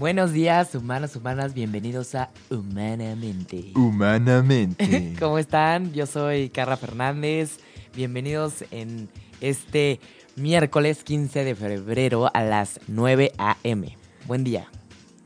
Buenos 0.00 0.32
días, 0.32 0.74
humanos, 0.74 1.14
humanas, 1.14 1.52
bienvenidos 1.52 2.14
a 2.14 2.30
Humanamente. 2.48 3.72
humanamente. 3.74 5.14
¿Cómo 5.20 5.36
están? 5.38 5.92
Yo 5.92 6.06
soy 6.06 6.48
Carla 6.48 6.78
Fernández. 6.78 7.58
Bienvenidos 7.94 8.64
en 8.70 9.10
este 9.42 10.00
miércoles 10.36 11.04
15 11.04 11.44
de 11.44 11.54
febrero 11.54 12.30
a 12.32 12.42
las 12.42 12.80
9 12.88 13.32
a.m. 13.36 13.94
Buen 14.26 14.42
día. 14.42 14.70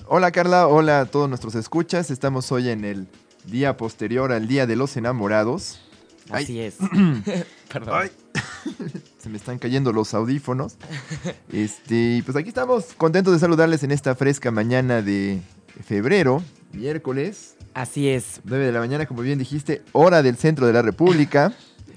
Hola 0.09 0.33
Carla, 0.33 0.67
hola 0.67 1.03
a 1.03 1.07
todos 1.07 1.29
nuestros 1.29 1.55
escuchas. 1.55 2.11
Estamos 2.11 2.51
hoy 2.51 2.69
en 2.71 2.85
el 2.85 3.07
día 3.45 3.77
posterior 3.77 4.33
al 4.33 4.49
Día 4.49 4.67
de 4.67 4.75
los 4.75 4.97
Enamorados. 4.97 5.83
Ay. 6.31 6.43
Así 6.43 6.59
es. 6.59 6.79
Perdón. 7.73 7.95
Ay, 7.95 8.11
se 9.25 9.31
me 9.31 9.39
están 9.39 9.59
cayendo 9.59 9.93
los 9.93 10.15
audífonos. 10.15 10.77
Este, 11.53 12.23
pues 12.25 12.37
aquí 12.37 12.49
estamos 12.49 12.95
contentos 12.97 13.33
de 13.33 13.39
saludarles 13.39 13.83
en 13.83 13.91
esta 13.91 14.15
fresca 14.15 14.51
mañana 14.51 15.03
de 15.03 15.41
febrero, 15.85 16.43
miércoles, 16.73 17.57
Así 17.73 18.09
es. 18.09 18.41
9 18.45 18.67
de 18.67 18.73
la 18.73 18.79
mañana, 18.79 19.05
como 19.07 19.23
bien 19.23 19.37
dijiste, 19.39 19.83
hora 19.91 20.23
del 20.23 20.37
centro 20.37 20.67
de 20.67 20.73
la 20.73 20.83
República. 20.83 21.53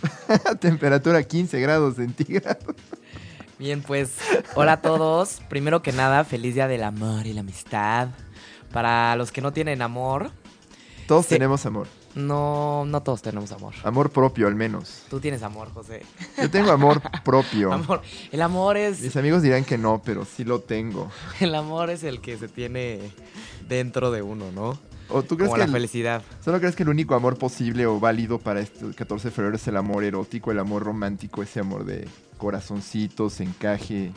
Temperatura 0.59 1.21
15 1.21 1.59
grados 1.59 1.97
centígrados. 1.97 2.75
Bien, 3.59 3.83
pues, 3.83 4.13
hola 4.55 4.73
a 4.73 4.81
todos. 4.81 5.41
Primero 5.49 5.83
que 5.83 5.91
nada, 5.91 6.23
feliz 6.23 6.55
día 6.55 6.67
del 6.67 6.83
amor 6.83 7.27
y 7.27 7.33
la 7.33 7.41
amistad. 7.41 8.09
Para 8.71 9.15
los 9.17 9.31
que 9.31 9.41
no 9.41 9.53
tienen 9.53 9.83
amor, 9.83 10.31
Todos 11.07 11.27
tenemos 11.27 11.65
amor. 11.67 11.87
No, 12.17 12.83
no 12.85 13.01
todos 13.03 13.21
tenemos 13.21 13.51
amor. 13.51 13.73
Amor 13.83 14.09
propio 14.09 14.47
al 14.47 14.55
menos. 14.55 15.03
Tú 15.09 15.19
tienes 15.19 15.43
amor, 15.43 15.71
José. 15.73 16.03
Yo 16.37 16.49
tengo 16.49 16.71
amor 16.71 17.01
propio. 17.23 17.71
Amor. 17.71 18.01
El 18.31 18.41
amor 18.41 18.75
es. 18.77 19.01
Mis 19.01 19.15
amigos 19.15 19.41
dirán 19.43 19.63
que 19.63 19.77
no, 19.77 20.01
pero 20.03 20.25
sí 20.25 20.43
lo 20.43 20.59
tengo. 20.61 21.09
El 21.39 21.53
amor 21.55 21.89
es 21.89 22.03
el 22.03 22.19
que 22.21 22.37
se 22.37 22.47
tiene 22.47 22.99
dentro 23.67 24.11
de 24.11 24.21
uno, 24.21 24.51
¿no? 24.51 24.77
¿O 25.09 25.23
tú 25.23 25.37
crees 25.37 25.47
Como 25.49 25.53
que 25.55 25.59
la 25.59 25.65
el- 25.65 25.71
felicidad. 25.71 26.21
solo 26.43 26.59
crees 26.59 26.75
que 26.75 26.83
el 26.83 26.89
único 26.89 27.15
amor 27.15 27.37
posible 27.37 27.85
o 27.85 27.97
válido 27.99 28.39
para 28.39 28.59
este 28.59 28.93
14 28.93 29.29
de 29.29 29.33
febrero 29.33 29.55
es 29.55 29.65
el 29.67 29.77
amor 29.77 30.03
erótico, 30.03 30.51
el 30.51 30.59
amor 30.59 30.83
romántico, 30.83 31.41
ese 31.43 31.61
amor 31.61 31.85
de 31.85 32.07
corazoncitos, 32.37 33.39
encaje 33.39 34.11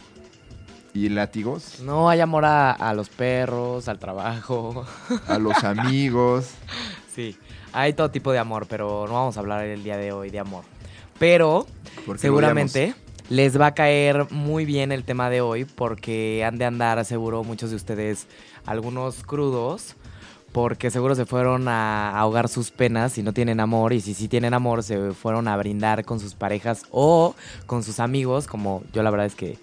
y 0.93 1.09
látigos? 1.11 1.79
No 1.81 2.09
hay 2.11 2.19
amor 2.21 2.45
a, 2.45 2.73
a 2.73 2.93
los 2.95 3.09
perros, 3.09 3.87
al 3.87 4.01
trabajo. 4.01 4.85
A 5.29 5.39
los 5.39 5.63
amigos. 5.65 6.49
Sí, 7.15 7.37
hay 7.73 7.93
todo 7.93 8.11
tipo 8.11 8.33
de 8.33 8.39
amor, 8.39 8.67
pero 8.69 9.07
no 9.07 9.15
vamos 9.15 9.37
a 9.37 9.41
hablar 9.41 9.65
el 9.65 9.83
día 9.83 9.97
de 9.97 10.13
hoy 10.13 10.31
de 10.31 10.39
amor. 10.39 10.65
Pero 11.19 11.67
seguramente 12.17 12.95
les 13.29 13.61
va 13.61 13.67
a 13.67 13.75
caer 13.75 14.31
muy 14.31 14.65
bien 14.65 14.91
el 14.91 15.05
tema 15.05 15.31
de 15.31 15.41
hoy 15.41 15.65
porque 15.65 16.45
han 16.45 16.59
de 16.59 16.65
andar 16.65 17.05
seguro 17.05 17.45
muchos 17.45 17.71
de 17.71 17.77
ustedes 17.77 18.27
algunos 18.67 19.23
crudos 19.23 19.97
porque 20.53 20.91
seguro 20.91 21.15
se 21.15 21.27
fueron 21.27 21.69
a 21.69 22.19
ahogar 22.19 22.49
sus 22.49 22.73
penas. 22.73 23.13
Si 23.13 23.23
no 23.23 23.33
tienen 23.33 23.61
amor 23.61 23.93
y 23.93 24.01
si 24.01 24.15
sí 24.15 24.27
tienen 24.27 24.53
amor 24.53 24.83
se 24.83 25.13
fueron 25.13 25.47
a 25.47 25.57
brindar 25.57 26.05
con 26.05 26.19
sus 26.19 26.35
parejas 26.35 26.83
o 26.91 27.35
con 27.67 27.85
sus 27.85 28.01
amigos 28.01 28.47
como 28.47 28.83
yo 28.93 29.03
la 29.03 29.11
verdad 29.11 29.27
es 29.27 29.37
que 29.37 29.59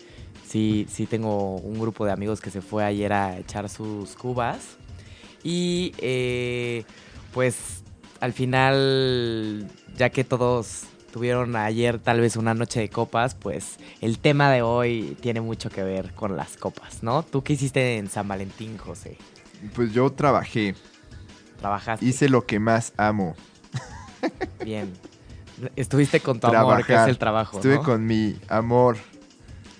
sí 0.47 0.87
sí 0.89 1.05
tengo 1.05 1.55
un 1.55 1.79
grupo 1.79 2.05
de 2.05 2.13
amigos 2.13 2.39
que 2.39 2.51
se 2.51 2.61
fue 2.61 2.85
ayer 2.85 3.11
a 3.11 3.37
echar 3.37 3.67
sus 3.67 4.15
cubas. 4.15 4.77
Y 5.43 5.93
eh, 5.97 6.85
pues 7.33 7.83
al 8.19 8.33
final 8.33 9.67
ya 9.95 10.09
que 10.09 10.23
todos 10.23 10.83
tuvieron 11.11 11.55
ayer 11.55 11.99
tal 11.99 12.19
vez 12.21 12.35
una 12.35 12.53
noche 12.53 12.79
de 12.79 12.89
copas, 12.89 13.35
pues 13.35 13.77
el 14.01 14.19
tema 14.19 14.51
de 14.51 14.61
hoy 14.61 15.17
tiene 15.21 15.41
mucho 15.41 15.69
que 15.69 15.83
ver 15.83 16.13
con 16.13 16.35
las 16.35 16.57
copas, 16.57 17.01
¿no? 17.01 17.23
¿Tú 17.23 17.43
qué 17.43 17.53
hiciste 17.53 17.97
en 17.97 18.09
San 18.09 18.27
Valentín, 18.27 18.77
José? 18.77 19.17
Pues 19.73 19.93
yo 19.93 20.11
trabajé, 20.11 20.75
¿Trabajaste? 21.59 22.05
hice 22.05 22.29
lo 22.29 22.45
que 22.45 22.59
más 22.59 22.93
amo. 22.97 23.35
Bien. 24.63 24.93
Estuviste 25.75 26.19
con 26.19 26.39
tu 26.39 26.47
amor, 26.47 26.85
que 26.85 26.93
es 26.93 27.07
el 27.07 27.17
trabajo, 27.17 27.57
Estuve 27.57 27.75
¿no? 27.75 27.83
con 27.83 28.05
mi 28.05 28.37
amor, 28.47 28.97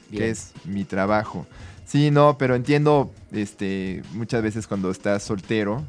Bien. 0.10 0.24
que 0.24 0.30
es 0.32 0.54
mi 0.66 0.86
trabajo. 0.86 1.46
Sí, 1.86 2.10
no, 2.10 2.38
pero 2.38 2.56
entiendo, 2.56 3.12
este, 3.32 4.02
muchas 4.14 4.42
veces 4.42 4.66
cuando 4.66 4.90
estás 4.90 5.22
soltero 5.24 5.84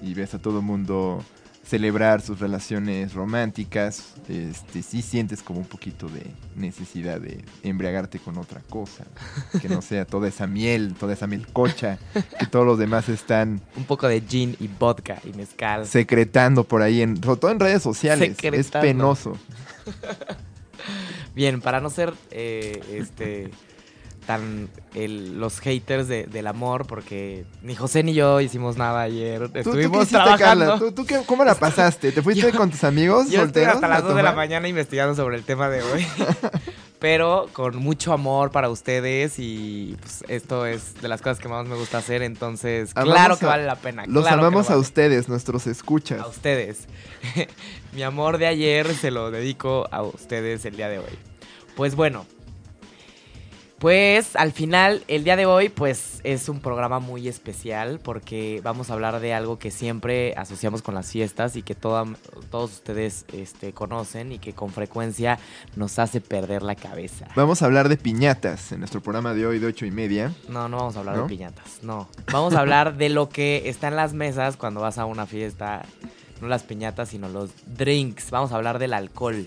y 0.00 0.14
ves 0.14 0.32
a 0.34 0.38
todo 0.38 0.60
el 0.60 0.64
mundo 0.64 1.22
celebrar 1.66 2.20
sus 2.20 2.40
relaciones 2.40 3.14
románticas, 3.14 4.14
este, 4.28 4.82
sí 4.82 5.02
sientes 5.02 5.42
como 5.42 5.60
un 5.60 5.66
poquito 5.66 6.08
de 6.08 6.22
necesidad 6.56 7.20
de 7.20 7.44
embriagarte 7.62 8.18
con 8.18 8.36
otra 8.38 8.60
cosa, 8.68 9.04
que 9.60 9.68
no 9.68 9.80
sea 9.82 10.04
toda 10.04 10.28
esa 10.28 10.46
miel, 10.46 10.94
toda 10.98 11.14
esa 11.14 11.26
melcocha 11.26 11.98
que 12.38 12.46
todos 12.46 12.66
los 12.66 12.78
demás 12.78 13.08
están 13.08 13.62
Un 13.76 13.84
poco 13.84 14.06
de 14.08 14.20
gin 14.20 14.56
y 14.60 14.68
vodka 14.68 15.18
y 15.24 15.32
mezcal. 15.36 15.86
secretando 15.86 16.64
por 16.64 16.82
ahí, 16.82 17.00
en, 17.02 17.22
sobre 17.22 17.40
todo 17.40 17.50
en 17.50 17.60
redes 17.60 17.82
sociales. 17.82 18.30
Es 18.30 18.36
Secretando. 18.36 18.80
penoso. 18.86 19.38
Bien, 21.34 21.60
para 21.60 21.80
no 21.80 21.90
ser 21.90 22.12
eh, 22.30 22.80
este 22.92 23.50
tan 24.26 24.68
el- 24.94 25.38
los 25.38 25.60
haters 25.60 26.08
de- 26.08 26.24
del 26.24 26.46
amor, 26.46 26.86
porque 26.86 27.44
ni 27.62 27.74
José 27.74 28.02
ni 28.02 28.14
yo 28.14 28.40
hicimos 28.40 28.76
nada 28.76 29.02
ayer. 29.02 29.40
¿Tú, 29.42 29.48
tú 29.50 29.58
Estuvimos 29.58 29.98
hiciste, 29.98 30.14
trabajando. 30.16 30.64
Carla? 30.66 30.78
¿Tú, 30.78 30.92
tú 30.92 31.04
qué- 31.06 31.22
cómo 31.26 31.44
la 31.44 31.54
pasaste? 31.54 32.12
¿Te 32.12 32.22
fuiste 32.22 32.42
Yo- 32.52 32.56
con 32.58 32.70
tus 32.70 32.84
amigos 32.84 33.24
Yo 33.30 33.42
estuve 33.42 33.44
solteros? 33.44 33.74
hasta 33.74 33.88
las 33.88 33.98
a 33.98 34.06
2 34.06 34.16
de 34.16 34.22
la 34.22 34.32
mañana 34.32 34.66
investigando 34.68 35.14
sobre 35.14 35.36
el 35.36 35.44
tema 35.44 35.68
de 35.68 35.82
hoy. 35.82 36.06
Pero 37.00 37.48
con 37.52 37.76
mucho 37.76 38.14
amor 38.14 38.50
para 38.50 38.70
ustedes 38.70 39.38
y 39.38 39.94
pues, 40.00 40.24
esto 40.28 40.64
es 40.64 40.94
de 41.02 41.08
las 41.08 41.20
cosas 41.20 41.38
que 41.38 41.48
más 41.48 41.66
me 41.66 41.74
gusta 41.76 41.98
hacer, 41.98 42.22
entonces 42.22 42.92
Amamos 42.94 43.14
claro 43.14 43.38
que 43.38 43.44
a- 43.44 43.48
vale 43.48 43.64
la 43.66 43.76
pena. 43.76 44.04
Los 44.06 44.24
claro 44.24 44.40
amamos 44.40 44.70
lo 44.70 44.76
a 44.76 44.78
ustedes, 44.78 45.28
nuestros 45.28 45.66
escuchas. 45.66 46.20
A 46.20 46.26
ustedes. 46.28 46.86
Mi 47.92 48.02
amor 48.02 48.38
de 48.38 48.46
ayer 48.46 48.94
se 48.94 49.10
lo 49.10 49.30
dedico 49.30 49.86
a 49.90 50.02
ustedes 50.02 50.64
el 50.64 50.76
día 50.76 50.88
de 50.88 50.98
hoy. 51.00 51.18
Pues 51.76 51.94
bueno. 51.94 52.24
Pues 53.84 54.34
al 54.36 54.52
final, 54.52 55.04
el 55.08 55.24
día 55.24 55.36
de 55.36 55.44
hoy, 55.44 55.68
pues 55.68 56.22
es 56.24 56.48
un 56.48 56.60
programa 56.60 57.00
muy 57.00 57.28
especial 57.28 58.00
porque 58.02 58.62
vamos 58.64 58.88
a 58.88 58.94
hablar 58.94 59.20
de 59.20 59.34
algo 59.34 59.58
que 59.58 59.70
siempre 59.70 60.32
asociamos 60.38 60.80
con 60.80 60.94
las 60.94 61.10
fiestas 61.12 61.54
y 61.54 61.60
que 61.62 61.74
toda- 61.74 62.06
todos 62.50 62.72
ustedes 62.72 63.26
este, 63.34 63.74
conocen 63.74 64.32
y 64.32 64.38
que 64.38 64.54
con 64.54 64.70
frecuencia 64.70 65.38
nos 65.76 65.98
hace 65.98 66.22
perder 66.22 66.62
la 66.62 66.76
cabeza. 66.76 67.28
Vamos 67.36 67.60
a 67.60 67.66
hablar 67.66 67.90
de 67.90 67.98
piñatas 67.98 68.72
en 68.72 68.78
nuestro 68.78 69.02
programa 69.02 69.34
de 69.34 69.46
hoy 69.46 69.58
de 69.58 69.66
ocho 69.66 69.84
y 69.84 69.90
media. 69.90 70.32
No, 70.48 70.66
no 70.66 70.78
vamos 70.78 70.96
a 70.96 71.00
hablar 71.00 71.16
¿No? 71.18 71.22
de 71.24 71.28
piñatas, 71.28 71.80
no. 71.82 72.08
Vamos 72.32 72.54
a 72.54 72.60
hablar 72.60 72.96
de 72.96 73.10
lo 73.10 73.28
que 73.28 73.68
está 73.68 73.88
en 73.88 73.96
las 73.96 74.14
mesas 74.14 74.56
cuando 74.56 74.80
vas 74.80 74.96
a 74.96 75.04
una 75.04 75.26
fiesta. 75.26 75.84
No 76.40 76.48
las 76.48 76.62
piñatas, 76.62 77.10
sino 77.10 77.28
los 77.28 77.50
drinks. 77.66 78.30
Vamos 78.30 78.50
a 78.52 78.56
hablar 78.56 78.78
del 78.78 78.94
alcohol. 78.94 79.46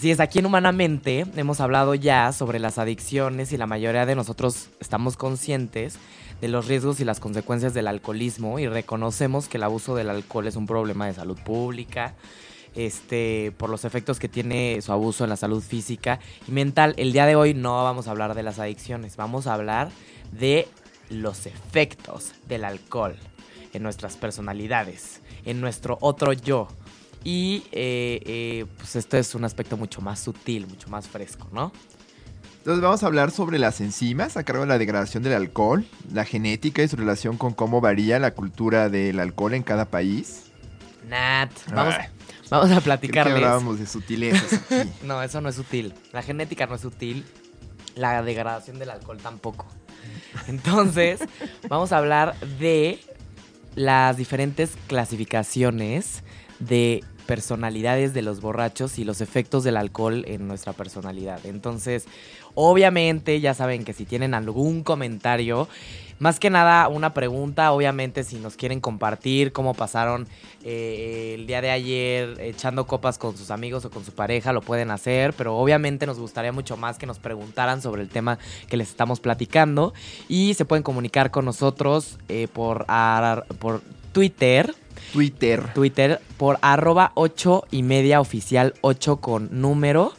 Así 0.00 0.10
es, 0.10 0.18
aquí 0.18 0.38
en 0.38 0.46
Humanamente 0.46 1.26
hemos 1.36 1.60
hablado 1.60 1.94
ya 1.94 2.32
sobre 2.32 2.58
las 2.58 2.78
adicciones 2.78 3.52
y 3.52 3.58
la 3.58 3.66
mayoría 3.66 4.06
de 4.06 4.14
nosotros 4.14 4.70
estamos 4.80 5.18
conscientes 5.18 5.98
de 6.40 6.48
los 6.48 6.68
riesgos 6.68 7.00
y 7.00 7.04
las 7.04 7.20
consecuencias 7.20 7.74
del 7.74 7.86
alcoholismo 7.86 8.58
y 8.58 8.66
reconocemos 8.66 9.46
que 9.46 9.58
el 9.58 9.62
abuso 9.62 9.94
del 9.94 10.08
alcohol 10.08 10.46
es 10.46 10.56
un 10.56 10.64
problema 10.64 11.06
de 11.06 11.12
salud 11.12 11.38
pública, 11.44 12.14
este, 12.74 13.52
por 13.58 13.68
los 13.68 13.84
efectos 13.84 14.18
que 14.18 14.30
tiene 14.30 14.80
su 14.80 14.90
abuso 14.90 15.24
en 15.24 15.28
la 15.28 15.36
salud 15.36 15.62
física 15.62 16.18
y 16.48 16.52
mental. 16.52 16.94
El 16.96 17.12
día 17.12 17.26
de 17.26 17.36
hoy 17.36 17.52
no 17.52 17.84
vamos 17.84 18.08
a 18.08 18.12
hablar 18.12 18.34
de 18.34 18.42
las 18.42 18.58
adicciones, 18.58 19.18
vamos 19.18 19.46
a 19.46 19.52
hablar 19.52 19.90
de 20.32 20.66
los 21.10 21.44
efectos 21.44 22.32
del 22.48 22.64
alcohol 22.64 23.16
en 23.74 23.82
nuestras 23.82 24.16
personalidades, 24.16 25.20
en 25.44 25.60
nuestro 25.60 25.98
otro 26.00 26.32
yo. 26.32 26.68
Y 27.22 27.64
eh, 27.72 28.20
eh, 28.24 28.66
pues 28.78 28.96
esto 28.96 29.16
es 29.18 29.34
un 29.34 29.44
aspecto 29.44 29.76
mucho 29.76 30.00
más 30.00 30.20
sutil, 30.20 30.66
mucho 30.66 30.88
más 30.88 31.08
fresco, 31.08 31.48
¿no? 31.52 31.72
Entonces 32.58 32.82
vamos 32.82 33.02
a 33.02 33.06
hablar 33.06 33.30
sobre 33.30 33.58
las 33.58 33.80
enzimas 33.80 34.36
a 34.36 34.44
cargo 34.44 34.62
de 34.62 34.68
la 34.68 34.78
degradación 34.78 35.22
del 35.22 35.32
alcohol, 35.32 35.86
la 36.12 36.26
genética 36.26 36.82
y 36.82 36.88
su 36.88 36.96
relación 36.96 37.38
con 37.38 37.54
cómo 37.54 37.80
varía 37.80 38.18
la 38.18 38.32
cultura 38.32 38.90
del 38.90 39.18
alcohol 39.18 39.54
en 39.54 39.62
cada 39.62 39.86
país. 39.86 40.50
Nat, 41.08 41.50
vamos, 41.74 41.94
a 41.94 42.10
Creo 42.50 42.76
que 42.76 42.80
platicarles. 42.82 43.34
hablábamos 43.34 43.78
de 43.78 43.86
sutilezas 43.86 44.52
aquí. 44.52 44.90
No, 45.04 45.22
eso 45.22 45.40
no 45.40 45.48
es 45.48 45.58
útil. 45.58 45.94
La 46.12 46.22
genética 46.22 46.66
no 46.66 46.74
es 46.74 46.84
útil. 46.84 47.24
La 47.96 48.22
degradación 48.22 48.78
del 48.78 48.90
alcohol 48.90 49.18
tampoco. 49.18 49.66
Entonces, 50.46 51.20
vamos 51.68 51.92
a 51.92 51.98
hablar 51.98 52.38
de 52.58 53.00
las 53.74 54.16
diferentes 54.16 54.72
clasificaciones 54.86 56.22
de 56.58 57.02
personalidades 57.30 58.12
de 58.12 58.22
los 58.22 58.40
borrachos 58.40 58.98
y 58.98 59.04
los 59.04 59.20
efectos 59.20 59.62
del 59.62 59.76
alcohol 59.76 60.24
en 60.26 60.48
nuestra 60.48 60.72
personalidad. 60.72 61.38
Entonces, 61.46 62.06
obviamente, 62.56 63.38
ya 63.40 63.54
saben 63.54 63.84
que 63.84 63.92
si 63.92 64.04
tienen 64.04 64.34
algún 64.34 64.82
comentario, 64.82 65.68
más 66.18 66.40
que 66.40 66.50
nada 66.50 66.88
una 66.88 67.14
pregunta, 67.14 67.70
obviamente 67.70 68.24
si 68.24 68.40
nos 68.40 68.56
quieren 68.56 68.80
compartir 68.80 69.52
cómo 69.52 69.74
pasaron 69.74 70.26
eh, 70.64 71.36
el 71.38 71.46
día 71.46 71.60
de 71.62 71.70
ayer 71.70 72.40
echando 72.40 72.84
copas 72.88 73.16
con 73.16 73.36
sus 73.36 73.52
amigos 73.52 73.84
o 73.84 73.90
con 73.90 74.04
su 74.04 74.10
pareja, 74.10 74.52
lo 74.52 74.60
pueden 74.60 74.90
hacer, 74.90 75.32
pero 75.32 75.56
obviamente 75.56 76.06
nos 76.06 76.18
gustaría 76.18 76.50
mucho 76.50 76.76
más 76.76 76.98
que 76.98 77.06
nos 77.06 77.20
preguntaran 77.20 77.80
sobre 77.80 78.02
el 78.02 78.08
tema 78.08 78.40
que 78.68 78.76
les 78.76 78.88
estamos 78.88 79.20
platicando 79.20 79.94
y 80.28 80.54
se 80.54 80.64
pueden 80.64 80.82
comunicar 80.82 81.30
con 81.30 81.44
nosotros 81.44 82.18
eh, 82.28 82.48
por, 82.52 82.86
ar- 82.88 83.46
por 83.60 83.82
Twitter, 84.12 84.74
Twitter. 85.12 85.72
Twitter 85.74 86.20
por 86.36 86.58
arroba 86.62 87.12
8 87.14 87.64
y 87.70 87.82
media 87.82 88.20
oficial 88.20 88.74
8 88.80 89.16
con 89.16 89.48
número 89.60 90.12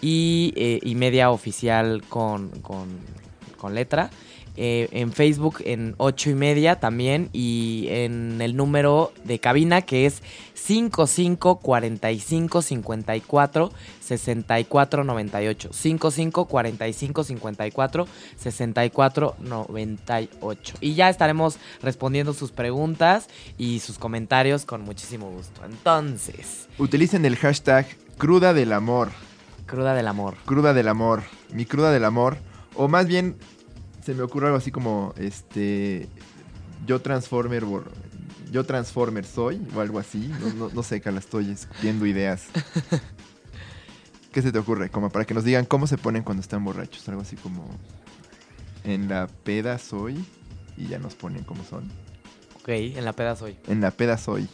y, 0.00 0.52
eh, 0.56 0.80
y 0.82 0.94
media 0.94 1.30
oficial 1.30 2.02
con, 2.08 2.50
con, 2.60 2.88
con 3.56 3.74
letra. 3.74 4.10
Eh, 4.58 4.88
en 4.92 5.12
Facebook 5.12 5.56
en 5.64 5.94
8 5.98 6.30
y 6.30 6.34
media 6.34 6.80
también 6.80 7.28
y 7.32 7.88
en 7.90 8.40
el 8.40 8.56
número 8.56 9.12
de 9.24 9.38
cabina 9.38 9.82
que 9.82 10.06
es 10.06 10.22
55 10.54 11.58
45 11.58 12.62
54 12.62 13.72
64 14.00 15.04
98 15.04 15.68
55 15.72 16.44
45 16.46 17.24
54 17.24 18.08
64 18.36 19.36
98 19.40 20.74
y 20.80 20.94
ya 20.94 21.10
estaremos 21.10 21.58
respondiendo 21.82 22.32
sus 22.32 22.50
preguntas 22.50 23.28
y 23.58 23.80
sus 23.80 23.98
comentarios 23.98 24.64
con 24.64 24.82
muchísimo 24.82 25.30
gusto 25.30 25.62
entonces 25.66 26.68
Utilicen 26.78 27.24
el 27.24 27.36
hashtag 27.36 27.86
cruda 28.18 28.54
del 28.54 28.72
amor. 28.72 29.10
cruda 29.66 29.94
del 29.94 30.08
amor 30.08 30.36
Cruda 30.46 30.72
del 30.72 30.88
amor. 30.88 31.22
Mi 31.52 31.64
cruda 31.64 31.90
del 31.90 32.04
amor. 32.04 32.38
O 32.74 32.88
más 32.88 33.06
bien, 33.06 33.36
se 34.06 34.14
me 34.14 34.22
ocurre 34.22 34.46
algo 34.46 34.58
así 34.58 34.70
como, 34.70 35.12
este, 35.18 36.08
yo 36.86 37.02
Transformer, 37.02 37.64
yo 38.52 38.64
Transformer 38.64 39.24
soy, 39.24 39.60
o 39.74 39.80
algo 39.80 39.98
así. 39.98 40.32
No, 40.40 40.54
no, 40.54 40.70
no 40.72 40.82
sé, 40.84 41.00
Carla, 41.00 41.18
estoy 41.18 41.50
escupiendo 41.50 42.06
ideas. 42.06 42.44
¿Qué 44.32 44.42
se 44.42 44.52
te 44.52 44.60
ocurre? 44.60 44.90
Como 44.90 45.10
para 45.10 45.24
que 45.24 45.34
nos 45.34 45.42
digan 45.42 45.64
cómo 45.64 45.88
se 45.88 45.98
ponen 45.98 46.22
cuando 46.22 46.40
están 46.40 46.64
borrachos. 46.64 47.08
Algo 47.08 47.22
así 47.22 47.34
como, 47.34 47.68
en 48.84 49.08
la 49.08 49.26
peda 49.26 49.76
soy, 49.76 50.24
y 50.76 50.86
ya 50.86 51.00
nos 51.00 51.16
ponen 51.16 51.42
cómo 51.42 51.64
son. 51.64 51.90
ok 52.60 52.68
en 52.68 53.04
la 53.04 53.12
peda 53.12 53.34
soy 53.34 53.58
En 53.66 53.80
la 53.80 53.90
peda 53.90 54.18
soy, 54.18 54.48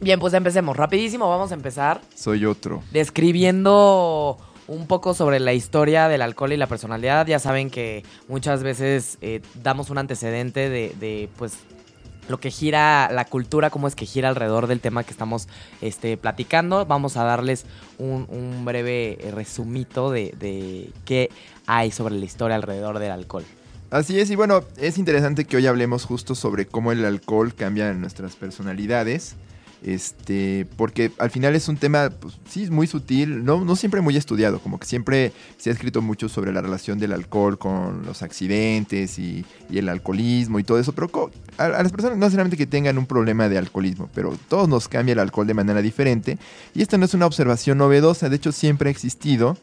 bien 0.00 0.18
pues 0.18 0.32
empecemos 0.32 0.74
rapidísimo 0.74 1.28
vamos 1.28 1.50
a 1.50 1.54
empezar 1.54 2.00
soy 2.14 2.46
otro. 2.46 2.82
describiendo 2.92 4.38
un 4.70 4.86
poco 4.86 5.14
sobre 5.14 5.40
la 5.40 5.52
historia 5.52 6.06
del 6.06 6.22
alcohol 6.22 6.52
y 6.52 6.56
la 6.56 6.68
personalidad. 6.68 7.26
Ya 7.26 7.40
saben 7.40 7.70
que 7.70 8.04
muchas 8.28 8.62
veces 8.62 9.18
eh, 9.20 9.42
damos 9.62 9.90
un 9.90 9.98
antecedente 9.98 10.70
de, 10.70 11.28
pues 11.36 11.54
lo 12.28 12.38
que 12.38 12.52
gira 12.52 13.10
la 13.10 13.24
cultura, 13.24 13.70
cómo 13.70 13.88
es 13.88 13.96
que 13.96 14.06
gira 14.06 14.28
alrededor 14.28 14.68
del 14.68 14.78
tema 14.78 15.02
que 15.02 15.10
estamos 15.10 15.48
este, 15.80 16.16
platicando. 16.16 16.86
Vamos 16.86 17.16
a 17.16 17.24
darles 17.24 17.66
un, 17.98 18.28
un 18.30 18.64
breve 18.64 19.18
eh, 19.20 19.32
resumito 19.32 20.12
de, 20.12 20.34
de 20.38 20.92
qué 21.04 21.30
hay 21.66 21.90
sobre 21.90 22.14
la 22.14 22.24
historia 22.24 22.54
alrededor 22.54 23.00
del 23.00 23.10
alcohol. 23.10 23.44
Así 23.90 24.20
es, 24.20 24.30
y 24.30 24.36
bueno, 24.36 24.62
es 24.76 24.98
interesante 24.98 25.46
que 25.46 25.56
hoy 25.56 25.66
hablemos 25.66 26.04
justo 26.04 26.36
sobre 26.36 26.64
cómo 26.64 26.92
el 26.92 27.04
alcohol 27.04 27.56
cambia 27.56 27.92
nuestras 27.92 28.36
personalidades. 28.36 29.34
Este, 29.82 30.66
porque 30.76 31.10
al 31.18 31.30
final 31.30 31.56
es 31.56 31.66
un 31.68 31.78
tema, 31.78 32.10
pues, 32.10 32.38
sí, 32.46 32.70
muy 32.70 32.86
sutil, 32.86 33.44
no, 33.44 33.64
no 33.64 33.76
siempre 33.76 34.02
muy 34.02 34.14
estudiado, 34.14 34.60
como 34.60 34.78
que 34.78 34.86
siempre 34.86 35.32
se 35.56 35.70
ha 35.70 35.72
escrito 35.72 36.02
mucho 36.02 36.28
sobre 36.28 36.52
la 36.52 36.60
relación 36.60 36.98
del 36.98 37.14
alcohol 37.14 37.58
con 37.58 38.04
los 38.04 38.22
accidentes 38.22 39.18
y, 39.18 39.46
el 39.72 39.88
alcoholismo 39.88 40.58
y 40.58 40.64
todo 40.64 40.78
eso, 40.78 40.92
pero 40.92 41.30
a 41.56 41.68
las 41.68 41.92
personas 41.92 42.18
no 42.18 42.26
necesariamente 42.26 42.56
que 42.56 42.66
tengan 42.66 42.98
un 42.98 43.06
problema 43.06 43.48
de 43.48 43.56
alcoholismo, 43.56 44.10
pero 44.14 44.36
todos 44.48 44.68
nos 44.68 44.88
cambia 44.88 45.12
el 45.12 45.18
alcohol 45.18 45.46
de 45.46 45.54
manera 45.54 45.80
diferente 45.80 46.38
y 46.74 46.82
esta 46.82 46.98
no 46.98 47.06
es 47.06 47.14
una 47.14 47.26
observación 47.26 47.78
novedosa, 47.78 48.28
de 48.28 48.36
hecho 48.36 48.52
siempre 48.52 48.88
ha 48.88 48.92
existido. 48.92 49.56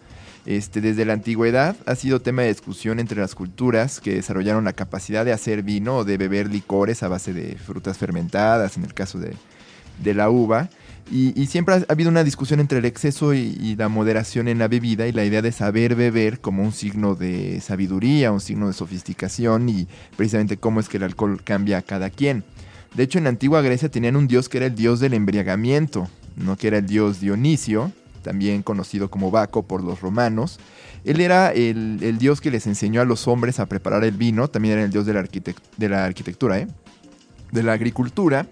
Este, 0.46 0.80
desde 0.80 1.04
la 1.04 1.12
antigüedad 1.12 1.75
ha 1.86 1.96
sido 1.96 2.22
tema 2.22 2.44
de 2.44 2.48
discusión 2.48 3.02
entre 3.02 3.19
las 3.19 3.36
culturas 3.36 4.00
que 4.00 4.16
desarrollaron 4.16 4.64
la 4.64 4.72
capacidad 4.72 5.25
de 5.25 5.34
hacer 5.34 5.62
vino 5.62 5.98
o 5.98 6.06
de 6.06 6.18
beber 6.18 6.50
licores 6.50 7.04
a 7.04 7.10
base 7.10 7.34
de 7.34 7.58
frutas 7.58 7.98
fermentadas, 7.98 8.78
en 8.78 8.86
el 8.86 8.94
caso 8.94 9.19
de, 9.19 9.34
de 10.04 10.14
la 10.14 10.30
uva. 10.30 10.70
Y, 11.10 11.46
siempre 11.46 11.76
ha 11.76 11.86
habido 11.88 12.10
una 12.10 12.26
discusión 12.26 12.60
entre 12.60 12.80
el 12.80 12.86
exceso 12.86 13.34
y, 13.34 13.76
la 13.78 13.88
moderación 13.88 14.50
en 14.50 14.60
la 14.60 14.68
bebida 14.68 15.08
y 15.08 15.14
la 15.14 15.24
idea 15.24 15.42
de 15.42 15.54
saber 15.54 15.96
beber 15.96 16.40
como 16.40 16.64
un 16.64 16.74
signo 16.74 17.16
de 17.16 17.62
sabiduría, 17.62 18.34
un 18.34 18.42
signo 18.42 18.68
de 18.68 18.74
sofisticación 18.74 19.70
y 19.70 19.88
precisamente 20.18 20.58
cómo 20.58 20.82
es 20.82 20.90
que 20.90 20.98
el 20.98 21.04
alcohol 21.04 21.42
cambia 21.44 21.78
a 21.78 21.82
cada 21.82 22.10
quien. 22.10 22.44
De 22.94 23.04
hecho, 23.04 23.20
en 23.20 23.26
la 23.26 23.30
antigua 23.30 23.62
Grecia 23.62 23.90
tenían 23.90 24.18
un 24.18 24.28
dios 24.28 24.50
que 24.50 24.58
era 24.58 24.66
el 24.66 24.76
dios 24.76 25.00
del 25.00 25.14
embriagamiento, 25.14 26.10
no 26.36 26.58
que 26.58 26.68
era 26.68 26.80
el 26.80 26.88
dios 26.88 27.22
Dionisio, 27.22 27.92
también 28.22 28.62
conocido 28.62 29.10
como 29.10 29.32
Baco 29.32 29.64
por 29.64 29.84
los 29.84 30.02
romanos. 30.02 30.60
Él 31.06 31.22
era 31.22 31.52
el, 31.52 32.18
dios 32.20 32.42
que 32.42 32.52
les 32.52 32.68
enseñó 32.68 33.00
a 33.00 33.06
los 33.06 33.28
hombres 33.30 33.62
a 33.62 33.66
preparar 33.68 34.04
el 34.04 34.18
vino, 34.18 34.50
también 34.50 34.74
era 34.74 34.84
el 34.84 34.92
dios 34.92 35.06
de 35.06 35.14
la, 35.14 35.24
arquitect- 35.24 35.62
de 35.78 35.88
la 35.88 36.04
arquitectura, 36.04 36.60
¿eh? 36.60 36.68
de 37.52 37.64
la 37.64 37.72
agricultura, 37.72 38.46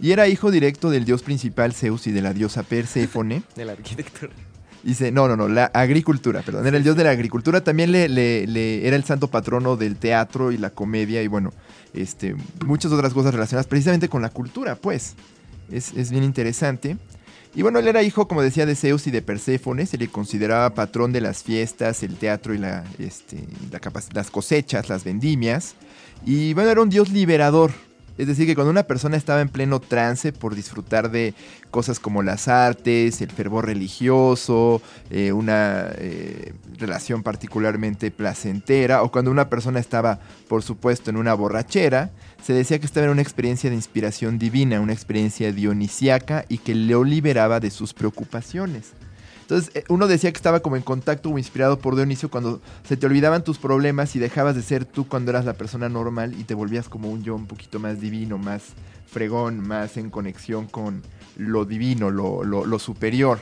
y 0.00 0.12
era 0.12 0.28
hijo 0.28 0.50
directo 0.50 0.90
del 0.90 1.04
dios 1.04 1.22
principal 1.22 1.72
Zeus 1.72 2.06
y 2.06 2.12
de 2.12 2.22
la 2.22 2.32
diosa 2.32 2.62
Perséfone. 2.62 3.42
De 3.56 3.64
la 3.64 3.72
arquitectura. 3.72 4.32
Dice, 4.82 5.10
no, 5.10 5.28
no, 5.28 5.36
no, 5.36 5.48
la 5.48 5.64
agricultura, 5.72 6.42
perdón, 6.42 6.66
era 6.66 6.76
el 6.76 6.82
dios 6.82 6.94
de 6.94 7.04
la 7.04 7.10
agricultura, 7.10 7.64
también 7.64 7.90
le, 7.90 8.06
le- 8.06 8.46
le- 8.46 8.86
era 8.86 8.96
el 8.96 9.04
santo 9.04 9.28
patrono 9.28 9.76
del 9.78 9.96
teatro 9.96 10.52
y 10.52 10.58
la 10.58 10.68
comedia 10.68 11.22
y 11.22 11.26
bueno, 11.26 11.54
este, 11.94 12.36
muchas 12.66 12.92
otras 12.92 13.14
cosas 13.14 13.32
relacionadas 13.32 13.66
precisamente 13.66 14.10
con 14.10 14.20
la 14.20 14.28
cultura, 14.28 14.74
pues. 14.76 15.14
Es, 15.72 15.94
es 15.94 16.10
bien 16.10 16.22
interesante. 16.22 16.98
Y 17.54 17.62
bueno, 17.62 17.78
él 17.78 17.88
era 17.88 18.02
hijo, 18.02 18.28
como 18.28 18.42
decía, 18.42 18.66
de 18.66 18.74
Zeus 18.76 19.06
y 19.06 19.10
de 19.10 19.22
Perséfone, 19.22 19.86
se 19.86 19.96
le 19.96 20.08
consideraba 20.08 20.74
patrón 20.74 21.12
de 21.12 21.22
las 21.22 21.42
fiestas, 21.42 22.02
el 22.02 22.16
teatro 22.16 22.52
y 22.52 22.58
la, 22.58 22.84
este, 22.98 23.42
la 23.70 23.80
las 24.12 24.30
cosechas, 24.30 24.90
las 24.90 25.04
vendimias. 25.04 25.76
Y 26.26 26.52
bueno, 26.52 26.68
era 26.70 26.82
un 26.82 26.90
dios 26.90 27.08
liberador. 27.10 27.70
Es 28.16 28.28
decir, 28.28 28.46
que 28.46 28.54
cuando 28.54 28.70
una 28.70 28.84
persona 28.84 29.16
estaba 29.16 29.40
en 29.40 29.48
pleno 29.48 29.80
trance 29.80 30.32
por 30.32 30.54
disfrutar 30.54 31.10
de 31.10 31.34
cosas 31.70 31.98
como 31.98 32.22
las 32.22 32.46
artes, 32.46 33.20
el 33.20 33.30
fervor 33.30 33.66
religioso, 33.66 34.80
eh, 35.10 35.32
una 35.32 35.88
eh, 35.96 36.54
relación 36.78 37.24
particularmente 37.24 38.12
placentera, 38.12 39.02
o 39.02 39.10
cuando 39.10 39.32
una 39.32 39.50
persona 39.50 39.80
estaba, 39.80 40.20
por 40.48 40.62
supuesto, 40.62 41.10
en 41.10 41.16
una 41.16 41.34
borrachera, 41.34 42.12
se 42.42 42.52
decía 42.52 42.78
que 42.78 42.86
estaba 42.86 43.06
en 43.06 43.12
una 43.12 43.22
experiencia 43.22 43.68
de 43.68 43.76
inspiración 43.76 44.38
divina, 44.38 44.80
una 44.80 44.92
experiencia 44.92 45.50
dionisiaca 45.50 46.44
y 46.48 46.58
que 46.58 46.74
lo 46.74 47.02
liberaba 47.02 47.58
de 47.58 47.70
sus 47.70 47.94
preocupaciones. 47.94 48.92
Entonces, 49.44 49.70
eh, 49.74 49.84
uno 49.90 50.06
decía 50.06 50.32
que 50.32 50.38
estaba 50.38 50.60
como 50.60 50.76
en 50.76 50.82
contacto 50.82 51.28
o 51.28 51.38
inspirado 51.38 51.78
por 51.78 51.96
Dionisio 51.96 52.30
cuando 52.30 52.62
se 52.88 52.96
te 52.96 53.04
olvidaban 53.04 53.44
tus 53.44 53.58
problemas 53.58 54.16
y 54.16 54.18
dejabas 54.18 54.56
de 54.56 54.62
ser 54.62 54.86
tú 54.86 55.06
cuando 55.06 55.30
eras 55.30 55.44
la 55.44 55.52
persona 55.52 55.90
normal 55.90 56.34
y 56.38 56.44
te 56.44 56.54
volvías 56.54 56.88
como 56.88 57.10
un 57.10 57.22
yo 57.22 57.34
un 57.34 57.46
poquito 57.46 57.78
más 57.78 58.00
divino, 58.00 58.38
más 58.38 58.62
fregón, 59.06 59.60
más 59.60 59.98
en 59.98 60.08
conexión 60.08 60.66
con 60.66 61.02
lo 61.36 61.66
divino, 61.66 62.10
lo, 62.10 62.78
superior. 62.78 63.40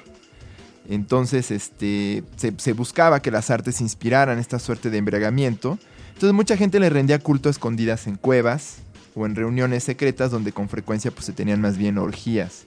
Entonces, 0.89 1.53
este, 1.53 2.25
se, 2.35 2.53
se 2.57 2.73
buscaba 2.73 3.23
que 3.23 3.31
las 3.31 3.51
artes 3.51 3.81
inspiraran 3.81 4.41
esta 4.41 4.59
suerte 4.59 4.91
de 4.91 4.99
embriagamiento. 4.99 5.79
Entonces, 6.09 6.33
mucha 6.33 6.57
gente 6.57 6.81
le 6.81 6.91
rendía 6.91 7.21
culto 7.21 7.49
a 7.49 7.53
escondidas 7.53 8.09
en 8.09 8.17
cuevas 8.17 8.79
o 9.15 9.25
en 9.25 9.37
reuniones 9.37 9.85
secretas 9.85 10.33
donde 10.33 10.51
con 10.51 10.69
frecuencia 10.69 11.13
pues, 11.13 11.27
se 11.27 11.33
tenían 11.33 11.61
más 11.61 11.77
bien 11.77 11.97
orgías. 11.99 12.67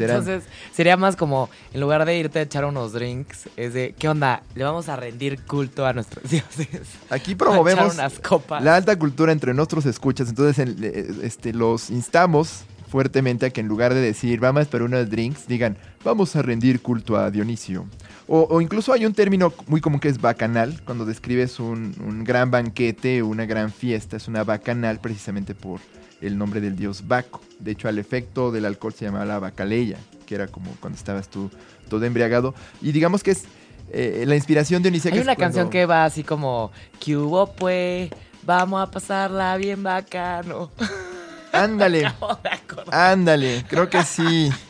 Entonces, 0.00 0.42
sería 0.72 0.96
más 0.96 1.16
como, 1.16 1.48
en 1.72 1.80
lugar 1.80 2.04
de 2.04 2.16
irte 2.18 2.38
a 2.38 2.42
echar 2.42 2.64
unos 2.64 2.92
drinks, 2.92 3.48
es 3.56 3.74
de, 3.74 3.94
¿qué 3.98 4.08
onda? 4.08 4.42
Le 4.54 4.64
vamos 4.64 4.88
a 4.88 4.96
rendir 4.96 5.42
culto 5.44 5.86
a 5.86 5.92
nuestros 5.92 6.24
dioses. 6.30 6.68
Aquí 7.10 7.32
A 7.32 7.36
promovemos 7.38 7.94
unas 7.94 8.18
copas. 8.18 8.62
la 8.62 8.76
alta 8.76 8.96
cultura 8.98 9.32
entre 9.32 9.54
nuestros 9.54 9.86
escuchas. 9.86 10.28
Entonces, 10.28 10.58
en- 10.58 10.76
eh, 10.82 11.06
este, 11.22 11.52
los 11.52 11.90
instamos 11.90 12.64
fuertemente 12.88 13.46
a 13.46 13.50
que 13.50 13.60
en 13.60 13.66
lugar 13.66 13.92
de 13.92 14.00
decir 14.00 14.38
vamos 14.38 14.68
para 14.68 14.84
unos 14.84 15.10
drinks, 15.10 15.48
digan 15.48 15.76
vamos 16.04 16.36
a 16.36 16.42
rendir 16.42 16.80
culto 16.80 17.16
a 17.16 17.30
Dionisio. 17.30 17.86
O, 18.28 18.46
o 18.48 18.60
incluso 18.60 18.92
hay 18.92 19.04
un 19.04 19.12
término 19.14 19.52
muy 19.66 19.80
común 19.80 19.98
que 20.00 20.08
es 20.08 20.20
bacanal, 20.20 20.80
cuando 20.84 21.04
describes 21.04 21.58
un, 21.58 21.94
un 22.06 22.22
gran 22.24 22.50
banquete, 22.52 23.22
una 23.22 23.46
gran 23.46 23.72
fiesta, 23.72 24.16
es 24.16 24.28
una 24.28 24.44
bacanal 24.44 25.00
precisamente 25.00 25.54
por 25.54 25.80
el 26.26 26.38
nombre 26.38 26.60
del 26.60 26.76
dios 26.76 27.06
Baco. 27.06 27.40
De 27.58 27.72
hecho, 27.72 27.88
al 27.88 27.98
efecto 27.98 28.50
del 28.50 28.64
alcohol 28.64 28.94
se 28.94 29.04
llamaba 29.04 29.24
la 29.24 29.38
bacaleya, 29.38 29.98
que 30.26 30.34
era 30.34 30.48
como 30.48 30.70
cuando 30.80 30.98
estabas 30.98 31.28
tú 31.28 31.50
todo 31.88 32.04
embriagado. 32.04 32.54
Y 32.80 32.92
digamos 32.92 33.22
que 33.22 33.32
es 33.32 33.44
eh, 33.92 34.24
la 34.26 34.34
inspiración 34.34 34.82
de 34.82 34.90
Hay 35.12 35.18
una 35.18 35.36
canción 35.36 35.70
que 35.70 35.86
va 35.86 36.04
así 36.04 36.24
como, 36.24 36.72
¿qué 37.00 37.16
hubo 37.16 37.52
pues? 37.52 38.10
Vamos 38.42 38.82
a 38.82 38.90
pasarla 38.90 39.56
bien 39.56 39.82
bacano. 39.82 40.70
Ándale. 41.52 42.12
Ándale, 42.90 43.64
creo 43.68 43.88
que 43.88 44.02
sí. 44.02 44.50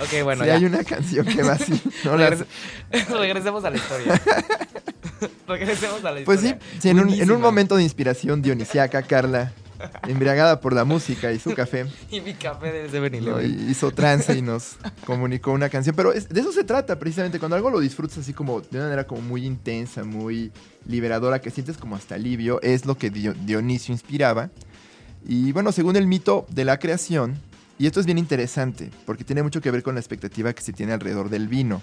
Ok, 0.00 0.24
bueno. 0.24 0.44
Sí, 0.44 0.50
hay 0.50 0.64
una 0.64 0.82
canción 0.82 1.24
que 1.24 1.42
va 1.42 1.52
así. 1.52 1.80
No 2.04 2.16
Regresemos 2.16 3.64
a 3.64 3.70
la 3.70 3.76
historia. 3.76 4.20
Regresemos 5.46 6.04
a 6.04 6.10
la 6.10 6.20
historia. 6.20 6.24
Pues 6.24 6.40
sí, 6.40 6.54
sí 6.80 6.88
en, 6.90 6.98
un, 6.98 7.14
en, 7.14 7.30
un, 7.30 7.40
momento 7.40 7.76
de 7.76 7.84
inspiración 7.84 8.42
dionisiaca, 8.42 9.00
Carla 9.02 9.52
embriagada 10.08 10.60
por 10.60 10.72
la 10.72 10.84
música 10.84 11.32
y 11.32 11.38
su 11.38 11.54
café. 11.54 11.86
y 12.10 12.20
mi 12.20 12.34
café 12.34 12.72
de 12.72 12.88
7 12.88 13.20
Hizo 13.68 13.90
trance 13.90 14.36
y 14.36 14.42
nos 14.42 14.76
comunicó 15.06 15.52
una 15.52 15.68
canción. 15.68 15.94
Pero 15.96 16.12
de 16.12 16.40
eso 16.40 16.52
se 16.52 16.64
trata 16.64 16.98
precisamente, 16.98 17.38
cuando 17.38 17.56
algo 17.56 17.70
lo 17.70 17.80
disfrutas 17.80 18.18
así 18.18 18.32
como 18.32 18.60
de 18.60 18.78
una 18.78 18.84
manera 18.84 19.06
como 19.06 19.20
muy 19.20 19.44
intensa, 19.44 20.04
muy 20.04 20.52
liberadora, 20.86 21.40
que 21.40 21.50
sientes 21.50 21.76
como 21.76 21.96
hasta 21.96 22.14
alivio, 22.14 22.60
es 22.62 22.86
lo 22.86 22.96
que 22.96 23.10
Dionisio 23.10 23.92
inspiraba. 23.92 24.50
Y 25.26 25.52
bueno, 25.52 25.72
según 25.72 25.96
el 25.96 26.06
mito 26.06 26.46
de 26.50 26.64
la 26.64 26.78
creación, 26.78 27.38
y 27.78 27.86
esto 27.86 28.00
es 28.00 28.06
bien 28.06 28.18
interesante, 28.18 28.90
porque 29.06 29.24
tiene 29.24 29.42
mucho 29.42 29.60
que 29.60 29.70
ver 29.70 29.82
con 29.82 29.94
la 29.94 30.00
expectativa 30.00 30.52
que 30.52 30.62
se 30.62 30.72
tiene 30.72 30.92
alrededor 30.92 31.30
del 31.30 31.48
vino. 31.48 31.82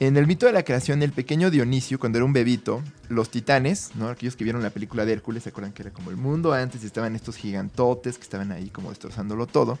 En 0.00 0.16
el 0.16 0.26
mito 0.26 0.46
de 0.46 0.52
la 0.52 0.64
creación, 0.64 1.04
el 1.04 1.12
pequeño 1.12 1.52
Dionisio, 1.52 2.00
cuando 2.00 2.18
era 2.18 2.24
un 2.24 2.32
bebito, 2.32 2.82
los 3.08 3.30
titanes, 3.30 3.92
¿no? 3.94 4.08
aquellos 4.08 4.34
que 4.34 4.42
vieron 4.42 4.60
la 4.60 4.70
película 4.70 5.04
de 5.04 5.12
Hércules, 5.12 5.44
se 5.44 5.50
acuerdan 5.50 5.72
que 5.72 5.82
era 5.82 5.92
como 5.92 6.10
el 6.10 6.16
mundo 6.16 6.52
antes 6.52 6.82
y 6.82 6.86
estaban 6.86 7.14
estos 7.14 7.36
gigantotes 7.36 8.16
que 8.16 8.24
estaban 8.24 8.50
ahí 8.50 8.70
como 8.70 8.88
destrozándolo 8.88 9.46
todo. 9.46 9.78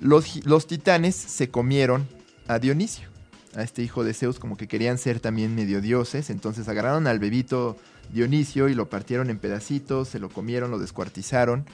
Los, 0.00 0.66
titanes 0.66 1.14
se 1.14 1.50
comieron 1.50 2.08
a 2.48 2.58
Dionisio, 2.58 3.08
a 3.54 3.62
este 3.62 3.82
hijo 3.82 4.02
de 4.02 4.14
Zeus, 4.14 4.38
como 4.38 4.56
que 4.56 4.66
querían 4.66 4.96
ser 4.96 5.20
también 5.20 5.54
medio 5.54 5.82
dioses, 5.82 6.30
entonces 6.30 6.66
agarraron 6.66 7.06
al 7.06 7.18
bebito 7.18 7.76
Dionisio 8.14 8.70
y 8.70 8.74
lo 8.74 8.88
partieron 8.88 9.28
en 9.28 9.38
pedacitos, 9.38 10.08
se 10.08 10.20
lo 10.20 10.30
comieron, 10.30 10.70
lo 10.70 10.78
descuartizaron, 10.78 11.66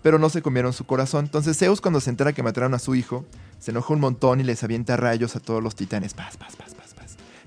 pero 0.00 0.20
no 0.20 0.30
se 0.30 0.42
comieron 0.42 0.72
su 0.72 0.84
corazón. 0.84 1.24
Entonces 1.24 1.58
Zeus 1.58 1.80
cuando 1.80 2.00
se 2.00 2.10
entera 2.10 2.32
que 2.32 2.44
mataron 2.44 2.72
a 2.74 2.78
su 2.78 2.94
hijo, 2.94 3.26
se 3.58 3.72
enoja 3.72 3.94
un 3.94 4.00
montón 4.00 4.38
y 4.38 4.44
les 4.44 4.62
avienta 4.62 4.96
rayos 4.96 5.34
a 5.34 5.40
todos 5.40 5.60
los 5.60 5.74
titanes. 5.74 6.14
Paz, 6.14 6.36
paz, 6.36 6.54
paz 6.54 6.71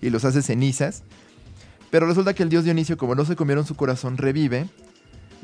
y 0.02 0.10
los 0.10 0.26
hace 0.26 0.42
cenizas. 0.42 1.04
Pero 1.92 2.08
resulta 2.08 2.34
que 2.34 2.44
el 2.44 2.50
dios 2.50 2.64
Dionisio, 2.64 2.98
como 2.98 3.16
no 3.16 3.26
se 3.26 3.36
comieron 3.36 3.66
su 3.66 3.76
corazón, 3.76 4.18
revive. 4.18 4.68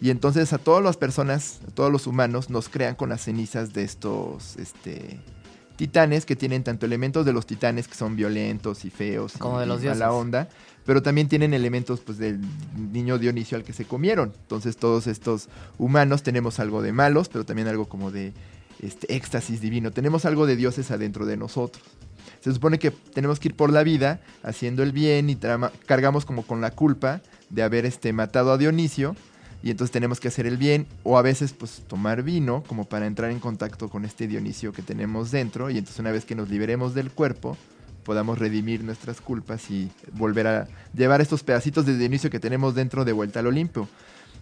Y 0.01 0.09
entonces 0.09 0.51
a 0.53 0.57
todas 0.57 0.83
las 0.83 0.97
personas, 0.97 1.59
a 1.67 1.71
todos 1.71 1.91
los 1.91 2.07
humanos, 2.07 2.49
nos 2.49 2.69
crean 2.69 2.95
con 2.95 3.09
las 3.09 3.21
cenizas 3.21 3.71
de 3.73 3.83
estos 3.83 4.57
este, 4.57 5.19
titanes 5.81 6.25
que 6.25 6.35
tienen 6.35 6.63
tanto 6.63 6.85
elementos 6.85 7.25
de 7.25 7.33
los 7.33 7.45
titanes 7.45 7.87
que 7.87 7.95
son 7.95 8.15
violentos 8.15 8.85
y 8.85 8.89
feos 8.89 9.33
como 9.39 9.57
y, 9.57 9.61
de 9.61 9.65
los 9.65 9.83
a 9.85 9.95
la 9.95 10.11
onda, 10.11 10.47
pero 10.85 11.01
también 11.01 11.27
tienen 11.27 11.53
elementos 11.53 12.01
pues 12.01 12.17
del 12.19 12.39
niño 12.91 13.17
Dionisio 13.17 13.57
al 13.57 13.63
que 13.63 13.73
se 13.73 13.85
comieron. 13.85 14.33
Entonces 14.41 14.77
todos 14.77 15.07
estos 15.07 15.49
humanos 15.77 16.21
tenemos 16.21 16.59
algo 16.59 16.81
de 16.81 16.91
malos, 16.91 17.29
pero 17.29 17.45
también 17.45 17.67
algo 17.67 17.89
como 17.89 18.11
de 18.11 18.33
este 18.81 19.15
éxtasis 19.15 19.61
divino. 19.61 19.91
Tenemos 19.91 20.25
algo 20.25 20.45
de 20.45 20.55
dioses 20.55 20.91
adentro 20.91 21.25
de 21.25 21.37
nosotros 21.37 21.83
se 22.41 22.51
supone 22.51 22.79
que 22.79 22.91
tenemos 22.91 23.39
que 23.39 23.49
ir 23.49 23.55
por 23.55 23.71
la 23.71 23.83
vida 23.83 24.19
haciendo 24.43 24.83
el 24.83 24.91
bien 24.91 25.29
y 25.29 25.37
cargamos 25.85 26.25
como 26.25 26.43
con 26.43 26.59
la 26.59 26.71
culpa 26.71 27.21
de 27.49 27.63
haber 27.63 27.85
este, 27.85 28.13
matado 28.13 28.51
a 28.51 28.57
Dionisio 28.57 29.15
y 29.63 29.69
entonces 29.69 29.91
tenemos 29.91 30.19
que 30.19 30.27
hacer 30.27 30.47
el 30.47 30.57
bien 30.57 30.87
o 31.03 31.19
a 31.19 31.21
veces 31.21 31.53
pues 31.53 31.83
tomar 31.87 32.23
vino 32.23 32.63
como 32.65 32.85
para 32.85 33.05
entrar 33.05 33.29
en 33.29 33.39
contacto 33.39 33.89
con 33.89 34.05
este 34.05 34.27
Dionisio 34.27 34.73
que 34.73 34.81
tenemos 34.81 35.29
dentro 35.29 35.69
y 35.69 35.77
entonces 35.77 35.99
una 35.99 36.11
vez 36.11 36.25
que 36.25 36.35
nos 36.35 36.49
liberemos 36.49 36.95
del 36.95 37.11
cuerpo 37.11 37.57
podamos 38.03 38.39
redimir 38.39 38.83
nuestras 38.83 39.21
culpas 39.21 39.69
y 39.69 39.91
volver 40.13 40.47
a 40.47 40.67
llevar 40.95 41.21
estos 41.21 41.43
pedacitos 41.43 41.85
de 41.85 41.95
Dionisio 41.95 42.31
que 42.31 42.39
tenemos 42.39 42.73
dentro 42.73 43.05
de 43.05 43.11
vuelta 43.11 43.39
al 43.39 43.47
Olimpo. 43.47 43.87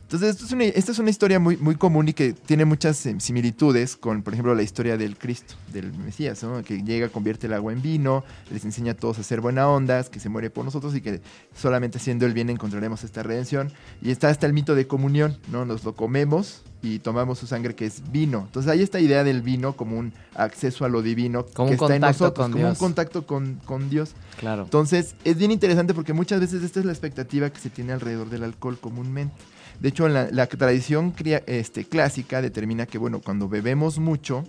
Entonces, 0.10 0.32
esto 0.32 0.46
es 0.46 0.52
una, 0.54 0.64
esta 0.64 0.92
es 0.92 0.98
una 0.98 1.12
historia 1.12 1.40
muy, 1.40 1.56
muy 1.58 1.76
común 1.76 2.08
y 2.08 2.14
que 2.14 2.34
tiene 2.34 2.66
muchas 2.66 3.06
eh, 3.06 3.16
similitudes 3.20 3.96
con, 3.96 4.24
por 4.24 4.34
ejemplo, 4.34 4.56
la 4.56 4.64
historia 4.64 4.98
del 4.98 5.16
Cristo, 5.16 5.54
del 5.72 5.94
Mesías, 5.94 6.42
¿no? 6.42 6.64
que 6.64 6.82
llega, 6.82 7.10
convierte 7.10 7.46
el 7.46 7.54
agua 7.54 7.74
en 7.74 7.84
vino, 7.84 8.24
les 8.50 8.66
enseña 8.66 8.94
a 8.94 8.96
todos 8.96 9.20
a 9.20 9.22
hacer 9.22 9.40
buena 9.40 9.70
ondas, 9.70 10.10
que 10.10 10.20
se 10.20 10.28
muere 10.28 10.50
por 10.50 10.66
nosotros 10.66 10.96
y 10.96 11.02
que 11.02 11.22
solamente 11.56 12.00
haciendo 12.00 12.26
el 12.26 12.34
bien 12.34 12.50
encontraremos 12.50 13.04
esta 13.04 13.22
redención. 13.22 13.72
Y 14.02 14.10
está 14.10 14.30
hasta 14.30 14.48
el 14.48 14.54
mito 14.54 14.74
de 14.74 14.88
comunión, 14.88 15.38
¿no? 15.52 15.64
Nos 15.64 15.84
lo 15.84 15.94
comemos 15.94 16.64
y 16.82 16.98
tomamos 16.98 17.38
su 17.38 17.46
sangre 17.46 17.76
que 17.76 17.86
es 17.86 18.12
vino. 18.12 18.46
Entonces 18.48 18.72
hay 18.72 18.82
esta 18.82 19.00
idea 19.00 19.24
del 19.24 19.44
vino 19.44 19.74
como 19.74 19.96
un 20.00 20.12
acceso 20.34 20.86
a 20.86 20.90
lo 20.90 21.04
divino 21.04 21.46
como 21.54 21.70
que 21.70 21.76
está 21.76 21.96
en 21.96 22.02
nosotros, 22.02 22.48
como 22.48 22.58
Dios. 22.58 22.72
un 22.72 22.76
contacto 22.78 23.28
con, 23.28 23.60
con 23.64 23.92
Dios. 23.92 24.14
Claro. 24.40 24.64
Entonces 24.64 25.14
es 25.24 25.38
bien 25.38 25.52
interesante 25.52 25.94
porque 25.94 26.14
muchas 26.14 26.40
veces 26.40 26.64
esta 26.64 26.80
es 26.80 26.86
la 26.88 26.94
expectativa 26.94 27.52
que 27.52 27.60
se 27.60 27.70
tiene 27.70 27.94
alrededor 27.94 28.32
del 28.32 28.44
alcohol 28.44 28.80
comúnmente. 28.80 29.36
De 29.80 29.90
hecho, 29.90 30.10
la, 30.10 30.48
tradición 30.48 31.14
este, 31.46 31.86
clásica 31.86 32.42
determina 32.42 32.86
que, 32.86 32.98
bueno, 32.98 33.22
cuando 33.22 33.48
bebemos 33.48 33.98
mucho, 33.98 34.44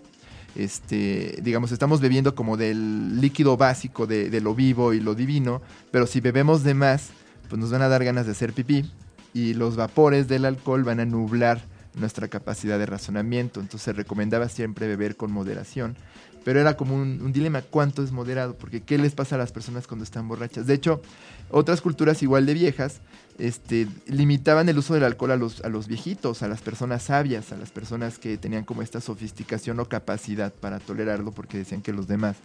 este, 0.57 1.39
digamos, 1.43 1.71
estamos 1.71 2.01
bebiendo 2.01 2.35
como 2.35 2.57
del 2.57 3.21
líquido 3.21 3.57
básico 3.57 4.09
de, 4.09 4.29
de, 4.29 4.41
lo 4.41 4.55
vivo 4.55 4.93
y 4.93 5.01
lo 5.01 5.15
divino, 5.15 5.63
pero 5.93 6.09
si 6.09 6.21
bebemos 6.21 6.65
de 6.65 6.75
más, 6.75 7.11
pues 7.49 7.61
nos 7.61 7.71
van 7.71 7.83
a 7.83 7.89
dar 7.89 8.05
ganas 8.05 8.27
de 8.27 8.33
hacer 8.33 8.53
pipí 8.53 8.91
y 9.33 9.55
los 9.55 9.77
vapores 9.77 10.27
del 10.27 10.45
alcohol 10.45 10.83
van 10.83 10.99
a 10.99 11.05
nublar 11.05 11.61
nuestra 11.95 12.27
capacidad 12.29 12.79
de 12.79 12.87
razonamiento. 12.87 13.61
Entonces 13.61 13.83
se 13.83 13.93
recomendaba 13.93 14.49
siempre 14.49 14.89
beber 14.89 15.17
con 15.17 15.31
moderación. 15.33 15.97
Pero 16.45 16.59
era 16.59 16.77
como 16.77 16.95
un, 16.95 17.21
un, 17.23 17.33
dilema, 17.33 17.61
¿cuánto 17.61 18.03
es 18.03 18.13
moderado? 18.13 18.57
Porque 18.57 18.81
¿qué 18.81 18.97
les 18.97 19.15
pasa 19.15 19.35
a 19.35 19.39
las 19.39 19.53
personas 19.53 19.87
cuando 19.87 20.05
están 20.05 20.27
borrachas? 20.27 20.67
De 20.67 20.75
hecho, 20.75 21.03
otras 21.51 21.83
culturas 21.83 22.23
igual 22.23 22.47
de 22.47 22.55
viejas 22.55 23.01
este, 23.41 23.89
limitaban 24.07 24.69
el 24.69 24.79
uso 24.79 24.95
del 24.95 25.05
alcohol 25.05 25.33
a 25.33 25.37
los, 25.37 25.63
a 25.63 25.69
los 25.69 25.87
viejitos, 25.87 26.43
a 26.43 26.49
las 26.49 26.61
personas 26.61 27.05
sabias, 27.05 27.53
a 27.53 27.57
las 27.57 27.71
personas 27.71 28.19
que 28.19 28.37
tenían 28.37 28.65
como 28.65 28.83
esta 28.83 29.01
sofisticación 29.01 29.81
o 29.81 29.87
capacidad 29.87 30.53
para 30.53 30.79
tolerarlo, 30.79 31.33
porque 31.33 31.59
decían 31.59 31.83
que 31.83 31.93
los 31.93 32.07
demás 32.07 32.37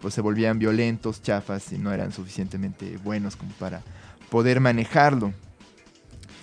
pues 0.00 0.14
se 0.14 0.20
volvían 0.20 0.58
violentos, 0.58 1.22
chafas 1.22 1.72
y 1.72 1.78
no 1.78 1.92
eran 1.92 2.12
suficientemente 2.12 2.98
buenos 2.98 3.36
como 3.36 3.52
para 3.52 3.82
poder 4.30 4.60
manejarlo. 4.60 5.32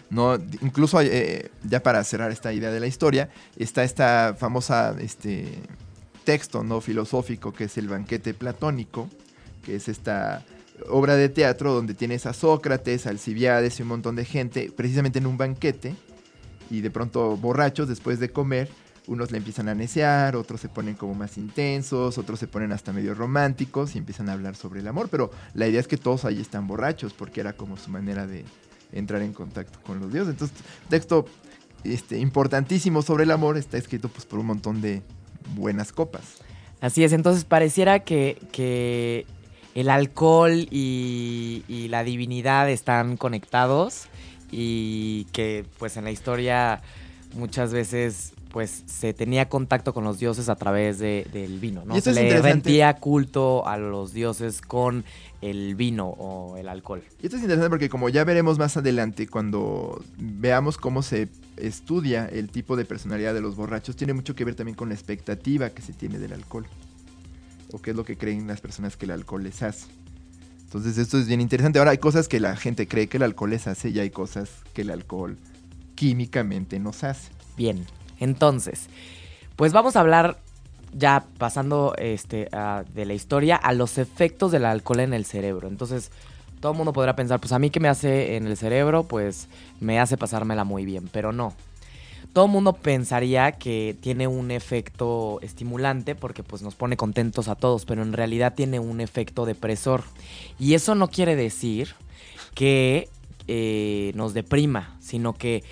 No, 0.09 0.35
incluso 0.61 0.99
eh, 1.01 1.51
ya 1.63 1.83
para 1.83 2.03
cerrar 2.03 2.31
esta 2.31 2.51
idea 2.51 2.71
de 2.71 2.79
la 2.79 2.87
historia, 2.87 3.29
está 3.57 3.83
esta 3.83 4.35
famosa 4.37 4.95
este, 4.99 5.59
texto 6.23 6.63
no 6.63 6.81
filosófico 6.81 7.53
que 7.53 7.65
es 7.65 7.77
el 7.77 7.89
banquete 7.89 8.33
platónico, 8.33 9.07
que 9.63 9.75
es 9.75 9.87
esta 9.87 10.43
obra 10.87 11.15
de 11.15 11.29
teatro 11.29 11.73
donde 11.73 11.93
tienes 11.93 12.25
a 12.25 12.33
Sócrates, 12.33 13.05
a 13.05 13.09
Alcibiades 13.09 13.79
y 13.79 13.83
un 13.83 13.89
montón 13.89 14.15
de 14.15 14.25
gente, 14.25 14.71
precisamente 14.75 15.19
en 15.19 15.27
un 15.27 15.37
banquete, 15.37 15.95
y 16.69 16.81
de 16.81 16.91
pronto 16.91 17.35
borrachos 17.37 17.87
después 17.87 18.19
de 18.19 18.29
comer, 18.29 18.69
unos 19.07 19.31
le 19.31 19.37
empiezan 19.37 19.67
a 19.69 19.75
necear, 19.75 20.35
otros 20.35 20.61
se 20.61 20.69
ponen 20.69 20.93
como 20.93 21.15
más 21.15 21.37
intensos, 21.37 22.17
otros 22.17 22.39
se 22.39 22.47
ponen 22.47 22.71
hasta 22.71 22.93
medio 22.93 23.15
románticos 23.15 23.95
y 23.95 23.97
empiezan 23.97 24.29
a 24.29 24.33
hablar 24.33 24.55
sobre 24.55 24.81
el 24.81 24.87
amor, 24.87 25.09
pero 25.09 25.31
la 25.55 25.67
idea 25.67 25.79
es 25.79 25.87
que 25.87 25.97
todos 25.97 26.25
ahí 26.25 26.39
están 26.39 26.67
borrachos, 26.67 27.13
porque 27.13 27.41
era 27.41 27.53
como 27.53 27.75
su 27.75 27.89
manera 27.89 28.27
de 28.27 28.45
entrar 28.91 29.21
en 29.21 29.33
contacto 29.33 29.79
con 29.81 29.99
los 29.99 30.13
dioses. 30.13 30.33
Entonces, 30.33 30.57
texto 30.89 31.25
este, 31.83 32.19
importantísimo 32.19 33.01
sobre 33.01 33.23
el 33.23 33.31
amor 33.31 33.57
está 33.57 33.77
escrito 33.77 34.09
pues 34.09 34.25
por 34.25 34.39
un 34.39 34.45
montón 34.45 34.81
de 34.81 35.01
buenas 35.55 35.91
copas. 35.91 36.23
Así 36.81 37.03
es, 37.03 37.11
entonces 37.11 37.45
pareciera 37.45 37.99
que, 37.99 38.39
que 38.51 39.25
el 39.75 39.89
alcohol 39.89 40.67
y, 40.71 41.63
y, 41.67 41.87
la 41.89 42.03
divinidad 42.03 42.69
están 42.69 43.17
conectados 43.17 44.07
y 44.51 45.25
que 45.31 45.65
pues 45.77 45.97
en 45.97 46.05
la 46.05 46.11
historia 46.11 46.81
muchas 47.35 47.71
veces 47.71 48.33
pues 48.51 48.83
se 48.87 49.13
tenía 49.13 49.47
contacto 49.47 49.93
con 49.93 50.03
los 50.03 50.19
dioses 50.19 50.49
a 50.49 50.55
través 50.55 50.99
de, 50.99 51.27
del 51.31 51.59
vino, 51.59 51.83
se 52.01 52.13
le 52.13 52.41
rendía 52.41 52.95
culto 52.95 53.67
a 53.67 53.77
los 53.77 54.11
dioses 54.11 54.61
con 54.61 55.05
el 55.41 55.75
vino 55.75 56.07
o 56.07 56.57
el 56.57 56.67
alcohol. 56.67 57.03
Y 57.21 57.27
esto 57.27 57.37
es 57.37 57.43
interesante 57.43 57.69
porque 57.69 57.89
como 57.89 58.09
ya 58.09 58.23
veremos 58.23 58.57
más 58.57 58.75
adelante, 58.75 59.27
cuando 59.27 60.03
veamos 60.17 60.77
cómo 60.77 61.01
se 61.03 61.29
estudia 61.57 62.27
el 62.27 62.49
tipo 62.49 62.75
de 62.75 62.85
personalidad 62.85 63.33
de 63.33 63.41
los 63.41 63.55
borrachos, 63.55 63.95
tiene 63.95 64.13
mucho 64.13 64.35
que 64.35 64.45
ver 64.45 64.55
también 64.55 64.75
con 64.75 64.89
la 64.89 64.95
expectativa 64.95 65.69
que 65.69 65.81
se 65.81 65.93
tiene 65.93 66.17
del 66.17 66.33
alcohol. 66.33 66.65
O 67.73 67.79
qué 67.81 67.91
es 67.91 67.95
lo 67.95 68.03
que 68.05 68.17
creen 68.17 68.47
las 68.47 68.61
personas 68.61 68.97
que 68.97 69.05
el 69.05 69.11
alcohol 69.11 69.43
les 69.43 69.61
hace. 69.63 69.87
Entonces 70.63 70.97
esto 70.97 71.17
es 71.17 71.27
bien 71.27 71.41
interesante. 71.41 71.79
Ahora 71.79 71.91
hay 71.91 71.97
cosas 71.97 72.27
que 72.27 72.39
la 72.39 72.55
gente 72.55 72.87
cree 72.87 73.07
que 73.07 73.17
el 73.17 73.23
alcohol 73.23 73.49
les 73.51 73.67
hace 73.67 73.89
y 73.89 73.99
hay 73.99 74.09
cosas 74.11 74.49
que 74.73 74.81
el 74.83 74.91
alcohol 74.91 75.37
químicamente 75.95 76.79
nos 76.79 77.03
hace. 77.03 77.29
Bien, 77.57 77.85
entonces, 78.19 78.87
pues 79.55 79.73
vamos 79.73 79.95
a 79.95 79.99
hablar 80.01 80.39
ya 80.93 81.25
pasando 81.37 81.93
este, 81.97 82.47
a- 82.51 82.83
de 82.93 83.05
la 83.05 83.13
historia 83.13 83.55
a 83.55 83.73
los 83.73 83.97
efectos 83.97 84.51
del 84.51 84.65
alcohol 84.65 85.01
en 85.01 85.13
el 85.13 85.25
cerebro. 85.25 85.67
Entonces, 85.67 86.11
todo 86.61 86.71
el 86.71 86.77
mundo 86.77 86.93
podrá 86.93 87.15
pensar, 87.15 87.39
pues 87.39 87.51
a 87.51 87.59
mí 87.59 87.69
que 87.69 87.79
me 87.79 87.87
hace 87.87 88.35
en 88.37 88.47
el 88.47 88.57
cerebro, 88.57 89.03
pues 89.03 89.47
me 89.79 89.99
hace 89.99 90.17
pasármela 90.17 90.63
muy 90.63 90.85
bien, 90.85 91.09
pero 91.11 91.31
no. 91.31 91.53
Todo 92.33 92.45
el 92.45 92.51
mundo 92.51 92.73
pensaría 92.73 93.53
que 93.53 93.95
tiene 93.99 94.27
un 94.27 94.51
efecto 94.51 95.39
estimulante 95.41 96.15
porque 96.15 96.43
pues 96.43 96.61
nos 96.61 96.75
pone 96.75 96.95
contentos 96.95 97.47
a 97.47 97.55
todos, 97.55 97.85
pero 97.85 98.03
en 98.03 98.13
realidad 98.13 98.53
tiene 98.55 98.79
un 98.79 99.01
efecto 99.01 99.45
depresor. 99.45 100.03
Y 100.59 100.75
eso 100.75 100.95
no 100.95 101.09
quiere 101.09 101.35
decir 101.35 101.95
que 102.53 103.09
eh, 103.47 104.11
nos 104.15 104.33
deprima, 104.33 104.95
sino 104.99 105.33
que, 105.33 105.63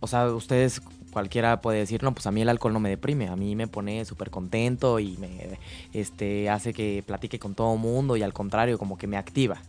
o 0.00 0.06
sea, 0.06 0.26
ustedes 0.28 0.80
cualquiera 1.10 1.60
puede 1.60 1.80
decir, 1.80 2.02
no, 2.02 2.12
pues 2.12 2.26
a 2.26 2.30
mí 2.30 2.42
el 2.42 2.48
alcohol 2.48 2.72
no 2.72 2.80
me 2.80 2.88
deprime, 2.88 3.28
a 3.28 3.36
mí 3.36 3.56
me 3.56 3.66
pone 3.66 4.04
súper 4.04 4.30
contento 4.30 4.98
y 5.00 5.16
me 5.18 5.58
este, 5.92 6.48
hace 6.48 6.72
que 6.72 7.02
platique 7.06 7.38
con 7.38 7.54
todo 7.54 7.74
el 7.74 7.80
mundo 7.80 8.16
y 8.16 8.22
al 8.22 8.32
contrario, 8.32 8.78
como 8.78 8.96
que 8.96 9.06
me 9.06 9.16
activa. 9.16 9.60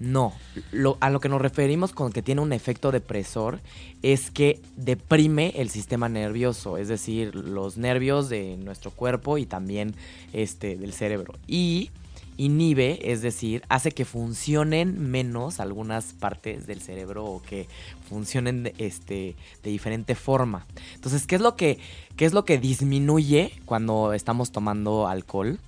No, 0.00 0.32
a 1.00 1.10
lo 1.10 1.20
que 1.20 1.28
nos 1.28 1.42
referimos 1.42 1.92
con 1.92 2.10
que 2.10 2.22
tiene 2.22 2.40
un 2.40 2.54
efecto 2.54 2.90
depresor 2.90 3.60
es 4.00 4.30
que 4.30 4.58
deprime 4.76 5.52
el 5.56 5.68
sistema 5.68 6.08
nervioso, 6.08 6.78
es 6.78 6.88
decir, 6.88 7.34
los 7.34 7.76
nervios 7.76 8.30
de 8.30 8.56
nuestro 8.56 8.92
cuerpo 8.92 9.36
y 9.36 9.44
también 9.44 9.94
este, 10.32 10.78
del 10.78 10.94
cerebro. 10.94 11.34
Y 11.46 11.90
inhibe, 12.38 13.12
es 13.12 13.20
decir, 13.20 13.62
hace 13.68 13.92
que 13.92 14.06
funcionen 14.06 15.10
menos 15.10 15.60
algunas 15.60 16.14
partes 16.14 16.66
del 16.66 16.80
cerebro 16.80 17.26
o 17.26 17.42
que 17.42 17.68
funcionen 18.08 18.62
de, 18.62 18.74
este, 18.78 19.36
de 19.62 19.70
diferente 19.70 20.14
forma. 20.14 20.66
Entonces, 20.94 21.26
¿qué 21.26 21.34
es 21.34 21.42
lo 21.42 21.56
que, 21.56 21.78
qué 22.16 22.24
es 22.24 22.32
lo 22.32 22.46
que 22.46 22.56
disminuye 22.56 23.52
cuando 23.66 24.14
estamos 24.14 24.50
tomando 24.50 25.06
alcohol? 25.06 25.60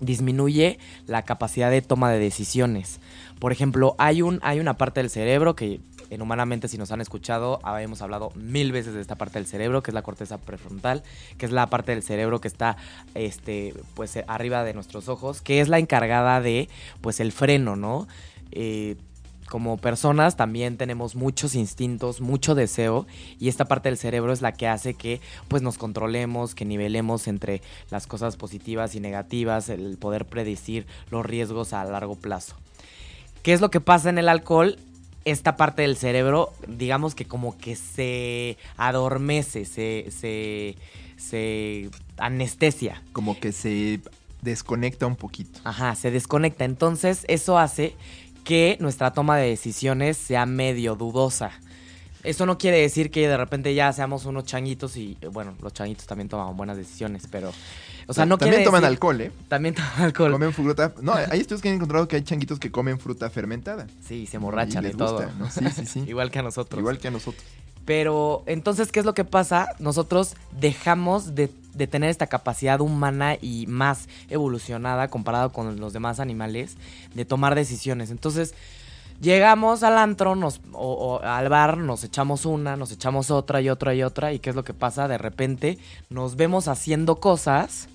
Disminuye 0.00 0.78
la 1.06 1.22
capacidad 1.22 1.70
de 1.70 1.82
toma 1.82 2.10
de 2.10 2.18
decisiones. 2.18 3.00
Por 3.38 3.52
ejemplo, 3.52 3.94
hay, 3.98 4.22
un, 4.22 4.40
hay 4.42 4.60
una 4.60 4.76
parte 4.76 5.00
del 5.00 5.10
cerebro 5.10 5.54
que 5.54 5.80
en 6.10 6.22
humanamente 6.22 6.68
si 6.68 6.78
nos 6.78 6.90
han 6.90 7.00
escuchado, 7.00 7.60
habíamos 7.62 8.00
hablado 8.02 8.32
mil 8.34 8.72
veces 8.72 8.94
de 8.94 9.00
esta 9.00 9.16
parte 9.16 9.38
del 9.38 9.46
cerebro, 9.46 9.82
que 9.82 9.90
es 9.90 9.94
la 9.94 10.02
corteza 10.02 10.38
prefrontal, 10.38 11.02
que 11.36 11.46
es 11.46 11.52
la 11.52 11.68
parte 11.68 11.92
del 11.92 12.02
cerebro 12.02 12.40
que 12.40 12.48
está 12.48 12.76
este, 13.14 13.74
pues, 13.94 14.18
arriba 14.26 14.64
de 14.64 14.74
nuestros 14.74 15.08
ojos, 15.08 15.42
que 15.42 15.60
es 15.60 15.68
la 15.68 15.78
encargada 15.78 16.40
de 16.40 16.68
pues 17.00 17.20
el 17.20 17.32
freno, 17.32 17.76
¿no? 17.76 18.08
Eh, 18.52 18.96
como 19.48 19.78
personas 19.78 20.36
también 20.36 20.76
tenemos 20.76 21.14
muchos 21.14 21.54
instintos, 21.54 22.20
mucho 22.20 22.54
deseo 22.54 23.06
y 23.40 23.48
esta 23.48 23.64
parte 23.64 23.88
del 23.88 23.98
cerebro 23.98 24.32
es 24.32 24.42
la 24.42 24.52
que 24.52 24.68
hace 24.68 24.94
que 24.94 25.20
pues 25.48 25.62
nos 25.62 25.78
controlemos, 25.78 26.54
que 26.54 26.64
nivelemos 26.64 27.26
entre 27.28 27.62
las 27.90 28.06
cosas 28.06 28.36
positivas 28.36 28.94
y 28.94 29.00
negativas, 29.00 29.68
el 29.68 29.96
poder 29.96 30.26
predecir 30.26 30.86
los 31.10 31.24
riesgos 31.24 31.72
a 31.72 31.84
largo 31.84 32.14
plazo. 32.14 32.56
¿Qué 33.42 33.52
es 33.52 33.60
lo 33.60 33.70
que 33.70 33.80
pasa 33.80 34.10
en 34.10 34.18
el 34.18 34.28
alcohol? 34.28 34.78
Esta 35.24 35.56
parte 35.56 35.82
del 35.82 35.96
cerebro, 35.96 36.52
digamos 36.66 37.14
que 37.14 37.24
como 37.24 37.58
que 37.58 37.76
se 37.76 38.56
adormece, 38.76 39.64
se, 39.64 40.06
se, 40.10 40.76
se 41.16 41.90
anestesia. 42.16 43.02
Como 43.12 43.38
que 43.38 43.52
se 43.52 44.00
desconecta 44.42 45.06
un 45.06 45.16
poquito. 45.16 45.60
Ajá, 45.64 45.94
se 45.94 46.10
desconecta. 46.10 46.64
Entonces, 46.64 47.24
eso 47.28 47.58
hace 47.58 47.94
que 48.48 48.78
nuestra 48.80 49.12
toma 49.12 49.36
de 49.36 49.46
decisiones 49.46 50.16
sea 50.16 50.46
medio 50.46 50.94
dudosa. 50.96 51.50
Eso 52.24 52.46
no 52.46 52.56
quiere 52.56 52.78
decir 52.80 53.10
que 53.10 53.28
de 53.28 53.36
repente 53.36 53.74
ya 53.74 53.92
seamos 53.92 54.24
unos 54.24 54.44
changuitos 54.44 54.96
y, 54.96 55.18
bueno, 55.30 55.54
los 55.60 55.74
changuitos 55.74 56.06
también 56.06 56.30
toman 56.30 56.56
buenas 56.56 56.78
decisiones, 56.78 57.24
pero, 57.30 57.52
o 58.06 58.14
sea, 58.14 58.24
no 58.24 58.38
También 58.38 58.64
toman 58.64 58.80
decir- 58.80 58.88
alcohol, 58.88 59.20
¿eh? 59.20 59.32
También 59.48 59.74
toman 59.74 59.92
alcohol. 60.00 60.32
Comen 60.32 60.54
fruta. 60.54 60.94
No, 61.02 61.12
hay 61.12 61.40
estudios 61.40 61.60
que 61.60 61.68
han 61.68 61.74
encontrado 61.74 62.08
que 62.08 62.16
hay 62.16 62.22
changuitos 62.22 62.58
que 62.58 62.70
comen 62.70 62.98
fruta 62.98 63.28
fermentada. 63.28 63.86
Sí, 64.02 64.26
se 64.26 64.36
emborrachan 64.38 64.82
Y 64.82 64.86
de 64.86 64.88
les 64.88 64.96
todo. 64.96 65.12
gusta, 65.26 65.32
¿no? 65.38 65.50
Sí, 65.50 65.64
sí, 65.76 65.84
sí. 65.86 66.04
Igual 66.08 66.30
que 66.30 66.38
a 66.38 66.42
nosotros. 66.42 66.80
Igual 66.80 66.98
que 66.98 67.08
a 67.08 67.10
nosotros. 67.10 67.44
Pero 67.88 68.42
entonces, 68.44 68.92
¿qué 68.92 69.00
es 69.00 69.06
lo 69.06 69.14
que 69.14 69.24
pasa? 69.24 69.68
Nosotros 69.78 70.34
dejamos 70.60 71.34
de, 71.34 71.48
tener 71.86 72.10
esta 72.10 72.26
capacidad 72.26 72.82
humana 72.82 73.38
y 73.40 73.66
más 73.66 74.10
evolucionada 74.28 75.08
comparado 75.08 75.54
con 75.54 75.80
los 75.80 75.94
demás 75.94 76.20
animales 76.20 76.76
de 77.14 77.24
tomar 77.24 77.54
decisiones. 77.54 78.10
Entonces, 78.10 78.54
llegamos 79.22 79.82
al 79.84 79.96
antro 79.96 80.36
nos, 80.36 80.60
o 80.74 81.18
al 81.22 81.48
bar, 81.48 81.78
nos 81.78 82.04
echamos 82.04 82.44
una, 82.44 82.76
nos 82.76 82.92
echamos 82.92 83.30
otra 83.30 83.62
y 83.62 83.70
otra 83.70 83.94
y 83.94 84.02
otra. 84.02 84.34
¿Y 84.34 84.38
qué 84.38 84.50
es 84.50 84.56
lo 84.56 84.64
que 84.64 84.74
pasa? 84.74 85.08
De 85.08 85.16
repente 85.16 85.78
nos 86.10 86.36
vemos 86.36 86.68
haciendo 86.68 87.16
cosas 87.16 87.88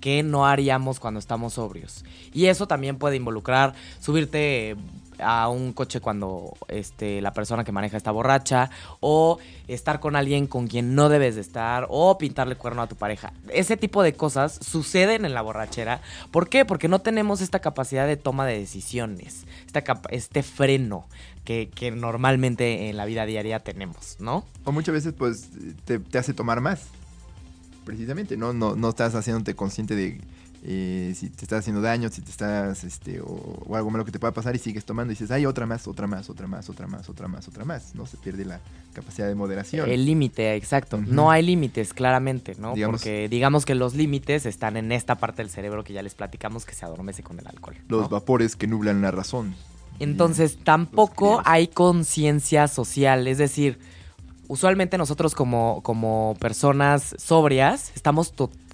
que 0.00 0.22
no 0.22 0.46
haríamos 0.46 1.00
cuando 1.00 1.18
estamos 1.18 1.54
sobrios. 1.54 2.04
Y 2.32 2.46
eso 2.46 2.68
también 2.68 2.98
puede 2.98 3.16
involucrar 3.16 3.74
subirte 4.00 4.76
a 5.22 5.48
un 5.48 5.72
coche 5.72 6.00
cuando 6.00 6.54
este, 6.68 7.20
la 7.20 7.32
persona 7.32 7.64
que 7.64 7.72
maneja 7.72 7.96
está 7.96 8.10
borracha 8.10 8.70
o 9.00 9.38
estar 9.68 10.00
con 10.00 10.16
alguien 10.16 10.46
con 10.46 10.66
quien 10.66 10.94
no 10.94 11.08
debes 11.08 11.34
de 11.34 11.40
estar 11.40 11.86
o 11.88 12.18
pintarle 12.18 12.56
cuerno 12.56 12.82
a 12.82 12.86
tu 12.86 12.96
pareja. 12.96 13.32
Ese 13.48 13.76
tipo 13.76 14.02
de 14.02 14.14
cosas 14.14 14.58
suceden 14.62 15.24
en 15.24 15.34
la 15.34 15.42
borrachera. 15.42 16.00
¿Por 16.30 16.48
qué? 16.48 16.64
Porque 16.64 16.88
no 16.88 17.00
tenemos 17.00 17.40
esta 17.40 17.60
capacidad 17.60 18.06
de 18.06 18.16
toma 18.16 18.46
de 18.46 18.58
decisiones, 18.58 19.44
este 20.10 20.42
freno 20.42 21.06
que, 21.44 21.70
que 21.74 21.90
normalmente 21.90 22.88
en 22.88 22.96
la 22.96 23.04
vida 23.04 23.26
diaria 23.26 23.60
tenemos, 23.60 24.16
¿no? 24.20 24.44
O 24.64 24.72
muchas 24.72 24.92
veces, 24.94 25.14
pues, 25.16 25.48
te, 25.84 25.98
te 25.98 26.18
hace 26.18 26.34
tomar 26.34 26.60
más. 26.60 26.82
Precisamente, 27.84 28.36
¿no? 28.36 28.52
No, 28.52 28.76
no 28.76 28.90
estás 28.90 29.14
haciéndote 29.14 29.54
consciente 29.54 29.94
de 29.96 30.20
eh, 30.62 31.14
si 31.16 31.30
te 31.30 31.44
estás 31.44 31.60
haciendo 31.60 31.80
daño, 31.80 32.10
si 32.10 32.20
te 32.20 32.30
estás, 32.30 32.84
este, 32.84 33.20
o, 33.20 33.26
o 33.66 33.76
algo 33.76 33.90
malo 33.90 34.04
que 34.04 34.12
te 34.12 34.18
pueda 34.18 34.32
pasar 34.34 34.54
y 34.54 34.58
sigues 34.58 34.84
tomando 34.84 35.12
y 35.12 35.14
dices, 35.14 35.30
ay, 35.30 35.46
otra 35.46 35.64
más, 35.66 35.88
otra 35.88 36.06
más, 36.06 36.28
otra 36.28 36.46
más, 36.46 36.68
otra 36.68 36.86
más, 36.86 37.08
otra 37.08 37.28
más, 37.28 37.48
otra 37.48 37.64
más, 37.64 37.94
¿no? 37.94 38.04
Se 38.06 38.16
pierde 38.18 38.44
la 38.44 38.60
capacidad 38.92 39.26
de 39.26 39.34
moderación. 39.34 39.88
El 39.88 40.04
límite, 40.04 40.54
exacto. 40.56 40.98
No 41.06 41.30
hay 41.30 41.42
límites, 41.42 41.94
claramente, 41.94 42.56
¿no? 42.58 42.74
Digamos- 42.74 43.00
Porque 43.00 43.28
digamos 43.28 43.64
que 43.64 43.74
los 43.74 43.94
límites 43.94 44.44
están 44.44 44.76
en 44.76 44.92
esta 44.92 45.14
parte 45.16 45.42
del 45.42 45.50
cerebro 45.50 45.82
que 45.82 45.92
ya 45.94 46.02
les 46.02 46.14
platicamos 46.14 46.66
que 46.66 46.74
se 46.74 46.84
adormece 46.84 47.22
con 47.22 47.38
el 47.38 47.46
alcohol. 47.46 47.76
Los 47.88 48.02
¿no? 48.02 48.08
vapores 48.10 48.54
que 48.56 48.66
nublan 48.66 49.00
la 49.00 49.10
razón. 49.10 49.54
Entonces, 49.98 50.58
tampoco 50.64 51.42
hay 51.44 51.68
conciencia 51.68 52.68
social. 52.68 53.26
Es 53.28 53.38
decir, 53.38 53.78
usualmente 54.48 54.98
nosotros 54.98 55.34
como, 55.34 55.80
como 55.82 56.36
personas 56.40 57.14
sobrias 57.18 57.92
estamos 57.94 58.32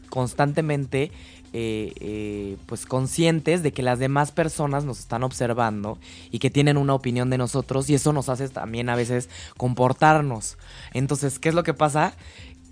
constantemente 0.08 1.10
eh, 1.58 1.94
eh, 2.00 2.56
pues 2.66 2.84
conscientes 2.84 3.62
de 3.62 3.72
que 3.72 3.82
las 3.82 3.98
demás 3.98 4.30
personas 4.30 4.84
nos 4.84 4.98
están 4.98 5.22
observando 5.22 5.96
y 6.30 6.38
que 6.38 6.50
tienen 6.50 6.76
una 6.76 6.92
opinión 6.92 7.30
de 7.30 7.38
nosotros 7.38 7.88
y 7.88 7.94
eso 7.94 8.12
nos 8.12 8.28
hace 8.28 8.50
también 8.50 8.90
a 8.90 8.94
veces 8.94 9.30
comportarnos. 9.56 10.58
Entonces, 10.92 11.38
¿qué 11.38 11.48
es 11.48 11.54
lo 11.54 11.62
que 11.62 11.72
pasa? 11.72 12.12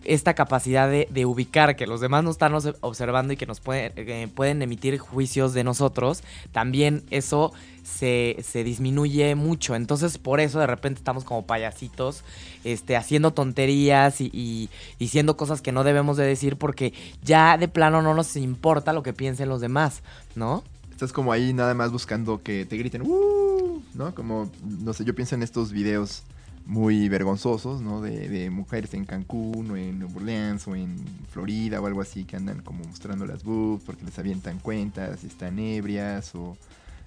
Esta 0.04 0.34
capacidad 0.34 0.90
de, 0.90 1.26
ubicar 1.26 1.76
que 1.76 1.86
los 1.86 2.00
demás 2.00 2.24
nos 2.24 2.32
están 2.32 2.52
observando 2.80 3.32
y 3.32 3.36
que 3.36 3.46
nos 3.46 3.60
pueden, 3.60 3.92
eh, 3.96 4.28
pueden 4.34 4.62
emitir 4.62 4.98
juicios 4.98 5.54
de 5.54 5.64
nosotros, 5.64 6.22
también 6.52 7.02
eso 7.10 7.52
se, 7.82 8.36
disminuye 8.64 9.34
mucho. 9.34 9.74
Entonces, 9.74 10.18
por 10.18 10.40
eso 10.40 10.58
de 10.58 10.66
repente 10.66 10.98
estamos 10.98 11.24
como 11.24 11.46
payasitos, 11.46 12.24
este, 12.64 12.96
haciendo 12.96 13.32
tonterías 13.32 14.20
y, 14.20 14.30
y 14.32 14.70
diciendo 14.98 15.36
cosas 15.36 15.60
que 15.60 15.72
no 15.72 15.84
debemos 15.84 16.16
de 16.16 16.24
decir 16.24 16.56
porque 16.56 16.92
ya 17.22 17.58
de 17.58 17.68
plano 17.68 18.02
no 18.02 18.14
nos 18.14 18.36
importa 18.36 18.92
lo 18.92 19.02
que 19.02 19.12
piensen 19.12 19.48
los 19.48 19.60
demás, 19.60 20.02
¿no? 20.34 20.64
Estás 20.90 21.12
como 21.12 21.32
ahí 21.32 21.52
nada 21.52 21.74
más 21.74 21.90
buscando 21.90 22.42
que 22.42 22.64
te 22.66 22.76
griten, 22.76 23.02
"Uh", 23.02 23.82
¿no? 23.94 24.14
Como, 24.14 24.50
no 24.62 24.92
sé, 24.92 25.04
yo 25.04 25.14
pienso 25.14 25.34
en 25.34 25.42
estos 25.42 25.72
videos 25.72 26.22
muy 26.66 27.08
vergonzosos, 27.08 27.82
¿no? 27.82 28.00
De, 28.00 28.28
de 28.28 28.48
mujeres 28.50 28.94
en 28.94 29.04
Cancún 29.04 29.70
o 29.70 29.76
en 29.76 29.98
Nueva 29.98 30.14
Orleans 30.16 30.66
o 30.66 30.74
en 30.74 30.96
Florida 31.30 31.80
o 31.80 31.86
algo 31.86 32.00
así 32.00 32.24
que 32.24 32.36
andan 32.36 32.62
como 32.62 32.84
mostrando 32.84 33.26
las 33.26 33.44
boobs 33.44 33.82
porque 33.84 34.04
les 34.04 34.18
avientan 34.18 34.58
cuentas, 34.60 35.24
están 35.24 35.58
ebrias 35.58 36.34
o 36.34 36.56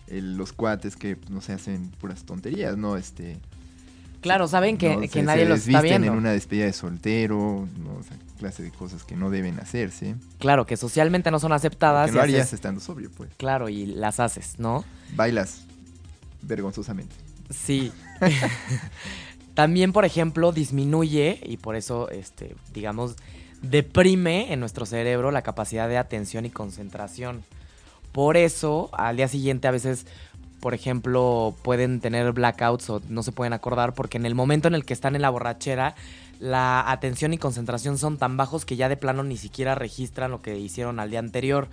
el- 0.07 0.37
los 0.37 0.53
cuates 0.53 0.95
que, 0.95 1.17
no 1.29 1.41
sé, 1.41 1.53
hacen 1.53 1.89
puras 1.99 2.23
tonterías, 2.23 2.77
¿no? 2.77 2.97
Este... 2.97 3.37
Claro, 4.21 4.47
saben 4.47 4.77
que, 4.77 4.95
no 4.95 5.01
que 5.01 5.07
sé, 5.09 5.21
nadie 5.23 5.43
se 5.43 5.49
los 5.49 5.67
está 5.67 5.81
viendo. 5.81 6.07
en 6.07 6.13
una 6.13 6.31
despedida 6.31 6.65
de 6.65 6.73
soltero, 6.73 7.67
¿no? 7.83 7.95
O 7.99 8.03
sea, 8.03 8.17
clase 8.39 8.63
de 8.63 8.71
cosas 8.71 9.03
que 9.03 9.15
no 9.15 9.29
deben 9.29 9.59
hacerse. 9.59 10.15
Claro, 10.39 10.65
que 10.65 10.75
socialmente 10.75 11.29
no 11.31 11.39
son 11.39 11.51
aceptadas. 11.53 12.07
Que 12.09 12.13
y 12.13 12.17
no 12.17 12.21
harías 12.23 12.47
haces- 12.47 12.53
estando 12.55 12.81
sobrio, 12.81 13.11
pues. 13.15 13.29
Claro, 13.37 13.69
y 13.69 13.85
las 13.85 14.19
haces, 14.19 14.55
¿no? 14.57 14.83
Bailas 15.15 15.65
vergonzosamente. 16.41 17.15
Sí. 17.49 17.91
También, 19.57 19.91
por 19.91 20.05
ejemplo, 20.05 20.51
disminuye 20.51 21.39
y 21.43 21.57
por 21.57 21.75
eso, 21.75 22.11
este, 22.11 22.55
digamos, 22.75 23.15
deprime 23.63 24.53
en 24.53 24.59
nuestro 24.59 24.85
cerebro 24.85 25.31
la 25.31 25.41
capacidad 25.41 25.89
de 25.89 25.97
atención 25.97 26.45
y 26.45 26.51
concentración. 26.51 27.43
Por 28.11 28.37
eso, 28.37 28.91
al 28.93 29.17
día 29.17 29.27
siguiente 29.27 29.67
a 29.67 29.71
veces, 29.71 30.05
por 30.59 30.75
ejemplo, 30.75 31.55
pueden 31.63 32.01
tener 32.01 32.33
blackouts 32.33 32.87
o 32.91 33.01
no 33.09 33.23
se 33.23 33.31
pueden 33.31 33.51
acordar 33.51 33.95
porque 33.95 34.19
en 34.19 34.27
el 34.27 34.35
momento 34.35 34.67
en 34.67 34.75
el 34.75 34.85
que 34.85 34.93
están 34.93 35.15
en 35.15 35.23
la 35.23 35.31
borrachera 35.31 35.95
la 36.39 36.91
atención 36.91 37.33
y 37.33 37.39
concentración 37.39 37.97
son 37.97 38.19
tan 38.19 38.37
bajos 38.37 38.63
que 38.63 38.75
ya 38.75 38.89
de 38.89 38.95
plano 38.97 39.23
ni 39.23 39.37
siquiera 39.37 39.73
registran 39.73 40.29
lo 40.29 40.43
que 40.43 40.59
hicieron 40.59 40.99
al 40.99 41.09
día 41.09 41.17
anterior. 41.17 41.67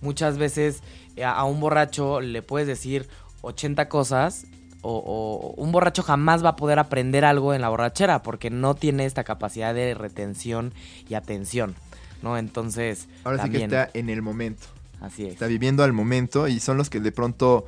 Muchas 0.00 0.38
veces 0.38 0.82
eh, 1.16 1.24
a 1.24 1.44
un 1.44 1.60
borracho 1.60 2.22
le 2.22 2.40
puedes 2.40 2.66
decir 2.66 3.06
80 3.42 3.90
cosas 3.90 4.46
o, 4.82 5.52
o, 5.56 5.60
un 5.62 5.72
borracho 5.72 6.02
jamás 6.02 6.44
va 6.44 6.50
a 6.50 6.56
poder 6.56 6.78
aprender 6.78 7.24
algo 7.24 7.54
en 7.54 7.60
la 7.60 7.68
borrachera 7.68 8.22
porque 8.22 8.50
no 8.50 8.74
tiene 8.74 9.04
esta 9.04 9.24
capacidad 9.24 9.74
de 9.74 9.94
retención 9.94 10.72
y 11.08 11.14
atención, 11.14 11.74
¿no? 12.22 12.38
Entonces, 12.38 13.08
Ahora 13.24 13.38
también, 13.38 13.70
sí 13.70 13.74
que 13.76 13.80
está 13.82 13.98
en 13.98 14.10
el 14.10 14.22
momento. 14.22 14.66
así 15.00 15.24
es. 15.26 15.32
Está 15.32 15.46
viviendo 15.46 15.82
al 15.84 15.92
momento 15.92 16.46
y 16.48 16.60
son 16.60 16.76
los 16.76 16.90
que 16.90 17.00
de 17.00 17.12
pronto 17.12 17.66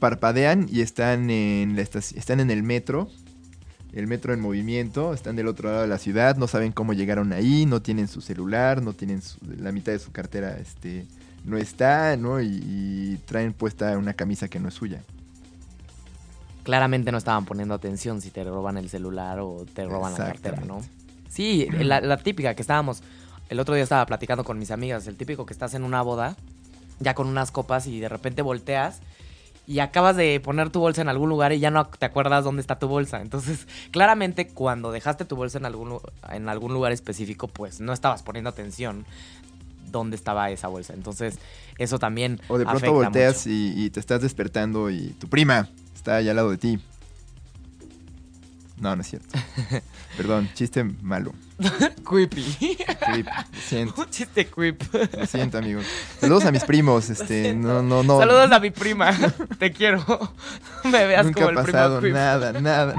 parpadean 0.00 0.66
y 0.70 0.80
están 0.80 1.30
en 1.30 1.76
la 1.76 1.82
están 1.82 2.40
en 2.40 2.50
el 2.50 2.62
metro. 2.62 3.08
El 3.92 4.06
metro 4.08 4.34
en 4.34 4.40
movimiento, 4.40 5.14
están 5.14 5.36
del 5.36 5.46
otro 5.48 5.70
lado 5.70 5.80
de 5.82 5.88
la 5.88 5.96
ciudad, 5.96 6.36
no 6.36 6.48
saben 6.48 6.72
cómo 6.72 6.92
llegaron 6.92 7.32
ahí, 7.32 7.64
no 7.64 7.80
tienen 7.80 8.08
su 8.08 8.20
celular, 8.20 8.82
no 8.82 8.92
tienen 8.92 9.22
su- 9.22 9.38
la 9.58 9.72
mitad 9.72 9.92
de 9.92 9.98
su 9.98 10.12
cartera, 10.12 10.58
este, 10.58 11.06
no 11.46 11.56
está, 11.56 12.14
¿no? 12.18 12.42
Y, 12.42 12.46
y 12.62 13.20
traen 13.24 13.54
puesta 13.54 13.96
una 13.96 14.12
camisa 14.12 14.48
que 14.48 14.60
no 14.60 14.68
es 14.68 14.74
suya. 14.74 15.02
Claramente 16.66 17.12
no 17.12 17.18
estaban 17.18 17.44
poniendo 17.44 17.74
atención 17.74 18.20
si 18.20 18.30
te 18.30 18.42
roban 18.42 18.76
el 18.76 18.88
celular 18.88 19.38
o 19.38 19.64
te 19.72 19.84
roban 19.86 20.10
la 20.12 20.18
cartera, 20.32 20.62
¿no? 20.66 20.80
Sí, 21.28 21.68
la, 21.70 22.00
la 22.00 22.16
típica 22.16 22.54
que 22.56 22.62
estábamos, 22.62 23.04
el 23.48 23.60
otro 23.60 23.74
día 23.76 23.84
estaba 23.84 24.04
platicando 24.04 24.42
con 24.42 24.58
mis 24.58 24.72
amigas, 24.72 25.06
el 25.06 25.14
típico 25.16 25.46
que 25.46 25.52
estás 25.52 25.74
en 25.74 25.84
una 25.84 26.02
boda, 26.02 26.34
ya 26.98 27.14
con 27.14 27.28
unas 27.28 27.52
copas 27.52 27.86
y 27.86 28.00
de 28.00 28.08
repente 28.08 28.42
volteas 28.42 28.98
y 29.68 29.78
acabas 29.78 30.16
de 30.16 30.40
poner 30.40 30.70
tu 30.70 30.80
bolsa 30.80 31.02
en 31.02 31.08
algún 31.08 31.28
lugar 31.28 31.52
y 31.52 31.60
ya 31.60 31.70
no 31.70 31.86
te 31.86 32.04
acuerdas 32.04 32.42
dónde 32.42 32.62
está 32.62 32.80
tu 32.80 32.88
bolsa. 32.88 33.20
Entonces, 33.22 33.68
claramente 33.92 34.48
cuando 34.48 34.90
dejaste 34.90 35.24
tu 35.24 35.36
bolsa 35.36 35.58
en 35.58 35.66
algún, 35.66 35.90
lu- 35.90 36.02
en 36.32 36.48
algún 36.48 36.72
lugar 36.72 36.90
específico, 36.90 37.46
pues 37.46 37.80
no 37.80 37.92
estabas 37.92 38.24
poniendo 38.24 38.50
atención 38.50 39.04
dónde 39.92 40.16
estaba 40.16 40.50
esa 40.50 40.66
bolsa. 40.66 40.94
Entonces, 40.94 41.38
eso 41.78 42.00
también... 42.00 42.40
O 42.48 42.58
de 42.58 42.64
pronto 42.64 42.76
afecta 42.78 42.92
volteas 43.08 43.46
y 43.46 43.90
te 43.90 44.00
estás 44.00 44.20
despertando 44.20 44.90
y 44.90 45.10
tu 45.20 45.28
prima 45.28 45.68
está 46.06 46.16
allá 46.18 46.30
al 46.30 46.36
lado 46.36 46.50
de 46.52 46.58
ti. 46.58 46.78
No, 48.78 48.94
no 48.94 49.02
es 49.02 49.08
cierto. 49.08 49.36
Perdón, 50.16 50.48
chiste 50.54 50.84
malo. 50.84 51.32
Creepy. 52.08 52.76
Creep, 52.76 53.26
Lo 53.26 53.60
siento, 53.60 54.02
Un 54.02 54.10
chiste 54.10 54.46
creep. 54.46 54.82
lo 55.16 55.26
siento, 55.26 55.58
amigo. 55.58 55.80
Saludos 56.20 56.44
a 56.44 56.52
mis 56.52 56.62
primos, 56.64 57.10
este, 57.10 57.54
no, 57.54 57.82
no, 57.82 58.02
no. 58.04 58.18
Saludos 58.20 58.52
a 58.52 58.60
mi 58.60 58.70
prima. 58.70 59.12
Te 59.58 59.72
quiero. 59.72 60.04
No 60.84 60.90
me 60.90 61.06
veas 61.06 61.24
Nunca 61.26 61.40
como 61.46 61.58
el 61.58 61.64
primo 61.66 61.98
creep. 61.98 62.14
nada, 62.14 62.52
nada. 62.60 62.94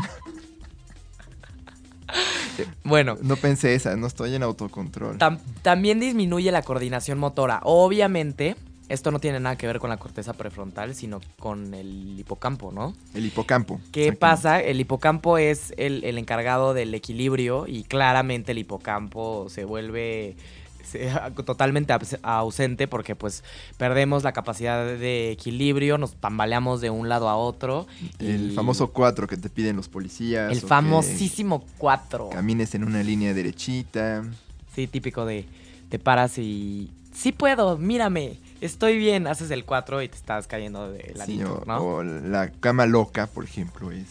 Bueno, 2.84 3.17
No 3.22 3.36
pensé 3.36 3.76
esa, 3.76 3.96
no 3.96 4.08
estoy 4.08 4.34
en 4.36 4.41
autocontrol. 4.43 5.17
tam- 5.20 5.39
también 5.62 6.00
disminuye 6.00 6.52
la 6.52 6.62
coordinación 6.63 7.20
motora. 7.20 7.60
Obviamente, 7.63 8.56
esto 8.89 9.12
no 9.12 9.19
tiene 9.19 9.39
nada 9.39 9.58
que 9.58 9.67
ver 9.67 9.80
con 9.80 9.89
la 9.89 9.97
corteza 9.97 10.34
prefrontal, 10.34 10.95
sino 10.95 11.19
con 11.39 11.73
el 11.73 12.15
hipocampo, 12.19 12.71
¿no? 12.71 12.93
El 13.13 13.26
hipocampo. 13.26 13.80
¿Qué 13.91 14.13
pasa? 14.13 14.62
El 14.62 14.80
hipocampo 14.80 15.38
es 15.38 15.73
el, 15.78 16.04
el 16.04 16.17
encargado 16.17 16.73
del 16.73 16.93
equilibrio 16.93 17.65
y 17.67 17.84
claramente 17.84 18.54
el 18.54 18.60
hipocampo 18.60 19.47
se 19.50 19.65
vuelve 19.65 20.36
se- 20.86 21.12
totalmente 21.45 21.93
ausente 22.23 22.88
porque 22.88 23.13
pues 23.13 23.43
perdemos 23.78 24.23
la 24.23 24.32
capacidad 24.32 24.86
de 24.86 25.32
equilibrio, 25.32 25.97
nos 25.97 26.13
tambaleamos 26.15 26.80
de 26.80 26.89
un 26.89 27.10
lado 27.10 27.28
a 27.28 27.36
otro. 27.36 27.88
El 28.19 28.52
y- 28.52 28.56
famoso 28.56 28.93
4 28.93 29.28
que 29.28 29.36
te 29.36 29.50
piden 29.50 29.76
los 29.76 29.89
policías. 29.89 30.50
El 30.50 30.62
famosísimo 30.62 31.65
4. 31.78 32.30
Camines 32.30 32.73
en 32.73 32.86
una 32.86 33.04
línea 33.04 33.34
derechita. 33.34 34.23
Sí, 34.73 34.88
típico 34.88 35.26
de 35.26 35.45
te 35.89 36.00
paras 36.00 36.38
y 36.38 36.89
sí 37.13 37.32
puedo, 37.34 37.78
mírame, 37.78 38.38
estoy 38.62 38.98
bien, 38.98 39.28
haces 39.28 39.52
el 39.52 39.65
4 39.65 40.02
y 40.02 40.10
te 40.10 40.15
estás 40.15 40.48
cayendo 40.48 40.91
de 40.91 41.13
la 41.15 41.26
Sí, 41.26 41.41
o, 41.43 41.63
¿no? 41.65 41.78
o 41.78 42.04
la 42.04 42.50
cama 42.52 42.86
loca, 42.86 43.28
por 43.28 43.43
ejemplo, 43.43 43.91
es 43.91 44.06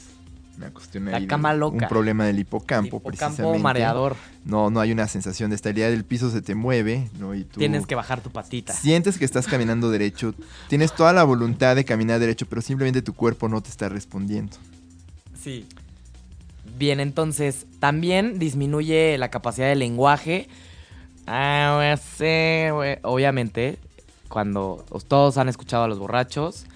una 0.57 0.71
cuestión 0.71 1.05
La 1.07 1.17
ahí 1.19 1.23
de 1.25 1.29
cama 1.29 1.53
loca. 1.53 1.77
Un 1.85 1.89
problema 1.89 2.25
del 2.25 2.39
hipocampo, 2.39 2.97
Hipocampo 2.97 3.27
precisamente. 3.27 3.59
mareador. 3.63 4.17
No, 4.45 4.71
no 4.71 4.81
hay 4.81 4.91
una 4.93 5.07
sensación 5.07 5.51
de 5.51 5.57
estabilidad 5.57 5.91
del 5.91 6.05
piso, 6.05 6.31
se 6.31 6.41
te 6.41 6.55
mueve, 6.55 7.11
¿no? 7.19 7.35
Y 7.35 7.45
tú 7.45 7.59
Tienes 7.61 7.87
que 7.87 7.95
bajar 7.95 8.21
tu 8.23 8.31
patita. 8.31 8.73
sientes 8.73 9.19
que 9.19 9.25
estás 9.27 9.47
caminando 9.47 9.91
derecho. 9.91 10.35
Tienes 10.69 10.95
toda 10.95 11.13
la 11.13 11.25
voluntad 11.25 11.77
de 11.77 11.85
caminar 11.85 12.21
derecho, 12.21 12.47
pero 12.49 12.63
simplemente 12.63 13.03
tu 13.03 13.13
cuerpo 13.15 13.49
no 13.49 13.61
te 13.63 13.69
está 13.69 13.89
respondiendo. 13.91 14.57
Sí. 15.43 15.67
Bien, 16.79 17.01
entonces 17.01 17.67
también 17.79 18.39
disminuye 18.39 19.17
la 19.19 19.31
capacidad 19.31 19.67
de 19.69 19.77
lenguaje. 19.77 20.49
Ah, 21.27 21.97
sí. 22.17 22.25
Obviamente, 23.03 23.79
cuando 24.29 24.85
todos 25.09 25.39
han 25.39 25.49
escuchado 25.49 25.85
a 25.85 25.89
los 25.89 25.99
borrachos, 25.99 26.67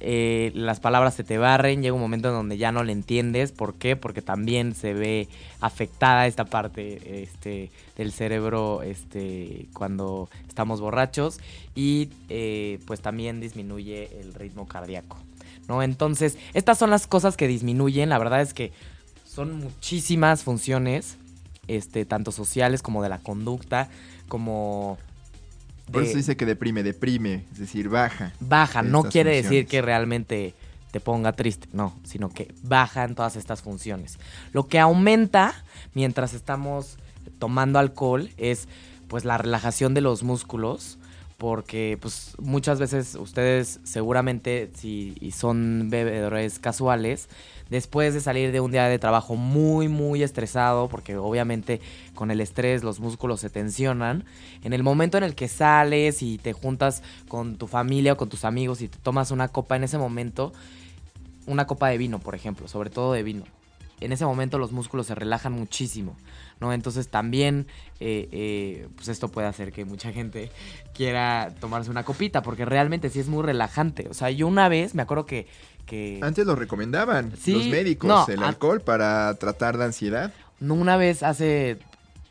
eh, 0.00 0.52
las 0.54 0.78
palabras 0.80 1.14
se 1.14 1.24
te 1.24 1.38
barren, 1.38 1.82
llega 1.82 1.94
un 1.94 2.00
momento 2.00 2.28
en 2.28 2.34
donde 2.34 2.58
ya 2.58 2.72
no 2.72 2.84
le 2.84 2.92
entiendes. 2.92 3.52
¿Por 3.52 3.74
qué? 3.74 3.96
Porque 3.96 4.22
también 4.22 4.74
se 4.74 4.92
ve 4.92 5.28
afectada 5.60 6.26
esta 6.26 6.44
parte 6.44 7.22
este, 7.22 7.70
del 7.96 8.12
cerebro 8.12 8.82
este, 8.82 9.68
cuando 9.72 10.28
estamos 10.48 10.80
borrachos 10.80 11.40
y 11.74 12.10
eh, 12.28 12.78
pues 12.86 13.00
también 13.00 13.40
disminuye 13.40 14.20
el 14.20 14.34
ritmo 14.34 14.66
cardíaco. 14.68 15.16
¿no? 15.68 15.82
Entonces, 15.82 16.36
estas 16.54 16.78
son 16.78 16.90
las 16.90 17.06
cosas 17.06 17.36
que 17.36 17.48
disminuyen. 17.48 18.08
La 18.10 18.18
verdad 18.18 18.42
es 18.42 18.52
que 18.54 18.72
son 19.24 19.58
muchísimas 19.58 20.42
funciones, 20.42 21.16
este, 21.68 22.04
tanto 22.04 22.32
sociales 22.32 22.82
como 22.82 23.02
de 23.02 23.08
la 23.08 23.18
conducta, 23.18 23.88
como 24.28 24.98
Por 25.90 26.02
de- 26.02 26.08
eso 26.08 26.16
dice 26.16 26.36
que 26.36 26.46
deprime, 26.46 26.82
deprime, 26.82 27.44
es 27.52 27.58
decir, 27.58 27.88
baja. 27.88 28.32
baja. 28.40 28.82
No 28.82 29.04
quiere 29.04 29.36
decir 29.42 29.66
que 29.66 29.82
realmente 29.82 30.54
te 30.90 31.00
ponga 31.00 31.32
triste, 31.32 31.68
no, 31.72 31.98
sino 32.04 32.28
que 32.30 32.54
bajan 32.62 33.14
todas 33.14 33.36
estas 33.36 33.62
funciones. 33.62 34.18
Lo 34.52 34.66
que 34.66 34.78
aumenta 34.78 35.54
mientras 35.94 36.32
estamos 36.34 36.96
tomando 37.38 37.78
alcohol 37.78 38.30
es 38.36 38.68
pues 39.08 39.24
la 39.24 39.38
relajación 39.38 39.94
de 39.94 40.00
los 40.00 40.22
músculos, 40.22 40.98
porque 41.38 41.98
pues 42.00 42.32
muchas 42.38 42.78
veces 42.80 43.14
ustedes 43.14 43.78
seguramente 43.84 44.70
si 44.74 45.14
son 45.36 45.88
bebedores 45.90 46.58
casuales, 46.58 47.28
después 47.70 48.14
de 48.14 48.20
salir 48.20 48.52
de 48.52 48.60
un 48.60 48.72
día 48.72 48.88
de 48.88 48.98
trabajo 48.98 49.36
muy 49.36 49.88
muy 49.88 50.22
estresado, 50.22 50.88
porque 50.88 51.16
obviamente 51.16 51.80
con 52.14 52.30
el 52.30 52.40
estrés 52.40 52.82
los 52.82 53.00
músculos 53.00 53.40
se 53.40 53.50
tensionan, 53.50 54.24
en 54.62 54.72
el 54.72 54.82
momento 54.82 55.18
en 55.18 55.24
el 55.24 55.34
que 55.34 55.48
sales 55.48 56.22
y 56.22 56.38
te 56.38 56.52
juntas 56.52 57.02
con 57.28 57.56
tu 57.56 57.66
familia 57.66 58.12
o 58.12 58.16
con 58.16 58.28
tus 58.28 58.44
amigos 58.44 58.82
y 58.82 58.88
te 58.88 58.98
tomas 58.98 59.30
una 59.30 59.48
copa 59.48 59.76
en 59.76 59.84
ese 59.84 59.98
momento, 59.98 60.52
una 61.46 61.66
copa 61.66 61.88
de 61.88 61.98
vino, 61.98 62.18
por 62.18 62.34
ejemplo, 62.34 62.68
sobre 62.68 62.90
todo 62.90 63.12
de 63.12 63.22
vino. 63.22 63.55
En 64.00 64.12
ese 64.12 64.24
momento 64.26 64.58
los 64.58 64.72
músculos 64.72 65.06
se 65.06 65.14
relajan 65.14 65.52
muchísimo, 65.52 66.16
¿no? 66.60 66.72
Entonces 66.72 67.08
también, 67.08 67.66
eh, 68.00 68.28
eh, 68.30 68.88
pues 68.94 69.08
esto 69.08 69.28
puede 69.28 69.46
hacer 69.46 69.72
que 69.72 69.84
mucha 69.84 70.12
gente 70.12 70.50
quiera 70.94 71.54
tomarse 71.60 71.90
una 71.90 72.04
copita, 72.04 72.42
porque 72.42 72.64
realmente 72.64 73.08
sí 73.10 73.20
es 73.20 73.28
muy 73.28 73.42
relajante. 73.42 74.08
O 74.10 74.14
sea, 74.14 74.30
yo 74.30 74.46
una 74.48 74.68
vez 74.68 74.94
me 74.94 75.02
acuerdo 75.02 75.24
que... 75.26 75.46
que 75.86 76.20
Antes 76.22 76.46
lo 76.46 76.56
recomendaban 76.56 77.32
Sí, 77.36 77.52
los 77.54 77.66
médicos, 77.68 78.08
no, 78.08 78.26
el 78.28 78.42
alcohol 78.42 78.80
para 78.80 79.34
tratar 79.34 79.78
de 79.78 79.84
ansiedad. 79.84 80.32
una 80.60 80.96
vez 80.96 81.22
hace 81.22 81.78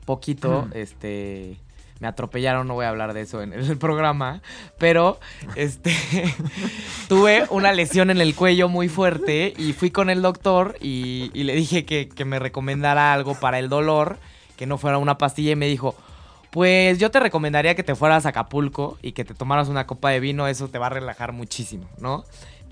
poquito, 0.05 0.67
Mm. 0.67 0.77
este... 0.77 1.57
Me 1.99 2.07
atropellaron, 2.07 2.67
no 2.67 2.73
voy 2.73 2.85
a 2.85 2.89
hablar 2.89 3.13
de 3.13 3.21
eso 3.21 3.41
en 3.41 3.53
el 3.53 3.77
programa, 3.79 4.41
pero 4.77 5.19
este 5.55 5.93
tuve 7.07 7.45
una 7.49 7.71
lesión 7.73 8.09
en 8.09 8.19
el 8.21 8.35
cuello 8.35 8.67
muy 8.69 8.89
fuerte 8.89 9.53
y 9.57 9.73
fui 9.73 9.91
con 9.91 10.09
el 10.09 10.21
doctor 10.21 10.75
y, 10.81 11.31
y 11.33 11.43
le 11.43 11.55
dije 11.55 11.85
que, 11.85 12.09
que 12.09 12.25
me 12.25 12.39
recomendara 12.39 13.13
algo 13.13 13.35
para 13.39 13.59
el 13.59 13.69
dolor, 13.69 14.17
que 14.57 14.65
no 14.65 14.77
fuera 14.77 14.97
una 14.97 15.17
pastilla 15.17 15.51
y 15.51 15.55
me 15.55 15.67
dijo, 15.67 15.95
pues 16.51 16.99
yo 16.99 17.11
te 17.11 17.19
recomendaría 17.19 17.75
que 17.75 17.83
te 17.83 17.95
fueras 17.95 18.25
a 18.25 18.29
Acapulco 18.29 18.97
y 19.01 19.11
que 19.13 19.25
te 19.25 19.33
tomaras 19.33 19.67
una 19.69 19.85
copa 19.87 20.09
de 20.09 20.19
vino, 20.19 20.47
eso 20.47 20.67
te 20.69 20.77
va 20.77 20.87
a 20.87 20.89
relajar 20.91 21.31
muchísimo, 21.31 21.87
¿no? 21.99 22.23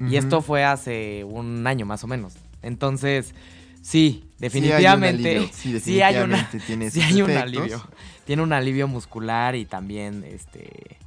Y 0.10 0.18
esto 0.18 0.42
fue 0.42 0.66
hace 0.66 1.24
un 1.24 1.66
año 1.66 1.86
más 1.86 2.04
o 2.04 2.08
menos. 2.08 2.34
Entonces, 2.62 3.34
sí, 3.82 4.24
Sí 4.24 4.30
definitivamente. 4.40 4.88
hay 4.90 4.96
un 4.98 5.04
alivio, 5.38 5.50
sí, 5.54 5.80
sí 5.80 6.02
hay 6.02 6.16
una- 6.18 6.38
definitivamente 6.38 6.60
tiene 6.68 6.92
sí 6.92 7.02
hay 7.02 7.22
un 7.22 7.32
alivio. 7.32 7.84
Tiene 8.26 8.42
un 8.42 8.54
alivio 8.54 8.88
muscular 8.88 9.56
y 9.56 9.66
también 9.66 10.24
este 10.24 10.98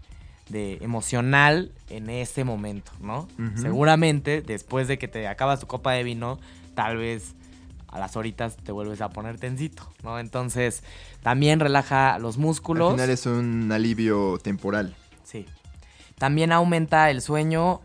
de 0.48 0.78
emocional 0.80 1.72
en 1.90 2.08
ese 2.08 2.44
momento, 2.44 2.92
¿no? 3.00 3.28
Seguramente 3.56 4.42
después 4.42 4.86
de 4.86 4.98
que 4.98 5.08
te 5.08 5.26
acabas 5.26 5.60
tu 5.60 5.66
copa 5.66 5.92
de 5.92 6.04
vino, 6.04 6.38
tal 6.74 6.98
vez 6.98 7.34
a 7.88 7.98
las 7.98 8.16
horitas 8.16 8.56
te 8.56 8.72
vuelves 8.72 9.00
a 9.00 9.10
poner 9.10 9.38
tensito, 9.38 9.90
¿no? 10.04 10.18
Entonces, 10.18 10.82
también 11.22 11.60
relaja 11.60 12.18
los 12.18 12.36
músculos. 12.36 12.90
Al 12.90 12.96
final 12.96 13.10
es 13.10 13.26
un 13.26 13.72
alivio 13.72 14.38
temporal. 14.38 14.94
Sí. 15.24 15.46
También 16.18 16.52
aumenta 16.52 17.10
el 17.10 17.22
sueños. 17.22 17.80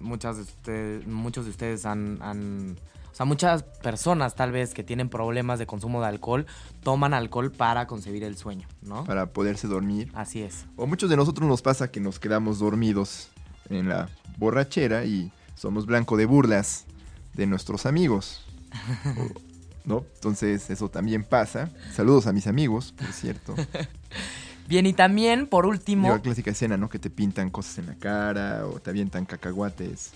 Muchas 0.00 0.36
de 0.36 0.42
ustedes, 0.42 1.06
muchos 1.06 1.44
de 1.44 1.50
ustedes 1.50 1.86
han, 1.86 2.18
han 2.22 2.76
O 3.12 3.14
sea, 3.14 3.26
muchas 3.26 3.62
personas 3.62 4.34
tal 4.34 4.52
vez 4.52 4.72
que 4.72 4.82
tienen 4.82 5.10
problemas 5.10 5.58
de 5.58 5.66
consumo 5.66 6.00
de 6.00 6.08
alcohol 6.08 6.46
toman 6.82 7.12
alcohol 7.12 7.52
para 7.52 7.86
concebir 7.86 8.24
el 8.24 8.36
sueño, 8.36 8.66
¿no? 8.80 9.04
Para 9.04 9.26
poderse 9.26 9.68
dormir. 9.68 10.10
Así 10.14 10.40
es. 10.40 10.64
O 10.76 10.86
muchos 10.86 11.10
de 11.10 11.16
nosotros 11.16 11.46
nos 11.46 11.60
pasa 11.60 11.90
que 11.90 12.00
nos 12.00 12.18
quedamos 12.18 12.58
dormidos 12.58 13.28
en 13.68 13.90
la 13.90 14.08
borrachera 14.38 15.04
y 15.04 15.30
somos 15.54 15.84
blanco 15.84 16.16
de 16.16 16.24
burlas 16.24 16.86
de 17.34 17.46
nuestros 17.46 17.84
amigos. 17.84 18.46
¿No? 19.84 20.06
Entonces 20.14 20.70
eso 20.70 20.88
también 20.88 21.24
pasa. 21.24 21.68
Saludos 21.92 22.26
a 22.26 22.32
mis 22.32 22.46
amigos, 22.46 22.94
por 22.96 23.12
cierto. 23.12 23.54
Bien, 24.68 24.86
y 24.86 24.92
también, 24.92 25.48
por 25.48 25.66
último, 25.66 26.08
la 26.08 26.22
clásica 26.22 26.52
escena, 26.52 26.76
¿no? 26.76 26.88
Que 26.88 26.98
te 26.98 27.10
pintan 27.10 27.50
cosas 27.50 27.78
en 27.78 27.86
la 27.86 27.94
cara 27.96 28.64
o 28.64 28.80
te 28.80 28.90
avientan 28.90 29.26
cacahuates 29.26 30.12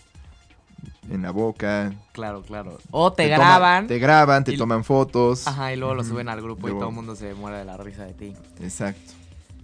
en 1.10 1.22
la 1.22 1.30
boca. 1.30 1.92
claro, 2.12 2.42
claro. 2.42 2.78
O 2.90 3.12
te, 3.12 3.28
graban. 3.28 3.86
te 3.86 3.98
graban, 3.98 4.44
te 4.44 4.52
y- 4.54 4.56
toman 4.56 4.84
fotos. 4.84 5.46
Ajá, 5.46 5.72
y 5.72 5.76
luego 5.76 5.94
lo 5.94 6.04
suben 6.04 6.28
al 6.28 6.40
grupo 6.42 6.68
y 6.68 6.72
todo 6.72 6.88
el 6.88 6.94
mundo 6.94 7.14
se 7.16 7.34
muere 7.34 7.58
de 7.58 7.64
la 7.64 7.76
risa 7.76 8.04
de 8.04 8.12
ti. 8.14 8.34
Exacto. 8.60 9.12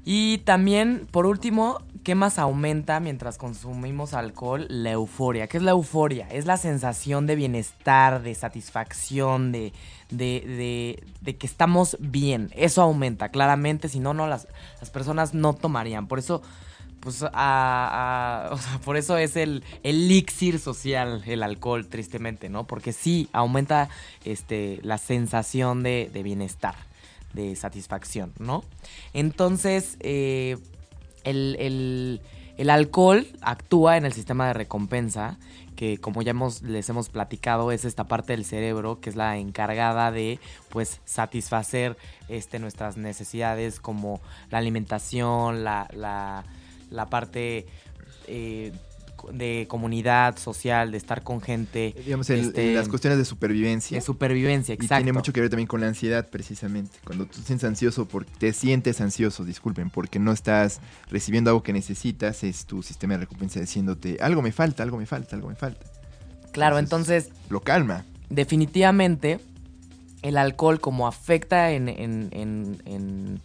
Y 0.05 0.39
también, 0.39 1.07
por 1.13 1.27
último, 1.27 1.81
¿qué 2.03 2.17
más 2.17 2.41
aumenta 2.41 2.99
mientras 2.99 3.39
consumimos 3.39 4.15
alcohol? 4.15 4.67
La 4.69 4.91
euforia. 4.91 5.47
¿Qué 5.47 5.59
es 5.59 5.63
la 5.63 5.71
euforia? 5.71 6.27
Es 6.29 6.45
la 6.45 6.57
sensación 6.57 7.29
de 7.29 7.37
bienestar, 7.37 8.21
de 8.23 8.35
satisfacción, 8.35 9.53
de, 9.53 9.73
de, 10.11 10.43
de- 10.45 11.05
de 11.21 11.37
que 11.37 11.47
estamos 11.47 11.97
bien. 12.01 12.51
Eso 12.57 12.83
aumenta, 12.83 13.29
claramente. 13.29 13.89
Si 13.89 14.01
no, 14.01 14.13
no, 14.13 14.27
las, 14.27 14.49
las 14.81 14.91
personas 14.91 15.35
no 15.35 15.53
tomarían. 15.55 16.09
Por 16.09 16.19
eso, 16.19 16.43
pues, 17.03 17.23
a- 17.33 18.49
o 18.53 18.57
sea, 18.59 18.79
por 18.85 18.97
eso 18.97 19.17
es 19.19 19.37
el 19.37 19.63
elixir 19.83 20.59
social, 20.59 21.23
el 21.27 21.43
alcohol, 21.43 21.87
tristemente, 21.89 22.49
¿no? 22.49 22.65
Porque 22.67 22.93
sí 22.93 23.29
aumenta 23.33 23.89
este, 24.25 24.79
la 24.83 24.97
sensación 24.99 25.83
de, 25.83 26.09
de 26.13 26.23
bienestar 26.23 26.75
de 27.35 27.57
satisfacción, 27.57 28.33
¿no? 28.39 28.63
Entonces, 29.15 29.97
eh, 30.01 30.57
el, 31.25 31.57
el- 31.59 32.21
el 32.59 32.69
alcohol 32.71 33.27
actúa 33.41 33.97
en 33.97 34.05
el 34.05 34.13
sistema 34.13 34.47
de 34.47 34.53
recompensa, 34.53 35.39
que 35.75 35.97
como 35.97 36.21
ya 36.21 36.33
hemos, 36.33 36.61
les 36.63 36.87
hemos 36.91 37.09
platicado, 37.09 37.73
es 37.73 37.87
esta 37.87 38.05
parte 38.05 38.35
del 38.35 38.45
cerebro 38.45 39.01
que 39.01 39.09
es 39.09 39.17
la 39.17 39.39
encargada 39.39 40.13
de, 40.13 40.39
pues, 40.69 41.01
satisfacer 41.07 41.97
este, 42.29 42.59
nuestras 42.59 42.99
necesidades 42.99 43.81
como 43.81 44.21
la 44.51 44.59
alimentación, 44.59 45.65
la, 45.65 45.89
la 46.93 47.07
parte 47.07 47.67
eh, 48.29 48.73
de 49.33 49.67
comunidad 49.69 50.37
social, 50.37 50.91
de 50.91 50.97
estar 50.99 51.23
con 51.23 51.41
gente. 51.41 51.95
Digamos, 52.05 52.29
el- 52.31 52.41
este, 52.41 52.75
las 52.75 52.89
cuestiones 52.89 53.19
de 53.19 53.25
supervivencia. 53.25 53.97
de 53.97 54.01
supervivencia, 54.01 54.73
Y 54.73 54.77
exacto. 54.77 54.97
tiene 54.97 55.13
mucho 55.13 55.33
que 55.33 55.41
ver 55.41 55.49
también 55.49 55.69
con 55.69 55.81
la 55.81 55.87
ansiedad, 55.87 56.29
precisamente. 56.29 56.99
Cuando 57.05 57.27
tú 57.27 57.39
te 57.39 57.47
sientes 57.47 57.65
ansioso, 57.69 58.07
porque 58.09 58.33
te 58.39 58.53
sientes 58.53 59.01
ansioso, 59.01 59.45
disculpen, 59.45 59.91
porque 59.91 60.19
no 60.19 60.33
estás 60.33 60.81
recibiendo 61.09 61.51
algo 61.51 61.63
que 61.63 61.73
necesitas, 61.73 62.43
es 62.43 62.67
tu 62.67 62.83
sistema 62.83 63.15
de 63.15 63.21
recompensa 63.21 63.61
diciéndote, 63.61 64.19
algo 64.21 64.43
me 64.43 64.51
falta, 64.51 64.83
algo 64.83 64.97
me 64.99 65.07
falta, 65.07 65.37
algo 65.37 65.49
me 65.49 65.55
falta. 65.57 65.87
Claro, 66.51 66.79
entonces 66.81 67.29
Lo 67.49 67.61
calma. 67.61 68.05
definitivamente 68.29 69.39
el 70.23 70.37
alcohol 70.37 70.81
como 70.81 71.07
afecta 71.07 71.71
en, 71.71 71.89
en- 71.89 72.29
en- 72.33 72.83
en- 72.87 73.41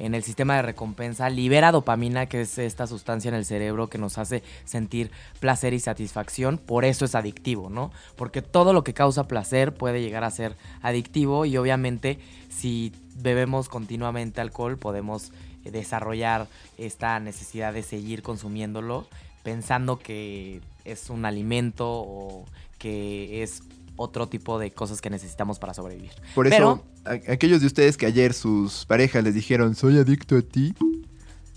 en 0.00 0.14
el 0.14 0.22
sistema 0.22 0.56
de 0.56 0.62
recompensa, 0.62 1.28
libera 1.30 1.72
dopamina, 1.72 2.26
que 2.26 2.40
es 2.40 2.58
esta 2.58 2.86
sustancia 2.86 3.28
en 3.28 3.34
el 3.34 3.44
cerebro 3.44 3.88
que 3.88 3.98
nos 3.98 4.18
hace 4.18 4.42
sentir 4.64 5.10
placer 5.38 5.74
y 5.74 5.78
satisfacción, 5.78 6.58
por 6.58 6.84
eso 6.84 7.04
es 7.04 7.14
adictivo, 7.14 7.70
¿no? 7.70 7.92
Porque 8.16 8.42
todo 8.42 8.72
lo 8.72 8.82
que 8.82 8.94
causa 8.94 9.28
placer 9.28 9.74
puede 9.74 10.00
llegar 10.00 10.24
a 10.24 10.30
ser 10.30 10.56
adictivo 10.82 11.44
y 11.44 11.56
obviamente 11.56 12.18
si 12.48 12.92
bebemos 13.14 13.68
continuamente 13.68 14.40
alcohol 14.40 14.78
podemos 14.78 15.32
eh, 15.64 15.70
desarrollar 15.70 16.48
esta 16.78 17.20
necesidad 17.20 17.74
de 17.74 17.82
seguir 17.82 18.22
consumiéndolo 18.22 19.06
pensando 19.42 19.98
que 19.98 20.60
es 20.84 21.10
un 21.10 21.24
alimento 21.24 21.86
o 21.88 22.44
que 22.78 23.42
es 23.42 23.62
otro 24.00 24.28
tipo 24.28 24.58
de 24.58 24.70
cosas 24.70 25.00
que 25.00 25.10
necesitamos 25.10 25.58
para 25.58 25.74
sobrevivir. 25.74 26.12
Por 26.34 26.46
eso, 26.46 26.84
Pero- 27.04 27.20
a- 27.28 27.32
aquellos 27.32 27.60
de 27.60 27.66
ustedes 27.66 27.96
que 27.96 28.06
ayer 28.06 28.32
sus 28.32 28.86
parejas 28.86 29.22
les 29.22 29.34
dijeron, 29.34 29.74
soy 29.74 29.98
adicto 29.98 30.36
a 30.36 30.42
ti, 30.42 30.74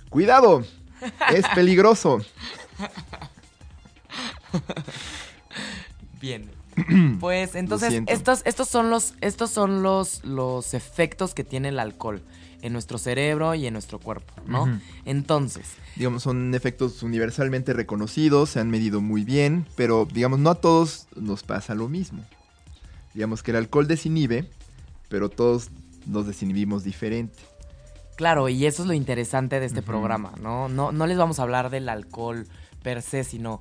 cuidado, 0.10 0.64
es 1.34 1.46
peligroso. 1.56 2.20
Bien. 6.22 6.50
Pues 7.20 7.54
entonces 7.54 8.02
estos, 8.08 8.42
estos 8.46 8.68
son 8.68 8.90
los 8.90 9.14
estos 9.22 9.52
son 9.52 9.84
los 9.84 10.24
los 10.26 10.74
efectos 10.74 11.36
que 11.36 11.44
tiene 11.44 11.70
el 11.70 11.78
alcohol 11.78 12.24
en 12.63 12.71
nuestro 12.71 12.97
cerebro 12.97 13.54
y 13.56 13.67
en 13.67 13.73
nuestro 13.73 13.99
cuerpo, 13.99 14.34
¿no? 14.47 14.80
Entonces, 15.04 15.65
Digamos, 15.97 16.23
son 16.23 16.56
efectos 16.56 17.04
universalmente 17.04 17.73
reconocidos, 17.73 18.52
se 18.52 18.62
han 18.62 18.71
medido 18.71 19.02
muy 19.02 19.26
bien, 19.26 19.67
pero 19.76 20.08
digamos, 20.12 20.39
no 20.39 20.49
a 20.49 20.56
todos 20.56 21.08
nos 21.15 21.43
pasa 21.43 21.76
lo 21.76 21.89
mismo. 21.89 22.23
Digamos 23.13 23.43
que 23.43 23.52
el 23.52 23.58
alcohol 23.58 23.86
desinhibe, 23.86 24.49
pero 25.10 25.28
todos 25.30 25.69
nos 26.08 26.26
desinhibimos 26.26 26.84
diferente. 26.86 27.38
claro, 28.15 28.47
y 28.47 28.65
eso 28.65 28.84
es 28.84 28.88
lo 28.88 28.93
interesante 28.93 29.60
de 29.60 29.65
este 29.65 29.82
programa, 29.82 30.32
¿no? 30.41 30.69
¿no? 30.69 30.91
No 30.93 31.06
les 31.06 31.17
vamos 31.17 31.39
a 31.39 31.43
hablar 31.43 31.69
del 31.69 31.89
alcohol 31.89 32.47
per 32.82 33.02
se, 33.02 33.26
sino 33.26 33.60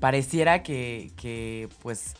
pareciera 0.00 0.62
que, 0.62 1.12
que 1.16 1.68
pues 1.82 2.14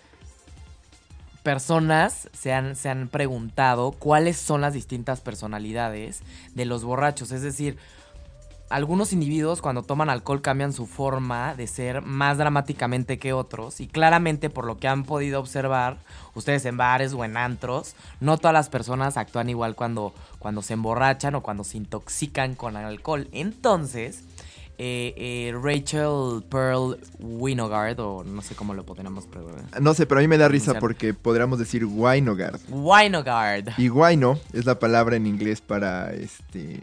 personas 1.45 2.29
se 2.33 2.53
han, 2.53 2.75
se 2.75 2.89
han 2.89 3.07
preguntado 3.07 3.93
cuáles 3.93 4.37
son 4.39 4.63
las 4.63 4.73
distintas 4.73 5.21
personalidades 5.21 6.23
de 6.55 6.65
los 6.65 6.83
borrachos. 6.83 7.31
Es 7.31 7.43
decir, 7.43 7.77
algunos 8.71 9.13
individuos 9.13 9.61
cuando 9.61 9.83
toman 9.83 10.09
alcohol 10.09 10.41
cambian 10.41 10.73
su 10.73 10.87
forma 10.87 11.55
de 11.55 11.67
ser 11.67 12.01
más 12.01 12.39
dramáticamente 12.39 13.19
que 13.19 13.35
otros 13.35 13.79
y 13.81 13.87
claramente 13.87 14.49
por 14.49 14.65
lo 14.65 14.79
que 14.79 14.89
han 14.89 15.05
podido 15.05 15.39
observar 15.39 15.99
ustedes 16.35 16.65
en 16.65 16.79
bares 16.79 17.13
o 17.13 17.25
en 17.25 17.37
antros, 17.37 17.95
no 18.21 18.39
todas 18.39 18.55
las 18.55 18.71
personas 18.71 19.19
actúan 19.19 19.51
igual 19.51 19.75
cuando, 19.75 20.15
cuando 20.39 20.63
se 20.63 20.73
emborrachan 20.73 21.35
o 21.35 21.43
cuando 21.43 21.63
se 21.63 21.77
intoxican 21.77 22.55
con 22.55 22.77
alcohol. 22.77 23.29
Entonces, 23.33 24.25
eh, 24.79 25.15
eh, 25.17 25.55
Rachel 25.61 26.43
Pearl 26.49 26.99
Winogard, 27.19 28.01
o 28.01 28.25
no 28.25 28.43
sé 28.43 28.55
cómo 28.55 28.75
lo 28.75 28.85
podríamos 28.85 29.27
pronunciar. 29.27 29.81
No 29.81 29.95
sé, 29.95 30.07
pero 30.07 30.19
a 30.19 30.23
mí 30.23 30.29
me 30.29 30.39
da 30.39 30.49
risa 30.49 30.79
porque 30.79 31.15
podríamos 31.15 31.59
decir 31.59 31.85
Winogard. 31.85 32.61
Winogard. 32.69 33.69
Y 33.79 33.89
wino 33.89 34.39
es 34.53 34.65
la 34.65 34.79
palabra 34.79 35.17
en 35.17 35.27
inglés 35.27 35.61
para 35.61 36.13
este 36.13 36.81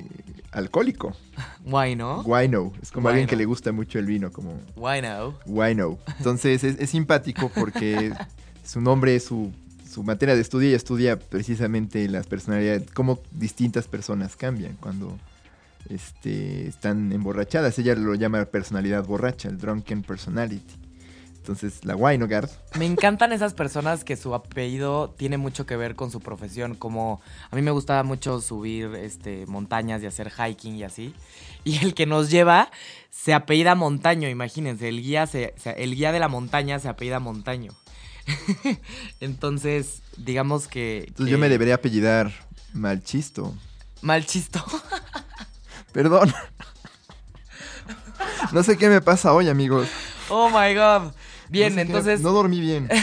alcohólico. 0.51 1.15
Wino. 1.65 2.21
Wino. 2.21 2.73
Es 2.81 2.91
como 2.91 3.09
alguien 3.09 3.27
que 3.27 3.35
le 3.35 3.45
gusta 3.45 3.71
mucho 3.71 3.99
el 3.99 4.05
vino, 4.05 4.31
como 4.31 4.59
Wino. 4.75 5.35
Wino. 5.45 5.97
Entonces 6.17 6.63
es, 6.63 6.79
es 6.79 6.89
simpático 6.89 7.49
porque 7.53 8.13
su 8.65 8.81
nombre, 8.81 9.19
su, 9.19 9.51
su 9.89 10.03
materia 10.03 10.35
de 10.35 10.41
estudio, 10.41 10.69
ella 10.69 10.77
estudia 10.77 11.19
precisamente 11.19 12.07
las 12.07 12.27
personalidades, 12.27 12.89
cómo 12.93 13.19
distintas 13.31 13.87
personas 13.87 14.35
cambian 14.35 14.77
cuando 14.79 15.17
este, 15.89 16.67
están 16.67 17.11
emborrachadas. 17.11 17.77
Ella 17.79 17.95
lo 17.95 18.13
llama 18.15 18.45
personalidad 18.45 19.05
borracha, 19.05 19.49
el 19.49 19.57
drunken 19.57 20.03
personality. 20.03 20.75
Entonces 21.37 21.83
la 21.85 21.95
Winogard, 21.95 22.51
Me 22.77 22.85
encantan 22.85 23.33
esas 23.33 23.55
personas 23.55 24.03
que 24.03 24.15
su 24.15 24.35
apellido 24.35 25.09
tiene 25.17 25.37
mucho 25.39 25.65
que 25.65 25.75
ver 25.75 25.95
con 25.95 26.11
su 26.11 26.19
profesión, 26.19 26.75
como 26.75 27.19
a 27.49 27.55
mí 27.55 27.63
me 27.63 27.71
gustaba 27.71 28.03
mucho 28.03 28.39
subir 28.41 28.93
este 28.93 29.47
montañas 29.47 30.03
y 30.03 30.05
hacer 30.05 30.29
hiking 30.31 30.75
y 30.75 30.83
así. 30.83 31.15
Y 31.63 31.79
el 31.83 31.95
que 31.95 32.05
nos 32.05 32.29
lleva 32.29 32.69
se 33.09 33.33
apellida 33.33 33.73
Montaño, 33.73 34.29
imagínense, 34.29 34.87
el 34.87 35.01
guía 35.01 35.25
se, 35.25 35.55
se- 35.57 35.83
el 35.83 35.95
guía 35.95 36.11
de 36.11 36.19
la 36.19 36.27
montaña 36.27 36.77
se 36.77 36.89
apellida 36.89 37.19
Montaño. 37.19 37.71
Entonces, 39.19 40.01
digamos 40.17 40.67
que, 40.67 40.99
entonces 41.07 41.25
que- 41.25 41.31
yo 41.31 41.37
me 41.37 41.49
debería 41.49 41.75
apellidar 41.75 42.31
Malchisto. 42.73 43.53
mal 44.01 44.25
chisto. 44.25 44.63
Perdón. 45.91 46.33
No 48.51 48.63
sé 48.63 48.77
qué 48.77 48.89
me 48.89 49.01
pasa 49.01 49.33
hoy, 49.33 49.49
amigos. 49.49 49.87
Oh 50.29 50.49
my 50.49 50.73
god. 50.75 51.13
Bien, 51.49 51.73
No 51.75 51.81
sé 51.81 51.85
qué- 51.85 51.91
entonces 51.91 52.21
No 52.21 52.31
dormí 52.31 52.59
bien. 52.61 52.89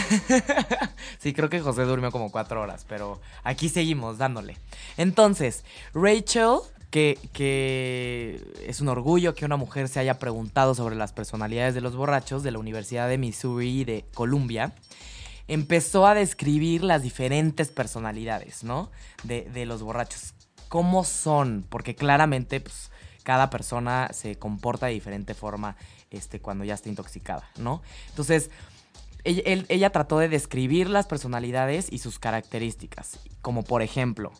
Sí, 1.19 1.33
creo 1.33 1.49
que 1.49 1.59
José 1.59 1.83
durmió 1.83 2.11
como 2.11 2.31
cuatro 2.31 2.61
horas, 2.61 2.85
pero 2.87 3.19
aquí 3.43 3.67
seguimos 3.67 4.17
dándole. 4.17 4.57
Entonces, 4.95 5.65
Rachel, 5.93 6.59
que, 6.91 7.19
que 7.33 8.41
es 8.65 8.79
un 8.79 8.87
orgullo 8.87 9.35
que 9.35 9.43
una 9.45 9.57
mujer 9.57 9.89
se 9.89 9.99
haya 9.99 10.17
preguntado 10.17 10.73
sobre 10.75 10.95
las 10.95 11.11
personalidades 11.11 11.75
de 11.75 11.81
los 11.81 11.95
borrachos 11.95 12.41
de 12.41 12.51
la 12.51 12.59
Universidad 12.59 13.09
de 13.09 13.17
Missouri 13.17 13.81
y 13.81 13.83
de 13.83 14.05
Columbia, 14.13 14.71
empezó 15.49 16.07
a 16.07 16.13
describir 16.15 16.83
las 16.83 17.01
diferentes 17.03 17.67
personalidades, 17.67 18.63
¿no? 18.63 18.89
De, 19.23 19.41
de 19.53 19.65
los 19.65 19.83
borrachos. 19.83 20.33
¿Cómo 20.69 21.03
son? 21.03 21.65
Porque 21.67 21.95
claramente, 21.95 22.61
pues, 22.61 22.91
cada 23.23 23.49
persona 23.49 24.09
se 24.13 24.37
comporta 24.37 24.85
de 24.85 24.93
diferente 24.93 25.33
forma 25.33 25.75
este, 26.09 26.39
cuando 26.39 26.63
ya 26.63 26.73
está 26.73 26.89
intoxicada, 26.89 27.49
¿no? 27.57 27.81
Entonces, 28.09 28.49
ella, 29.23 29.89
trató 29.89 30.19
de 30.19 30.29
describir 30.29 30.89
las 30.89 31.05
personalidades 31.05 31.91
y 31.91 31.99
sus 31.99 32.19
características, 32.19 33.19
como 33.41 33.63
por 33.63 33.81
ejemplo, 33.81 34.31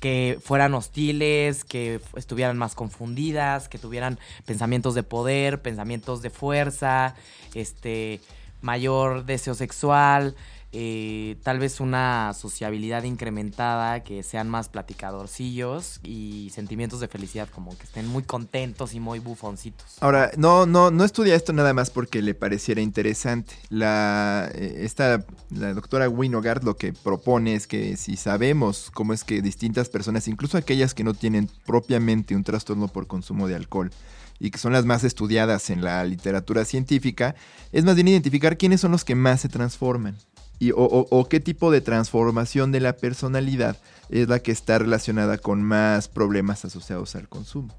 que 0.00 0.38
fueran 0.42 0.74
hostiles, 0.74 1.64
que 1.64 2.00
estuvieran 2.16 2.56
más 2.56 2.74
confundidas, 2.74 3.68
que 3.68 3.78
tuvieran 3.78 4.18
pensamientos 4.46 4.94
de 4.94 5.02
poder, 5.02 5.62
pensamientos 5.62 6.22
de 6.22 6.30
fuerza, 6.30 7.14
este, 7.54 8.20
mayor 8.60 9.24
deseo 9.24 9.54
sexual, 9.54 10.34
eh, 10.76 11.36
tal 11.44 11.60
vez 11.60 11.78
una 11.78 12.32
sociabilidad 12.34 13.04
incrementada, 13.04 14.02
que 14.02 14.24
sean 14.24 14.48
más 14.48 14.68
platicadorcillos 14.68 16.00
y 16.02 16.50
sentimientos 16.52 16.98
de 16.98 17.06
felicidad, 17.06 17.48
como 17.48 17.78
que 17.78 17.84
estén 17.84 18.08
muy 18.08 18.24
contentos 18.24 18.92
y 18.92 18.98
muy 18.98 19.20
bufoncitos. 19.20 19.96
Ahora, 20.00 20.32
no, 20.36 20.66
no, 20.66 20.90
no 20.90 21.04
estudia 21.04 21.36
esto 21.36 21.52
nada 21.52 21.72
más 21.72 21.90
porque 21.90 22.22
le 22.22 22.34
pareciera 22.34 22.80
interesante. 22.80 23.54
La, 23.68 24.50
eh, 24.52 24.80
esta, 24.80 25.24
la 25.50 25.74
doctora 25.74 26.08
Winogard 26.08 26.64
lo 26.64 26.76
que 26.76 26.92
propone 26.92 27.54
es 27.54 27.68
que 27.68 27.96
si 27.96 28.16
sabemos 28.16 28.90
cómo 28.92 29.12
es 29.12 29.22
que 29.22 29.42
distintas 29.42 29.88
personas, 29.88 30.26
incluso 30.26 30.58
aquellas 30.58 30.92
que 30.92 31.04
no 31.04 31.14
tienen 31.14 31.48
propiamente 31.66 32.34
un 32.34 32.42
trastorno 32.42 32.88
por 32.88 33.06
consumo 33.06 33.46
de 33.46 33.54
alcohol, 33.54 33.92
y 34.40 34.50
que 34.50 34.58
son 34.58 34.72
las 34.72 34.84
más 34.84 35.04
estudiadas 35.04 35.70
en 35.70 35.84
la 35.84 36.04
literatura 36.04 36.64
científica, 36.64 37.36
es 37.70 37.84
más 37.84 37.94
bien 37.94 38.08
identificar 38.08 38.58
quiénes 38.58 38.80
son 38.80 38.90
los 38.90 39.04
que 39.04 39.14
más 39.14 39.40
se 39.40 39.48
transforman. 39.48 40.16
Y, 40.58 40.70
o, 40.70 40.76
o- 40.78 41.28
qué 41.28 41.40
tipo 41.40 41.70
de 41.70 41.80
transformación 41.80 42.72
de 42.72 42.80
la 42.80 42.96
personalidad 42.96 43.76
es 44.08 44.28
la 44.28 44.38
que 44.38 44.52
está 44.52 44.78
relacionada 44.78 45.38
con 45.38 45.62
más 45.62 46.08
problemas 46.08 46.64
asociados 46.64 47.16
al 47.16 47.28
consumo. 47.28 47.74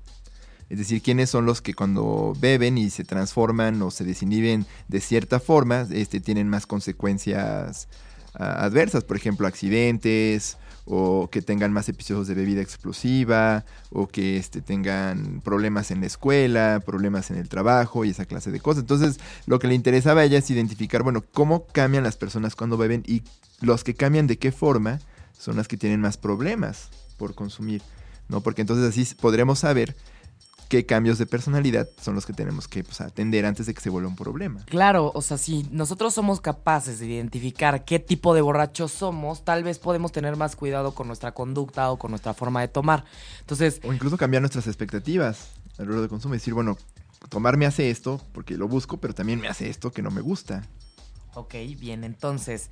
Es 0.70 0.80
decir, 0.80 1.02
quiénes 1.02 1.30
son 1.30 1.46
los 1.46 1.62
que 1.62 1.74
cuando 1.76 2.34
beben 2.40 2.78
y 2.78 2.90
se 2.90 3.04
transforman 3.04 3.82
o 3.82 3.92
se 3.92 4.04
desinhiben 4.04 4.66
de 4.88 5.00
cierta 5.00 5.40
forma, 5.40 5.88
este, 5.92 6.20
tienen 6.20 6.50
más 6.50 6.66
consecuencias 6.66 7.88
ah, 8.34 8.66
adversas, 8.66 9.04
por 9.04 9.16
ejemplo, 9.16 9.48
accidentes, 9.48 10.58
o 10.86 11.30
que 11.32 11.42
tengan 11.42 11.74
más 11.74 11.90
episodios 11.90 12.28
de 12.28 12.36
bebida 12.36 12.62
explosiva, 12.62 13.66
o 13.90 14.08
que 14.08 14.38
este, 14.38 14.62
tengan 14.62 15.42
problemas 15.42 15.92
en 15.92 16.02
la 16.02 16.08
escuela, 16.08 16.82
problemas 16.86 17.32
en 17.32 17.38
el 17.38 17.50
trabajo 17.50 18.06
y 18.06 18.12
esa 18.12 18.26
clase 18.26 18.52
de 18.52 18.60
cosas. 18.60 18.82
Entonces, 18.82 19.20
lo 19.48 19.60
que 19.60 19.68
le 19.68 19.76
interesaba 19.76 20.22
a 20.22 20.24
ella 20.26 20.38
es 20.38 20.50
identificar, 20.52 21.04
bueno, 21.04 21.24
cómo 21.34 21.66
cambian 21.66 22.04
las 22.04 22.18
personas 22.18 22.56
cuando 22.56 22.78
beben 22.78 23.04
y 23.08 23.24
los 23.62 23.84
que 23.84 23.96
cambian 23.96 24.28
de 24.28 24.38
qué 24.38 24.52
forma 24.52 25.00
son 25.38 25.58
las 25.58 25.68
que 25.68 25.78
tienen 25.78 26.02
más 26.02 26.18
problemas 26.18 26.90
por 27.18 27.34
consumir, 27.34 27.82
¿no? 28.30 28.42
Porque 28.42 28.62
entonces 28.62 28.88
así 28.88 29.16
podremos 29.16 29.60
saber 29.60 29.96
qué 30.68 30.86
cambios 30.86 31.18
de 31.18 31.26
personalidad 31.26 31.90
son 32.02 32.16
los 32.16 32.26
que 32.26 32.34
tenemos 32.34 32.68
que 32.68 32.84
pues, 32.84 33.02
atender 33.02 33.46
antes 33.46 33.66
de 33.66 33.74
que 33.74 33.82
se 33.82 33.90
vuelva 33.90 34.10
un 34.10 34.16
problema. 34.16 34.64
Claro, 34.66 35.12
o 35.14 35.22
sea, 35.22 35.38
si 35.38 35.68
nosotros 35.72 36.14
somos 36.14 36.42
capaces 36.42 37.00
de 37.00 37.08
identificar 37.08 37.86
qué 37.86 38.00
tipo 38.00 38.34
de 38.34 38.42
borrachos 38.42 38.92
somos, 38.92 39.44
tal 39.44 39.64
vez 39.64 39.80
podemos 39.80 40.12
tener 40.12 40.36
más 40.36 40.56
cuidado 40.56 40.94
con 40.94 41.08
nuestra 41.08 41.34
conducta 41.34 41.92
o 41.92 41.98
con 41.98 42.12
nuestra 42.12 42.34
forma 42.34 42.62
de 42.62 42.68
tomar. 42.68 43.06
Entonces, 43.42 43.80
O 43.84 43.94
incluso 43.94 44.18
cambiar 44.18 44.42
nuestras 44.42 44.68
expectativas 44.68 45.50
alrededor 45.78 46.02
del 46.02 46.10
consumo. 46.10 46.34
Decir, 46.34 46.54
bueno, 46.54 46.78
tomar 47.30 47.58
me 47.58 47.66
hace 47.66 47.90
esto 47.90 48.22
porque 48.34 48.58
lo 48.58 48.68
busco, 48.68 48.98
pero 48.98 49.14
también 49.14 49.40
me 49.40 49.48
hace 49.48 49.70
esto 49.70 49.92
que 49.92 50.02
no 50.02 50.12
me 50.12 50.22
gusta. 50.22 50.64
ok, 51.34 51.54
bien, 51.78 52.04
entonces, 52.04 52.70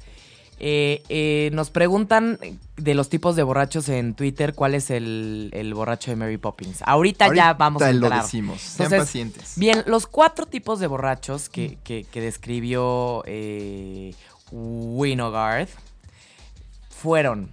eh, 0.60 1.04
eh, 1.10 1.50
nos 1.54 1.70
preguntan 1.72 2.39
de 2.78 2.94
los 2.96 3.10
tipos 3.10 3.36
de 3.36 3.44
borrachos 3.44 3.89
en 3.89 4.13
Twitter 4.13 4.54
cuál 4.54 4.76
es 4.76 4.89
el, 4.89 5.50
el 5.54 5.74
borracho 5.74 6.12
de 6.12 6.16
Mary 6.16 6.38
Poppins. 6.38 6.82
Ahorita, 6.86 7.34
ya 7.34 7.54
vamos 7.54 7.82
a 7.82 7.92
lo 7.92 8.06
entrar. 8.08 8.24
decimos. 8.24 8.62
Sean 8.62 8.86
Entonces, 8.86 9.00
pacientes. 9.08 9.54
Bien, 9.58 9.84
los 9.88 10.08
cuatro 10.08 10.46
tipos 10.46 10.80
de 10.80 10.88
borrachos 10.88 11.50
que, 11.50 11.78
que- 11.84 12.04
que 12.06 12.22
describió 12.22 13.24
eh, 13.26 14.13
Winogard 14.52 15.68
fueron, 16.89 17.52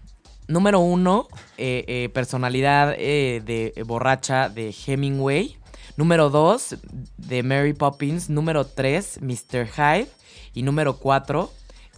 número 0.48 0.80
uno, 0.80 1.28
eh, 1.58 2.08
personalidad 2.12 2.96
de 2.96 3.72
borracha 3.86 4.48
de 4.48 4.74
Hemingway. 4.86 5.56
Número 5.96 6.30
dos, 6.30 6.76
de 7.18 7.42
Mary 7.42 7.74
Poppins. 7.74 8.30
Número 8.30 8.64
tres, 8.64 9.18
Mr. 9.20 9.66
Hyde. 9.68 10.08
Y 10.54 10.62
número 10.62 10.96
cuatro, 10.96 11.52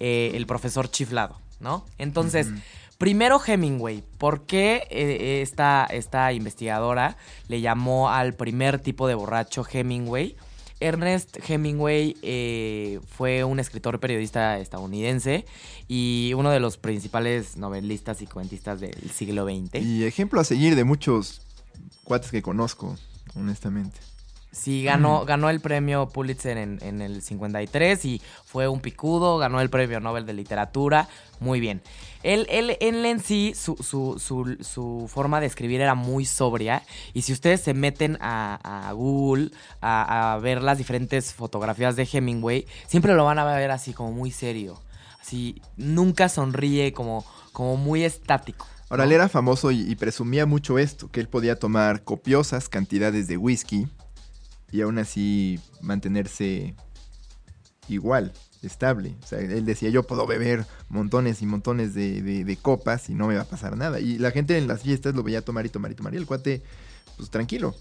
eh, 0.05 0.33
el 0.35 0.47
profesor 0.47 0.91
chiflado, 0.91 1.39
¿no? 1.61 1.87
Entonces, 1.97 2.49
primero 2.99 3.41
Hemingway. 3.41 4.03
¿Por 4.19 4.47
qué 4.47 4.89
eh, 4.91 5.43
esta, 5.43 5.87
esta 5.89 6.33
investigadora 6.33 7.17
le 7.47 7.61
llamó 7.61 8.11
al 8.11 8.35
primer 8.35 8.81
tipo 8.81 9.07
de 9.07 9.15
borracho 9.15 9.65
Hemingway? 9.65 10.35
Ernest 10.81 11.39
Hemingway 11.49 12.17
eh, 12.23 12.99
fue 13.17 13.45
un 13.45 13.61
escritor 13.61 14.01
periodista 14.01 14.59
estadounidense 14.59 15.47
y 15.87 16.33
uno 16.37 16.51
de 16.51 16.59
los 16.59 16.79
principales 16.79 17.57
novelistas 17.57 18.23
y 18.23 18.27
cuentistas 18.27 18.81
del 18.81 19.09
siglo 19.13 19.45
XX. 19.45 19.85
Y 19.85 20.03
ejemplo 20.03 20.41
a 20.41 20.45
seguir 20.45 20.75
de 20.75 20.83
muchos 20.83 21.43
cuates 22.03 22.33
que 22.33 22.43
conozco, 22.43 22.97
honestamente. 23.37 24.01
Sí, 24.53 24.85
ganó, 24.85 25.25
ganó 25.25 25.49
el 25.49 25.61
premio 25.61 26.11
Pulitzer 26.11 26.59
en, 26.59 26.79
en 26.83 27.01
el 27.01 27.23
53 27.23 28.05
y 28.05 28.21
fue 28.45 28.69
un 28.69 28.81
picudo, 28.81 29.39
ganó 29.39 29.63
el 29.63 29.71
premio 29.71 29.99
Nobel 29.99 30.27
de 30.27 30.35
Literatura, 30.35 31.09
muy 31.41 31.59
bien. 31.59 31.81
Él, 32.23 32.47
él, 32.51 32.77
él 32.81 33.07
en 33.07 33.21
sí, 33.21 33.55
su, 33.57 33.77
su, 33.77 34.19
su, 34.19 34.59
su 34.61 35.09
forma 35.09 35.41
de 35.41 35.47
escribir 35.47 35.81
era 35.81 35.95
muy 35.95 36.27
sobria 36.27 36.83
y 37.15 37.23
si 37.23 37.33
ustedes 37.33 37.63
se 37.63 37.73
meten 37.73 38.19
a, 38.21 38.89
a 38.89 38.93
Google 38.93 39.53
a, 39.81 40.35
a 40.35 40.39
ver 40.39 40.63
las 40.63 40.77
diferentes 40.77 41.33
fotografías 41.33 41.97
de 41.97 42.07
Hemingway, 42.13 42.67
siempre 42.87 43.15
lo 43.15 43.25
van 43.25 43.39
a 43.39 43.45
ver 43.45 43.71
así 43.71 43.95
como 43.95 44.13
muy 44.13 44.31
serio, 44.31 44.83
así 45.19 45.63
nunca 45.79 46.29
sonríe, 46.29 46.93
como, 46.93 47.25
como 47.53 47.79
muy 47.79 48.05
estático. 48.05 48.67
Ahora, 48.91 49.05
él 49.05 49.13
era 49.13 49.31
famoso 49.31 49.71
y, 49.71 49.91
y 49.91 49.97
presumía 49.97 50.45
mucho 50.45 50.79
esto, 50.79 51.11
que 51.11 51.21
él 51.21 51.29
podía 51.29 51.59
tomar 51.59 52.05
copiosas 52.05 52.69
cantidades 52.69 53.27
de 53.29 53.39
whisky 53.39 53.89
y 54.73 54.81
aún 54.81 54.99
así 54.99 55.61
mantenerse 55.81 56.75
igual, 57.89 58.33
estable. 58.63 59.17
O 59.23 59.27
sea, 59.27 59.39
él 59.41 59.65
decía, 59.67 59.91
yo 59.91 60.03
puedo 60.05 60.27
beber 60.27 60.65
montones 60.89 61.43
y 61.43 61.47
montones 61.47 61.95
de, 61.95 62.23
de- 62.23 62.45
de 62.45 62.57
copas 62.57 63.11
y 63.11 63.15
no 63.15 63.27
me 63.27 63.37
va 63.37 63.43
a 63.43 63.49
pasar 63.49 63.77
nada. 63.77 64.01
Y 64.01 64.19
la 64.19 64.31
gente 64.31 64.57
en 64.57 64.69
las 64.69 64.83
fiestas 64.83 65.15
lo 65.15 65.23
veía 65.23 65.43
tomar 65.45 65.67
y 65.67 65.69
tomar 65.69 65.93
y 65.93 65.95
tomar 65.95 66.15
y 66.15 66.17
el 66.17 66.27
cuate, 66.27 66.63
pues 67.17 67.31
tranquilo. 67.31 67.75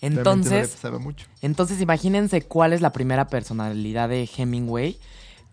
realmente 0.00 0.48
no 0.50 0.56
le 0.56 0.62
Entonces, 0.62 1.00
mucho. 1.00 1.26
Entonces 1.42 1.80
imagínense 1.80 2.42
cuál 2.42 2.72
es 2.72 2.80
la 2.80 2.92
primera 2.92 3.28
personalidad 3.28 4.08
de 4.08 4.28
Hemingway. 4.34 4.98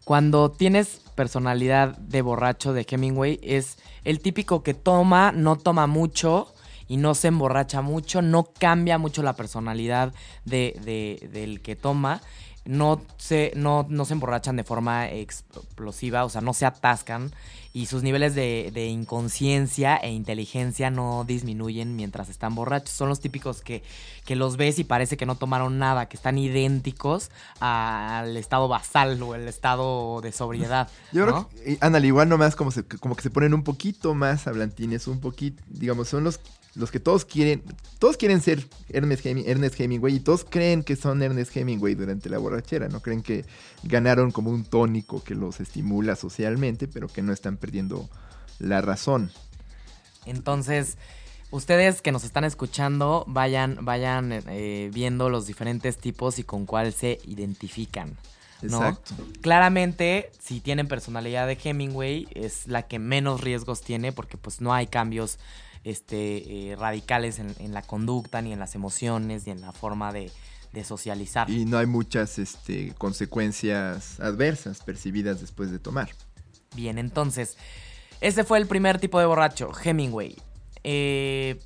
Cuando 0.06 0.52
tienes 0.52 1.02
personalidad 1.15 1.97
de 1.97 2.21
borracho 2.21 2.71
de 2.71 2.86
Hemingway 2.89 3.39
es 3.43 3.78
el 4.06 4.19
típico 4.21 4.63
que 4.63 4.73
toma, 4.73 5.34
no 5.34 5.58
toma 5.58 5.86
mucho 5.88 6.54
y 6.88 6.97
no 6.97 7.15
se 7.15 7.28
emborracha 7.30 7.82
mucho, 7.82 8.21
no 8.21 8.43
cambia 8.60 8.97
mucho 8.97 9.23
la 9.23 9.34
personalidad 9.36 10.13
de, 10.45 10.80
de- 10.84 11.28
del 11.30 11.62
que 11.62 11.76
toma. 11.76 12.21
No 12.65 13.02
se, 13.15 13.54
no, 13.56 13.86
no 13.88 14.04
se 14.04 14.12
emborrachan 14.12 14.58
de 14.58 14.65
forma 14.65 15.10
explosiva, 15.10 16.26
o 16.26 16.30
sea, 16.30 16.41
no 16.41 16.54
se 16.54 16.65
atascan 16.65 17.32
y 17.71 17.86
sus 17.86 18.04
niveles 18.04 18.36
de, 18.36 18.71
de 18.73 18.88
inconsciencia 18.88 19.95
e 19.95 20.12
inteligencia 20.12 20.89
no 20.89 21.23
disminuyen 21.26 21.95
mientras 21.95 22.28
están 22.28 22.56
borrachos. 22.56 22.89
Son 22.89 23.08
los 23.08 23.21
típicos 23.21 23.62
que, 23.62 23.84
que 24.26 24.36
los 24.36 24.58
ves 24.58 24.80
y 24.80 24.84
parece 24.84 25.15
que 25.15 25.26
no 25.26 25.36
tomaron 25.36 25.80
nada, 25.80 26.10
que 26.10 26.17
están 26.17 26.38
idénticos 26.38 27.32
al 27.62 28.36
estado 28.36 28.67
basal 28.67 29.21
o 29.23 29.34
el 29.36 29.47
estado 29.47 30.19
de 30.19 30.34
sobriedad. 30.34 30.89
Yo 31.13 31.26
¿no? 31.26 31.47
creo 31.47 31.63
que, 31.63 31.73
eh, 31.73 31.78
ándale, 31.80 32.08
igual 32.08 32.28
nomás 32.28 32.58
como, 32.58 32.71
se, 32.71 32.84
como 32.84 33.15
que 33.15 33.21
se 33.21 33.30
ponen 33.30 33.54
un 33.54 33.63
poquito 33.63 34.13
más 34.13 34.45
hablantines, 34.45 35.08
un 35.08 35.21
poquito, 35.21 35.63
digamos, 35.69 36.10
son 36.10 36.26
los, 36.26 36.41
los 36.75 36.91
que 36.91 36.99
todos 36.99 37.25
quieren, 37.25 37.63
todos 37.99 38.17
quieren 38.17 38.41
ser 38.41 38.67
Ernest, 38.89 39.25
Hemi- 39.25 39.43
Ernest 39.47 39.80
Hemingway 39.80 40.15
y 40.15 40.19
todos 40.19 40.45
creen 40.47 40.84
que 40.84 40.95
son 40.95 41.23
Ernest 41.23 41.56
Hemingway 41.56 41.95
durante 41.95 42.30
la 42.30 42.38
borrachera, 42.38 42.88
¿no? 42.88 43.01
Creen 43.01 43.23
que 43.23 43.45
ganaron 43.84 44.32
como 44.32 44.51
un 44.51 44.63
tónico 44.63 45.23
que 45.23 45.34
los 45.36 45.60
estimula 45.60 46.15
socialmente, 46.15 46.88
pero 46.88 47.08
que 47.08 47.21
no 47.23 47.34
están 47.34 47.58
perdiendo 47.58 48.10
la 48.60 48.82
razón. 48.82 49.32
Entonces, 50.25 50.97
ustedes 51.51 52.01
que 52.01 52.12
nos 52.12 52.23
están 52.23 52.43
escuchando, 52.43 53.23
vayan, 53.27 53.84
vayan 53.86 54.32
eh, 54.32 54.91
viendo 54.93 55.30
los 55.30 55.47
diferentes 55.47 55.97
tipos 55.97 56.38
y 56.39 56.43
con 56.43 56.65
cuál 56.65 56.93
se 56.93 57.19
identifican. 57.25 58.17
¿no? 58.62 58.77
Exacto. 58.77 59.15
Claramente, 59.41 60.31
si 60.39 60.60
tienen 60.60 60.87
personalidad 60.87 61.48
de 61.48 61.58
Hemingway, 61.63 62.27
es 62.33 62.67
la 62.67 62.87
que 62.87 63.00
menos 63.00 63.41
riesgos 63.41 63.81
tiene 63.81 64.12
porque 64.12 64.37
pues 64.37 64.62
no 64.62 64.73
hay 64.73 64.87
cambios 64.87 65.37
este, 65.88 66.71
eh, 66.71 66.75
radicales 66.75 67.40
en, 67.40 67.56
en 67.60 67.73
la 67.73 67.81
conducta, 67.81 68.42
ni 68.42 68.52
en 68.52 68.60
las 68.60 68.75
emociones, 68.75 69.46
ni 69.46 69.54
en 69.54 69.62
la 69.62 69.71
forma 69.71 70.12
de, 70.12 70.31
de 70.73 70.83
socializar. 70.83 71.50
Y 71.50 71.65
no 71.65 71.77
hay 71.77 71.85
muchas 71.85 72.38
este, 72.40 72.94
consecuencias 72.98 74.19
adversas 74.19 74.81
percibidas 74.81 75.42
después 75.42 75.71
de 75.71 75.79
tomar. 75.79 76.10
Bien, 76.75 76.98
entonces, 76.98 77.58
ese 78.21 78.44
fue 78.44 78.58
el 78.58 78.67
primer 78.67 79.00
tipo 79.00 79.19
de 79.19 79.25
borracho, 79.25 79.71
Hemingway. 79.83 80.35
Eh, 80.83 81.60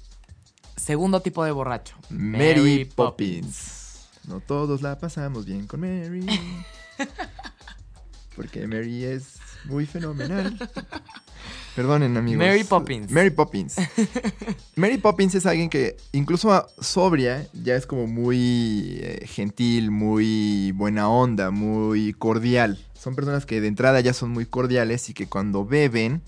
segundo 0.78 1.22
tipo 1.22 1.44
de 1.44 1.52
borracho, 1.52 1.96
Mary, 2.10 2.86
Poppins. 2.86 4.08
No 4.28 4.40
todos 4.40 4.82
la 4.82 5.00
pasamos 5.00 5.46
bien 5.46 5.66
con 5.66 5.82
Mary. 5.82 6.26
porque 8.36 8.68
Mary 8.68 9.04
es 9.04 9.40
muy 9.66 9.86
fenomenal. 9.86 10.58
Perdonen, 11.76 12.18
amigos. 12.18 12.46
Mary 12.46 12.64
Poppins. 12.64 13.12
Mary 13.12 13.30
Poppins. 13.30 13.76
Mary 14.76 14.98
Poppins 14.98 15.36
es 15.36 15.46
alguien 15.46 15.70
que, 15.70 15.96
incluso 16.12 16.68
sobria, 16.80 17.48
ya 17.54 17.76
es 17.76 17.86
como 17.86 18.08
muy 18.08 19.00
eh, 19.02 19.26
gentil, 19.26 19.90
muy 19.90 20.74
buena 20.74 21.08
onda, 21.08 21.50
muy 21.52 22.14
cordial. 22.14 22.78
Son 22.94 23.16
personas 23.16 23.46
que 23.46 23.62
de 23.62 23.68
entrada 23.68 24.02
ya 24.02 24.14
son 24.14 24.32
muy 24.32 24.46
cordiales 24.46 25.10
y 25.10 25.14
que 25.14 25.28
cuando 25.28 25.66
beben 25.66 26.22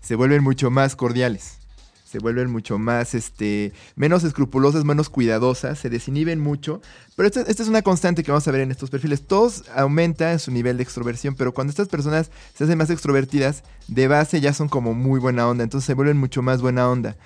se 0.00 0.14
vuelven 0.14 0.42
mucho 0.42 0.70
más 0.70 0.96
cordiales. 0.96 1.58
Se 2.06 2.20
vuelven 2.20 2.50
mucho 2.50 2.78
más, 2.78 3.14
este, 3.14 3.72
menos 3.96 4.22
escrupulosas, 4.22 4.84
menos 4.84 5.10
cuidadosas, 5.10 5.76
se 5.76 5.90
desinhiben 5.90 6.38
mucho. 6.38 6.80
Pero 7.16 7.26
esta, 7.26 7.40
esta 7.42 7.64
es 7.64 7.68
una 7.68 7.82
constante 7.82 8.22
que 8.22 8.30
vamos 8.30 8.46
a 8.46 8.52
ver 8.52 8.60
en 8.60 8.70
estos 8.70 8.90
perfiles. 8.90 9.26
Todos 9.26 9.64
aumentan 9.74 10.38
su 10.38 10.52
nivel 10.52 10.76
de 10.76 10.84
extroversión, 10.84 11.34
pero 11.34 11.52
cuando 11.52 11.72
estas 11.72 11.88
personas 11.88 12.30
se 12.54 12.62
hacen 12.62 12.78
más 12.78 12.90
extrovertidas, 12.90 13.64
de 13.88 14.06
base 14.06 14.40
ya 14.40 14.52
son 14.52 14.68
como 14.68 14.94
muy 14.94 15.18
buena 15.18 15.48
onda, 15.48 15.64
entonces 15.64 15.84
se 15.84 15.94
vuelven 15.94 16.16
mucho 16.16 16.42
más 16.42 16.62
buena 16.62 16.88
onda. 16.88 17.16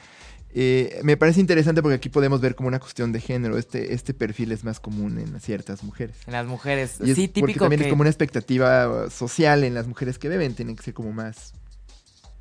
Eh, 0.53 1.01
me 1.05 1.17
parece 1.17 1.41
interesante 1.41 1.81
porque 1.83 1.97
aquí 1.97 2.09
podemos 2.09 2.41
ver 2.41 2.55
como 2.55 2.69
una 2.69 2.81
cuestión 2.81 3.13
de 3.13 3.21
género. 3.21 3.59
Este, 3.59 3.95
este 3.95 4.15
perfil 4.15 4.51
es 4.53 4.65
más 4.65 4.81
común 4.81 5.19
en 5.19 5.39
ciertas 5.41 5.85
mujeres. 5.85 6.17
En 6.27 6.33
las 6.33 6.47
mujeres. 6.47 6.97
Y 7.05 7.11
es 7.11 7.17
sí, 7.17 7.29
porque 7.29 7.43
típico 7.43 7.65
también 7.67 7.81
que... 7.81 7.87
es 7.87 7.91
como 7.91 8.01
una 8.01 8.11
expectativa 8.11 9.11
social 9.11 9.63
en 9.65 9.75
las 9.75 9.87
mujeres 9.87 10.19
que 10.19 10.29
beben, 10.29 10.55
tienen 10.55 10.75
que 10.77 10.83
ser 10.83 10.95
como 10.95 11.13
más 11.13 11.53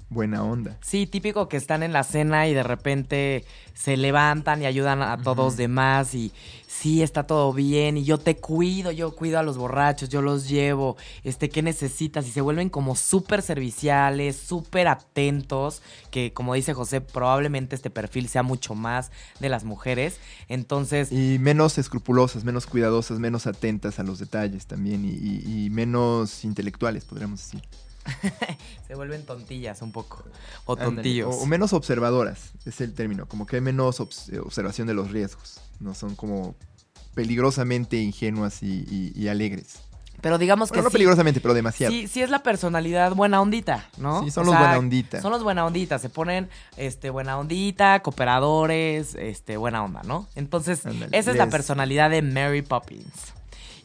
buena 0.10 0.44
onda. 0.44 0.78
Sí, 0.82 1.06
típico 1.08 1.48
que 1.50 1.58
están 1.58 1.84
en 1.84 1.94
la 1.94 2.04
cena 2.04 2.48
y 2.48 2.54
de 2.54 2.64
repente 2.64 3.46
se 3.74 3.96
levantan 3.96 4.62
y 4.62 4.66
ayudan 4.66 5.02
a 5.02 5.22
todos 5.22 5.56
demás 5.56 6.14
y 6.16 6.34
sí, 6.68 7.02
está 7.04 7.26
todo 7.28 7.54
bien 7.54 7.96
y 7.98 8.04
yo 8.04 8.18
te 8.18 8.36
cuido, 8.38 8.92
yo 8.92 9.16
cuido 9.16 9.40
a 9.40 9.44
los 9.44 9.58
borrachos, 9.58 10.10
yo 10.10 10.22
los 10.22 10.50
llevo, 10.50 10.98
este, 11.24 11.50
¿qué 11.50 11.62
necesitas? 11.62 12.28
Y 12.28 12.32
se 12.32 12.42
vuelven 12.42 12.70
como 12.70 12.96
súper 12.96 13.42
serviciales, 13.42 14.36
súper 14.36 14.88
atentos, 14.88 15.82
que 16.12 16.34
como 16.34 16.54
dice 16.56 16.74
José, 16.74 17.02
probablemente 17.02 17.76
este 17.76 17.90
perfil 17.90 18.28
sea 18.28 18.44
mucho 18.44 18.76
más 18.76 19.12
de 19.40 19.50
las 19.50 19.64
mujeres. 19.64 20.18
Entonces, 20.48 21.12
Y 21.12 21.38
menos 21.40 21.78
escrupulosas, 21.78 22.44
menos 22.44 22.66
cuidadosas, 22.66 23.20
menos 23.20 23.48
atentas 23.48 24.00
a 24.00 24.04
los 24.04 24.20
detalles 24.20 24.66
también 24.66 25.06
y, 25.06 25.10
y- 25.10 25.66
y 25.66 25.70
menos 25.70 26.44
intelectuales, 26.44 27.06
podríamos 27.06 27.40
decir. 27.40 27.62
se 28.88 28.96
vuelven 28.96 29.26
tontillas 29.26 29.82
un 29.82 29.92
poco, 29.92 30.24
o 30.66 30.76
tontillos. 30.76 31.34
O, 31.36 31.40
o 31.42 31.46
menos 31.46 31.74
observadoras, 31.74 32.52
es 32.66 32.82
el 32.82 32.94
término. 32.94 33.28
Como 33.28 33.46
que 33.46 33.58
hay 33.58 33.62
menos 33.62 34.00
obs- 34.00 34.32
eh, 34.34 34.40
observación 34.40 34.88
de 34.88 34.94
los 34.94 35.12
riesgos. 35.12 35.60
No 35.80 35.94
son 35.94 36.16
como 36.16 36.56
peligrosamente 37.16 37.98
ingenuas 37.98 38.64
y, 38.64 38.86
y- 38.90 39.12
y 39.16 39.28
alegres. 39.28 39.80
Pero 40.22 40.38
digamos 40.38 40.70
Bueno, 40.70 40.82
que 40.82 40.84
no 40.84 40.90
sí, 40.90 40.94
peligrosamente, 40.94 41.40
pero 41.40 41.54
demasiado. 41.54 41.94
Sí, 41.94 42.08
sí 42.10 42.22
es 42.22 42.30
la 42.30 42.44
personalidad 42.44 43.14
buena 43.16 43.42
ondita, 43.42 43.88
¿no? 43.98 44.22
Sí, 44.22 44.32
son 44.32 44.42
O 44.42 44.46
los 44.48 44.52
sea, 44.54 44.60
buena 44.60 44.78
ondita. 44.78 45.22
Son 45.22 45.32
los 45.32 45.44
buena 45.44 45.66
ondita, 45.66 45.98
se 45.98 46.10
ponen 46.10 46.50
este 46.76 47.10
buena 47.10 47.38
ondita, 47.38 48.02
cooperadores, 48.02 49.16
este 49.16 49.56
buena 49.56 49.82
onda, 49.82 50.02
¿no? 50.04 50.28
Entonces, 50.36 50.82
esa 51.12 51.32
es 51.32 51.38
la 51.38 51.50
personalidad 51.50 52.10
de 52.10 52.22
Mary 52.22 52.62
Poppins. 52.64 53.34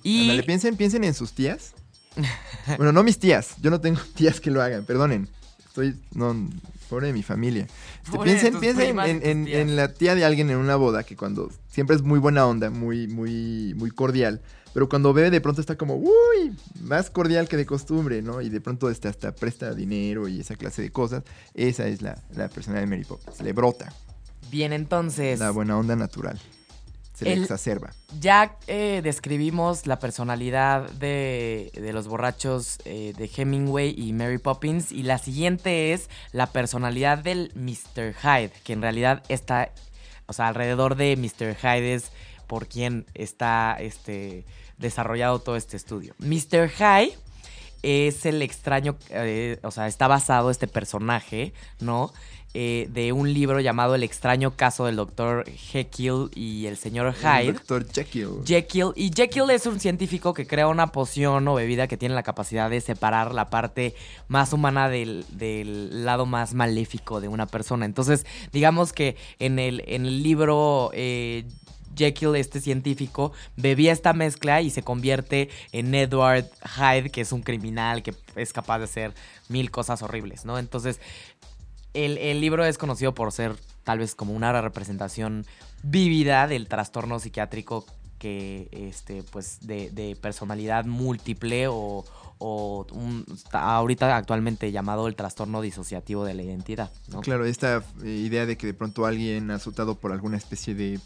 Y 0.03 0.23
Ándale, 0.23 0.43
piensen, 0.43 0.77
piensen 0.77 1.05
en 1.05 1.15
sus 1.15 1.33
tías. 1.35 1.73
bueno, 2.77 2.93
no 2.93 3.03
mis 3.03 3.19
tías. 3.19 3.57
Yo 3.61 3.71
no 3.71 3.81
tengo 3.81 4.01
tías 4.15 4.41
que 4.41 4.51
lo 4.51 4.63
hagan, 4.63 4.85
perdonen. 4.85 5.29
Estoy, 5.67 5.97
no, 6.13 6.49
pobre 6.89 7.09
de 7.09 7.13
mi 7.13 7.23
familia. 7.23 7.67
Este, 8.05 8.19
piensen 8.19 8.61
piensen 8.61 8.99
en, 8.99 9.77
la 9.77 9.93
tía 9.93 10.15
de 10.15 10.25
alguien 10.25 10.51
en 10.51 10.59
una 10.59 10.77
boda 10.77 11.03
que 11.03 11.17
cuando 11.17 11.51
siempre 11.69 11.97
es 11.97 12.03
muy 12.03 12.21
buena 12.21 12.47
onda, 12.47 12.71
muy, 12.71 13.09
muy, 13.09 13.75
muy 13.77 13.91
cordial. 13.91 14.41
Pero 14.73 14.89
cuando 14.89 15.13
bebe 15.13 15.31
de 15.31 15.41
pronto 15.41 15.61
está 15.61 15.77
como, 15.77 15.97
uy, 15.97 16.57
más 16.83 17.11
cordial 17.11 17.49
que 17.49 17.57
de 17.57 17.67
costumbre, 17.67 18.23
¿no? 18.23 18.41
Y 18.41 18.49
de 18.49 18.61
pronto 18.61 18.91
este, 18.91 19.09
hasta 19.09 19.33
presta 19.33 19.73
dinero 19.73 20.29
y 20.29 20.41
esa 20.41 20.57
clase 20.57 20.83
de 20.83 20.91
cosas. 20.91 21.23
Esa 21.55 21.87
es 21.87 22.03
la, 22.03 22.21
la 22.35 22.49
personalidad 22.49 22.89
de 22.89 22.97
Mary 22.97 23.05
Poppins. 23.05 23.41
Le 23.41 23.53
brota 23.53 23.93
bien, 24.55 24.73
entonces, 24.73 25.41
la 25.41 25.51
buena 25.51 25.77
onda 25.77 25.97
natural. 25.97 26.39
Se 27.25 27.29
le 27.31 27.35
El- 27.35 27.43
exacerba. 27.43 27.91
ya 28.21 28.57
eh, 28.67 29.01
describimos 29.03 29.87
la 29.87 29.99
personalidad 29.99 30.89
de, 30.91 31.71
de 31.75 31.93
los 31.93 32.07
borrachos 32.09 32.79
eh, 32.85 33.13
de 33.17 33.31
Hemingway 33.37 33.95
y 33.97 34.13
Mary 34.13 34.39
Poppins. 34.39 34.93
Y 34.93 35.03
la 35.03 35.19
siguiente 35.19 35.93
es 35.93 36.09
la 36.33 36.47
personalidad 36.53 37.19
del 37.19 37.51
Mr. 37.55 38.15
Hyde, 38.15 38.53
que 38.65 38.73
en 38.73 38.83
realidad 38.83 39.23
está, 39.29 39.71
o 40.27 40.33
sea, 40.33 40.49
alrededor 40.49 40.97
de 40.97 41.17
Mr. 41.17 41.55
Hyde 41.57 41.95
es 41.95 42.13
por 42.47 42.67
quien 42.69 43.07
está 43.15 43.77
este, 43.81 44.45
desarrollado 44.79 45.39
todo 45.39 45.57
este 45.57 45.77
estudio. 45.77 46.15
Mr. 46.19 46.69
Hyde 46.71 47.17
es 47.85 48.27
el 48.27 48.43
extraño, 48.43 48.97
eh, 49.11 49.59
o 49.63 49.71
sea, 49.71 49.87
está 49.87 50.09
basado 50.09 50.51
este 50.51 50.67
personaje, 50.67 51.53
¿no? 51.81 52.13
Eh, 52.57 52.89
de 52.93 53.13
un 53.13 53.35
libro 53.35 53.59
llamado 53.59 53.97
El 53.97 54.05
extraño 54.05 54.53
caso 54.53 54.87
del 54.87 54.95
doctor 54.95 55.45
Jekyll 55.51 56.31
y 56.37 56.67
el 56.67 56.77
señor 56.77 57.13
Hyde. 57.13 57.49
El 57.49 57.55
Dr. 57.55 57.85
Jekyll. 57.93 58.45
Jekyll. 58.45 58.93
Y 58.95 59.11
Jekyll 59.13 59.51
es 59.51 59.67
un 59.67 59.81
científico 59.81 60.33
que 60.35 60.47
crea 60.47 60.69
una 60.69 60.93
poción 60.93 61.49
o 61.49 61.55
bebida 61.55 61.89
que 61.89 61.97
tiene 61.97 62.15
la 62.15 62.23
capacidad 62.23 62.71
de 62.71 62.81
separar 62.81 63.35
la 63.35 63.51
parte 63.51 63.97
más 64.29 64.53
humana 64.53 64.89
del, 64.89 65.27
del 65.31 66.05
lado 66.05 66.27
más 66.27 66.55
maléfico 66.55 67.21
de 67.21 67.27
una 67.27 67.47
persona. 67.47 67.87
Entonces, 67.87 68.25
digamos 68.53 68.93
que 68.93 69.17
en 69.41 69.59
el, 69.59 69.83
en 69.89 70.07
el 70.07 70.23
libro. 70.23 70.91
eh, 70.95 71.47
Jekyll, 71.95 72.37
este 72.37 72.61
científico, 72.61 73.33
bebía 73.57 73.93
esta 73.93 74.13
mezcla 74.13 74.61
y 74.61 74.71
se 74.71 74.83
convierte 74.83 75.49
en 75.73 75.95
Edward 75.95 76.51
Hyde, 76.77 77.11
que 77.11 77.21
es 77.21 77.33
un 77.33 77.43
criminal 77.43 78.03
que 78.03 78.15
es 78.37 78.53
capaz 78.53 78.79
de 78.79 78.85
hacer 78.85 79.15
mil 79.49 79.71
cosas 79.71 80.03
horribles, 80.03 80.45
¿no? 80.45 80.59
Entonces, 80.59 81.01
el, 81.93 82.19
el 82.19 82.41
libro 82.41 82.65
es 82.65 82.79
conocido 82.79 83.15
por 83.15 83.33
ser 83.33 83.57
tal 83.85 83.99
vez 83.99 84.15
como 84.15 84.33
una 84.33 84.61
representación 84.61 85.47
vívida 85.83 86.49
del 86.49 86.69
trastorno 86.69 87.21
psiquiátrico 87.21 87.85
que, 88.19 88.69
este, 88.73 89.23
pues, 89.23 89.59
de, 89.61 89.91
de 89.91 90.17
personalidad 90.17 90.87
múltiple 90.87 91.67
o, 91.69 92.05
ahorita 93.53 94.17
actualmente 94.17 94.71
llamado 94.73 95.09
el 95.09 95.15
trastorno 95.15 95.63
disociativo 95.63 96.25
de 96.25 96.35
la 96.35 96.43
identidad, 96.43 96.91
¿no? 97.09 97.21
Claro, 97.21 97.47
esta 97.47 97.83
eh, 98.03 98.09
idea 98.09 98.45
de 98.45 98.57
que 98.57 98.67
de 98.67 98.75
pronto 98.75 99.07
alguien 99.07 99.51
azotado 99.51 99.95
por 99.95 100.13
alguna 100.13 100.37
especie 100.37 100.75
de 100.75 101.01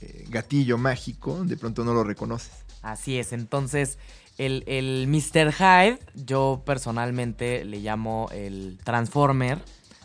eh, 0.00 0.24
gatillo 0.28 0.78
mágico, 0.78 1.44
de 1.44 1.56
pronto 1.56 1.84
no 1.84 1.92
lo 1.94 2.04
reconoces. 2.04 2.50
Así 2.82 3.18
es, 3.18 3.32
entonces 3.32 3.98
el, 4.38 4.64
el 4.66 5.06
Mr. 5.08 5.52
Hyde, 5.52 5.98
yo 6.14 6.62
personalmente 6.64 7.64
le 7.64 7.80
llamo 7.80 8.28
el 8.32 8.78
Transformer, 8.84 9.58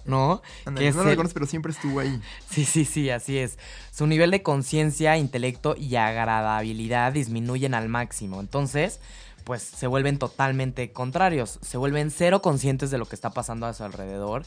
¿no? 0.06 0.42
Ándale, 0.66 0.88
Que 0.88 0.92
no 0.92 0.98
lo 0.98 1.04
el- 1.04 1.10
reconoces, 1.12 1.34
pero 1.34 1.46
siempre 1.46 1.72
estuvo 1.72 2.00
ahí. 2.00 2.20
Sí, 2.50 2.66
sí, 2.66 2.84
sí, 2.86 3.10
así 3.10 3.38
es. 3.38 3.58
Su 3.92 4.08
nivel 4.08 4.32
de 4.32 4.44
conciencia, 4.44 5.18
intelecto 5.18 5.76
y 5.78 5.96
agradabilidad 5.96 7.14
disminuyen 7.14 7.74
al 7.74 7.88
máximo. 7.90 8.40
Entonces, 8.42 9.00
pues 9.46 9.62
se 9.62 9.88
vuelven 9.88 10.18
totalmente 10.20 10.92
contrarios. 10.92 11.60
Se 11.62 11.78
vuelven 11.78 12.12
cero 12.12 12.42
conscientes 12.42 12.92
de 12.92 12.98
lo 12.98 13.06
que 13.06 13.16
está 13.16 13.30
pasando 13.32 13.68
a 13.68 13.74
su 13.74 13.84
alrededor. 13.84 14.44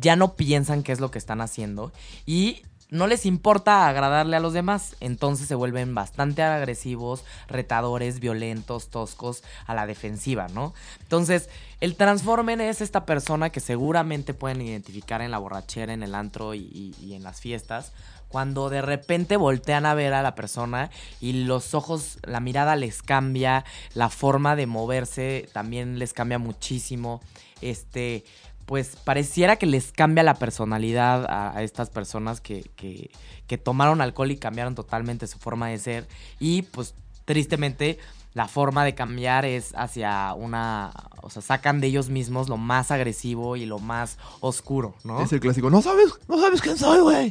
Ya 0.00 0.16
no 0.16 0.34
piensan 0.36 0.82
qué 0.82 0.92
es 0.92 1.00
lo 1.00 1.10
que 1.10 1.18
están 1.18 1.40
haciendo. 1.40 1.92
Y 2.26 2.62
no 2.90 3.06
les 3.06 3.26
importa 3.26 3.88
agradarle 3.88 4.36
a 4.36 4.40
los 4.40 4.52
demás. 4.52 4.96
Entonces 5.00 5.48
se 5.48 5.54
vuelven 5.54 5.94
bastante 5.94 6.42
agresivos, 6.42 7.24
retadores, 7.48 8.20
violentos, 8.20 8.88
toscos, 8.88 9.42
a 9.66 9.74
la 9.74 9.86
defensiva, 9.86 10.48
¿no? 10.48 10.74
Entonces, 11.00 11.48
el 11.80 11.96
Transformer 11.96 12.60
es 12.60 12.80
esta 12.80 13.04
persona 13.04 13.50
que 13.50 13.60
seguramente 13.60 14.32
pueden 14.32 14.62
identificar 14.62 15.20
en 15.22 15.30
la 15.30 15.38
borrachera, 15.38 15.92
en 15.92 16.02
el 16.02 16.14
antro 16.14 16.54
y, 16.54 16.94
en 17.10 17.22
las 17.22 17.40
fiestas. 17.40 17.92
Cuando 18.28 18.68
de 18.70 18.82
repente 18.82 19.36
voltean 19.36 19.86
a 19.86 19.94
ver 19.94 20.12
a 20.12 20.22
la 20.22 20.34
persona 20.34 20.90
y 21.20 21.44
los 21.44 21.74
ojos, 21.74 22.18
la 22.22 22.40
mirada 22.40 22.74
les 22.74 23.02
cambia, 23.02 23.64
la 23.94 24.08
forma 24.08 24.56
de 24.56 24.66
moverse 24.66 25.48
también 25.52 25.98
les 25.98 26.12
cambia 26.12 26.38
muchísimo. 26.38 27.20
Este, 27.60 28.24
pues 28.66 28.96
pareciera 28.96 29.56
que 29.56 29.66
les 29.66 29.92
cambia 29.92 30.22
la 30.22 30.34
personalidad 30.34 31.26
a, 31.26 31.56
a 31.56 31.62
estas 31.62 31.90
personas 31.90 32.40
que, 32.40 32.70
que, 32.76 33.10
que 33.46 33.58
tomaron 33.58 34.00
alcohol 34.00 34.30
y 34.30 34.36
cambiaron 34.36 34.74
totalmente 34.74 35.26
su 35.26 35.38
forma 35.38 35.68
de 35.68 35.78
ser. 35.78 36.08
Y 36.38 36.62
pues 36.62 36.94
tristemente 37.24 37.98
la 38.32 38.48
forma 38.48 38.84
de 38.84 38.94
cambiar 38.94 39.44
es 39.44 39.72
hacia 39.76 40.34
una, 40.34 40.92
o 41.22 41.30
sea, 41.30 41.40
sacan 41.40 41.80
de 41.80 41.86
ellos 41.86 42.08
mismos 42.08 42.48
lo 42.48 42.56
más 42.56 42.90
agresivo 42.90 43.56
y 43.56 43.64
lo 43.64 43.78
más 43.78 44.18
oscuro, 44.40 44.94
¿no? 45.04 45.22
Es 45.22 45.32
el 45.32 45.40
clásico, 45.40 45.70
no 45.70 45.82
sabes, 45.82 46.08
no 46.28 46.40
sabes 46.40 46.60
quién 46.60 46.76
soy, 46.76 47.00
güey. 47.00 47.30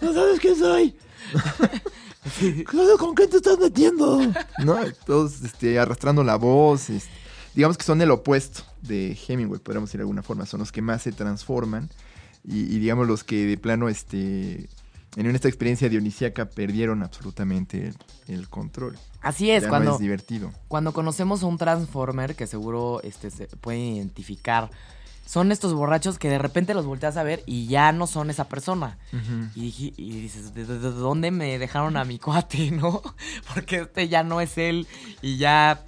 No 0.00 0.12
sabes 0.12 0.40
quién 0.40 0.56
soy. 0.56 0.96
Con 2.98 3.14
qué 3.14 3.28
te 3.28 3.36
estás 3.36 3.58
metiendo. 3.58 4.20
¿No? 4.58 4.76
Todos 5.06 5.42
este, 5.42 5.78
arrastrando 5.78 6.24
la 6.24 6.36
voz. 6.36 6.90
este, 6.90 7.23
digamos 7.54 7.76
que 7.78 7.84
son 7.84 8.00
el 8.02 8.10
opuesto 8.10 8.62
de 8.82 9.16
Hemingway, 9.28 9.60
podríamos 9.60 9.88
decir 9.90 9.98
de 9.98 10.02
alguna 10.02 10.22
forma. 10.22 10.46
Son 10.46 10.60
los 10.60 10.72
que 10.72 10.82
más 10.82 11.02
se 11.02 11.12
transforman. 11.12 11.88
Y, 12.46 12.60
y 12.62 12.78
digamos 12.78 13.06
los 13.06 13.24
que 13.24 13.46
de 13.46 13.56
plano 13.56 13.88
este, 13.88 14.68
en 15.16 15.26
esta 15.34 15.48
experiencia 15.48 15.88
dionisíaca 15.88 16.50
perdieron 16.50 17.02
absolutamente 17.02 17.86
el, 17.88 17.96
el 18.34 18.48
control. 18.48 18.98
Así 19.22 19.50
es, 19.50 19.62
ya 19.62 19.68
cuando, 19.70 19.90
no 19.90 19.96
es 19.96 20.02
divertido. 20.02 20.52
cuando 20.68 20.92
conocemos 20.92 21.42
a 21.42 21.46
un 21.46 21.56
Transformer, 21.56 22.36
que 22.36 22.46
seguro 22.46 23.00
este, 23.02 23.30
se 23.30 23.46
pueden 23.46 23.80
identificar, 23.80 24.70
son 25.24 25.50
estos 25.52 25.72
borrachos 25.72 26.18
que 26.18 26.28
de 26.28 26.36
repente 26.38 26.74
los 26.74 26.84
volteas 26.84 27.16
a 27.16 27.22
ver 27.22 27.42
y 27.46 27.66
ya 27.66 27.92
no 27.92 28.06
son 28.06 28.28
esa 28.28 28.46
persona. 28.50 28.98
Y, 29.54 29.90
dices, 29.96 30.52
¿de, 30.52 30.66
de- 30.66 30.78
de 30.78 30.90
dónde 30.90 31.30
me 31.30 31.58
dejaron 31.58 31.96
a 31.96 32.04
mi 32.04 32.18
cuate, 32.18 32.70
no? 32.72 33.00
Porque 33.54 33.76
este 33.82 34.08
ya 34.08 34.22
no 34.22 34.42
es 34.42 34.58
él 34.58 34.86
y 35.22 35.38
ya 35.38 35.82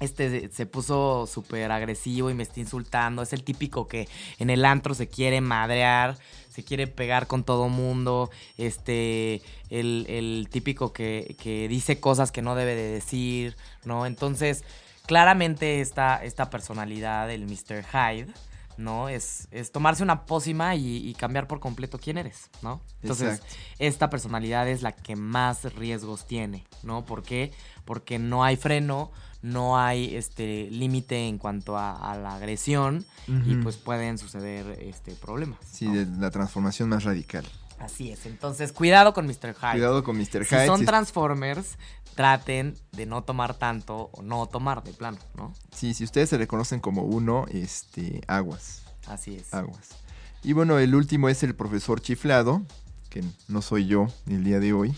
este 0.00 0.50
se 0.50 0.66
puso 0.66 1.26
súper 1.26 1.70
agresivo 1.70 2.30
y 2.30 2.34
me 2.34 2.42
está 2.42 2.60
insultando. 2.60 3.22
Es 3.22 3.32
el 3.32 3.44
típico 3.44 3.86
que 3.86 4.08
en 4.38 4.50
el 4.50 4.64
antro 4.64 4.94
se 4.94 5.08
quiere 5.08 5.40
madrear, 5.40 6.16
se 6.48 6.64
quiere 6.64 6.86
pegar 6.86 7.26
con 7.26 7.44
todo 7.44 7.68
mundo. 7.68 8.30
Este, 8.56 9.42
el, 9.68 10.06
el 10.08 10.48
típico 10.50 10.92
que, 10.92 11.36
que 11.40 11.68
dice 11.68 12.00
cosas 12.00 12.32
que 12.32 12.42
no 12.42 12.54
debe 12.54 12.74
de 12.74 12.90
decir, 12.90 13.56
¿no? 13.84 14.06
Entonces, 14.06 14.64
claramente 15.06 15.80
esta, 15.80 16.24
esta 16.24 16.50
personalidad, 16.50 17.30
el 17.30 17.46
Mr. 17.46 17.84
Hyde, 17.84 18.32
¿no? 18.76 19.08
Es, 19.08 19.48
es 19.50 19.72
tomarse 19.72 20.02
una 20.02 20.24
pócima 20.24 20.74
y, 20.74 20.96
y 21.06 21.14
cambiar 21.14 21.46
por 21.46 21.60
completo 21.60 21.98
quién 21.98 22.18
eres, 22.18 22.50
¿no? 22.62 22.80
Entonces, 23.02 23.34
Exacto. 23.34 23.54
esta 23.78 24.10
personalidad 24.10 24.68
es 24.68 24.82
la 24.82 24.92
que 24.92 25.16
más 25.16 25.74
riesgos 25.74 26.26
tiene, 26.26 26.66
¿no? 26.82 27.04
¿Por 27.04 27.22
qué? 27.22 27.52
Porque 27.84 28.18
no 28.18 28.42
hay 28.42 28.56
freno, 28.56 29.12
no 29.42 29.78
hay 29.78 30.14
este 30.16 30.68
límite 30.70 31.26
en 31.28 31.38
cuanto 31.38 31.76
a, 31.76 32.12
a 32.12 32.16
la 32.18 32.34
agresión 32.34 33.04
y 33.46 33.54
pues 33.56 33.76
pueden 33.76 34.18
suceder 34.18 34.66
este 34.82 35.12
problemas. 35.14 35.58
Sí, 35.70 35.86
¿no? 35.86 35.94
de 35.94 36.06
la 36.20 36.30
transformación 36.30 36.88
más 36.88 37.04
radical. 37.04 37.44
Así 37.78 38.10
es. 38.10 38.26
Entonces, 38.26 38.72
cuidado 38.72 39.14
con 39.14 39.26
Mr. 39.26 39.54
Hyde. 39.54 39.72
Cuidado 39.72 40.04
con 40.04 40.18
Mr. 40.18 40.44
Si 40.44 40.54
Hyde. 40.54 40.66
son 40.66 40.80
si- 40.80 40.84
Transformers, 40.86 41.78
traten 42.14 42.74
de 42.92 43.06
no 43.06 43.22
tomar 43.24 43.54
tanto 43.54 44.10
o 44.12 44.22
no 44.22 44.46
tomar 44.46 44.82
de 44.84 44.92
plano, 44.92 45.16
¿no? 45.34 45.54
Sí, 45.74 45.94
si 45.94 46.04
ustedes 46.04 46.28
se 46.28 46.36
reconocen 46.36 46.80
como 46.80 47.02
uno, 47.04 47.46
este, 47.50 48.20
aguas, 48.26 48.82
Así 49.06 49.36
es. 49.36 49.54
aguas. 49.54 49.88
Y 50.42 50.52
bueno, 50.52 50.78
el 50.78 50.94
último 50.94 51.30
es 51.30 51.42
el 51.42 51.54
profesor 51.54 52.02
chiflado, 52.02 52.60
que 53.08 53.24
no 53.48 53.62
soy 53.62 53.86
yo 53.86 54.08
el 54.26 54.44
día 54.44 54.60
de 54.60 54.74
hoy. 54.74 54.94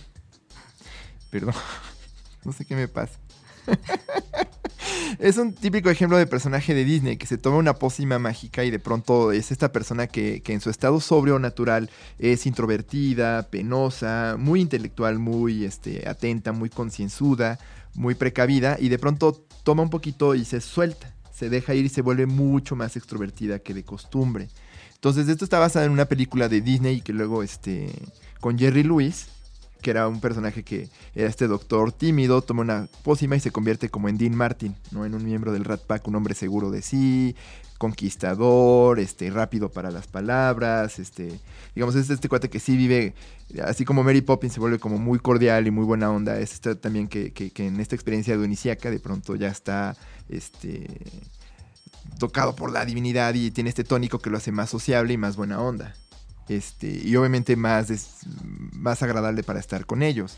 Perdón, 1.30 1.55
no 2.45 2.53
sé 2.53 2.64
qué 2.64 2.74
me 2.74 2.88
pasa. 2.88 3.18
es 5.18 5.36
un 5.36 5.52
típico 5.52 5.90
ejemplo 5.90 6.16
de 6.16 6.26
personaje 6.26 6.74
de 6.74 6.84
Disney 6.84 7.16
que 7.16 7.26
se 7.26 7.38
toma 7.38 7.56
una 7.58 7.74
pócima 7.74 8.18
mágica 8.18 8.64
y 8.64 8.70
de 8.70 8.78
pronto 8.78 9.32
es 9.32 9.52
esta 9.52 9.72
persona 9.72 10.06
que, 10.06 10.42
que 10.42 10.52
en 10.52 10.60
su 10.60 10.70
estado 10.70 11.00
sobrio 11.00 11.38
natural 11.38 11.90
es 12.18 12.46
introvertida, 12.46 13.48
penosa, 13.50 14.36
muy 14.38 14.60
intelectual, 14.60 15.18
muy 15.18 15.64
este, 15.64 16.08
atenta, 16.08 16.52
muy 16.52 16.70
concienzuda, 16.70 17.58
muy 17.94 18.14
precavida 18.14 18.76
y 18.78 18.88
de 18.88 18.98
pronto 18.98 19.44
toma 19.62 19.82
un 19.82 19.90
poquito 19.90 20.34
y 20.34 20.44
se 20.44 20.60
suelta, 20.60 21.14
se 21.32 21.48
deja 21.48 21.74
ir 21.74 21.84
y 21.84 21.88
se 21.88 22.02
vuelve 22.02 22.26
mucho 22.26 22.76
más 22.76 22.96
extrovertida 22.96 23.58
que 23.58 23.74
de 23.74 23.84
costumbre. 23.84 24.48
Entonces 24.94 25.28
esto 25.28 25.44
está 25.44 25.58
basado 25.58 25.84
en 25.86 25.92
una 25.92 26.04
película 26.04 26.48
de 26.48 26.60
Disney 26.60 27.00
que 27.00 27.12
luego 27.12 27.42
este 27.42 27.90
con 28.40 28.58
Jerry 28.58 28.82
Lewis, 28.82 29.28
que 29.82 29.90
era 29.90 30.08
un 30.08 30.20
personaje 30.20 30.62
que 30.62 30.88
era 31.14 31.28
este 31.28 31.46
doctor 31.48 31.92
tímido, 31.92 32.40
toma 32.40 32.62
una 32.62 32.88
pócima 33.02 33.36
y 33.36 33.40
se 33.40 33.50
convierte 33.50 33.90
como 33.90 34.08
en 34.08 34.16
Dean 34.16 34.34
Martin, 34.34 34.74
¿no? 34.92 35.04
En 35.04 35.14
un 35.14 35.24
miembro 35.24 35.52
del 35.52 35.64
Rat 35.64 35.82
Pack, 35.82 36.08
un 36.08 36.14
hombre 36.14 36.34
seguro 36.34 36.70
de 36.70 36.80
sí, 36.80 37.36
conquistador, 37.78 39.00
este, 39.00 39.28
rápido 39.30 39.68
para 39.70 39.90
las 39.90 40.06
palabras, 40.06 40.98
este, 40.98 41.40
digamos, 41.74 41.94
es 41.96 42.08
este 42.10 42.28
cuate 42.28 42.48
que 42.48 42.60
sí 42.60 42.76
vive, 42.76 43.12
así 43.64 43.84
como 43.84 44.02
Mary 44.04 44.22
Poppins 44.22 44.54
se 44.54 44.60
vuelve 44.60 44.78
como 44.78 44.98
muy 44.98 45.18
cordial 45.18 45.66
y 45.66 45.70
muy 45.70 45.84
buena 45.84 46.10
onda, 46.10 46.38
es 46.38 46.52
este 46.54 46.74
también 46.76 47.08
que, 47.08 47.32
que- 47.32 47.50
en 47.66 47.80
esta 47.80 47.94
experiencia 47.96 48.36
dionisiaca 48.36 48.90
de 48.90 49.00
pronto 49.00 49.34
ya 49.36 49.48
está, 49.48 49.96
este, 50.28 50.86
tocado 52.18 52.54
por 52.54 52.70
la 52.70 52.84
divinidad 52.84 53.34
y 53.34 53.50
tiene 53.50 53.70
este 53.70 53.84
tónico 53.84 54.18
que 54.20 54.30
lo 54.30 54.36
hace 54.36 54.52
más 54.52 54.70
sociable 54.70 55.12
y 55.14 55.16
más 55.16 55.36
buena 55.36 55.60
onda. 55.60 55.94
Este, 56.49 56.88
y 57.05 57.14
obviamente 57.16 57.57
más, 57.57 57.88
des- 57.88 58.20
más 58.72 59.03
agradable 59.03 59.43
para 59.43 59.61
estar 59.61 59.86
con 59.86 60.03
ellos. 60.03 60.36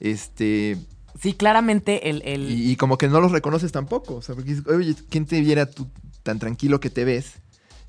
Este, 0.00 0.76
Sí, 1.20 1.32
claramente 1.32 2.10
el... 2.10 2.20
el- 2.26 2.50
y, 2.50 2.72
y 2.72 2.76
como 2.76 2.98
que 2.98 3.08
no 3.08 3.20
los 3.20 3.32
reconoces 3.32 3.72
tampoco. 3.72 4.16
O 4.16 4.22
sea, 4.22 4.34
porque 4.34 4.56
oye, 4.66 4.94
¿quién 5.08 5.24
te 5.24 5.40
viera 5.40 5.64
tú 5.70 5.88
tan 6.22 6.38
tranquilo 6.38 6.78
que 6.80 6.90
te 6.90 7.04
ves? 7.04 7.34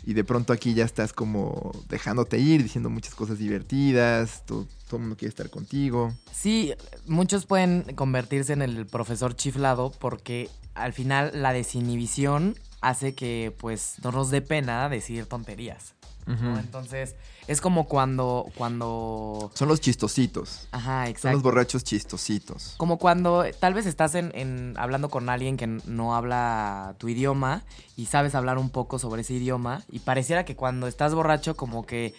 Y 0.06 0.14
de 0.14 0.24
pronto 0.24 0.54
aquí 0.54 0.74
ya 0.74 0.86
estás 0.86 1.12
como 1.12 1.74
dejándote 1.90 2.38
ir, 2.40 2.64
diciendo 2.64 2.90
muchas 2.90 3.14
cosas 3.14 3.40
divertidas, 3.40 4.46
todo, 4.46 4.66
todo 4.88 4.96
el 4.98 5.02
mundo 5.02 5.18
quiere 5.18 5.30
estar 5.32 5.50
contigo. 5.50 6.14
Sí, 6.32 6.74
muchos 7.06 7.46
pueden 7.46 7.84
convertirse 7.96 8.54
en 8.54 8.62
el 8.62 8.86
profesor 8.86 9.36
chiflado 9.36 9.92
porque 9.92 10.50
al 10.76 10.94
final 10.94 11.32
la 11.34 11.52
desinhibición 11.52 12.56
hace 12.80 13.16
que 13.16 13.54
pues 13.60 13.96
no 14.02 14.14
nos 14.14 14.30
dé 14.32 14.42
pena 14.42 14.88
decir 14.88 15.26
tonterías. 15.26 15.94
¿No? 16.28 16.60
Entonces, 16.60 17.16
es 17.48 17.62
como 17.62 17.88
cuando, 17.88 18.48
cuando... 18.58 19.50
Son 19.54 19.68
los 19.68 19.80
chistositos. 19.82 20.68
Ajá, 20.72 21.04
Son 21.04 21.10
exacto. 21.12 21.36
los 21.36 21.44
borrachos 21.44 21.84
chistositos. 21.84 22.76
Como 22.78 22.98
cuando 23.00 23.46
tal 23.60 23.74
vez 23.74 23.86
estás 23.86 24.16
en, 24.16 24.32
en- 24.36 24.74
hablando 24.78 25.10
con 25.10 25.30
alguien 25.30 25.58
que 25.58 25.68
no 25.68 26.16
habla 26.16 26.96
tu 26.98 27.08
idioma 27.08 27.64
y 27.96 28.08
sabes 28.08 28.36
hablar 28.36 28.58
un 28.58 28.70
poco 28.70 29.00
sobre 29.00 29.22
ese 29.22 29.34
idioma 29.34 29.84
y 29.92 30.00
pareciera 30.00 30.44
que 30.46 30.56
cuando 30.56 30.88
estás 30.88 31.14
borracho 31.16 31.56
como 31.56 31.86
que 31.86 32.14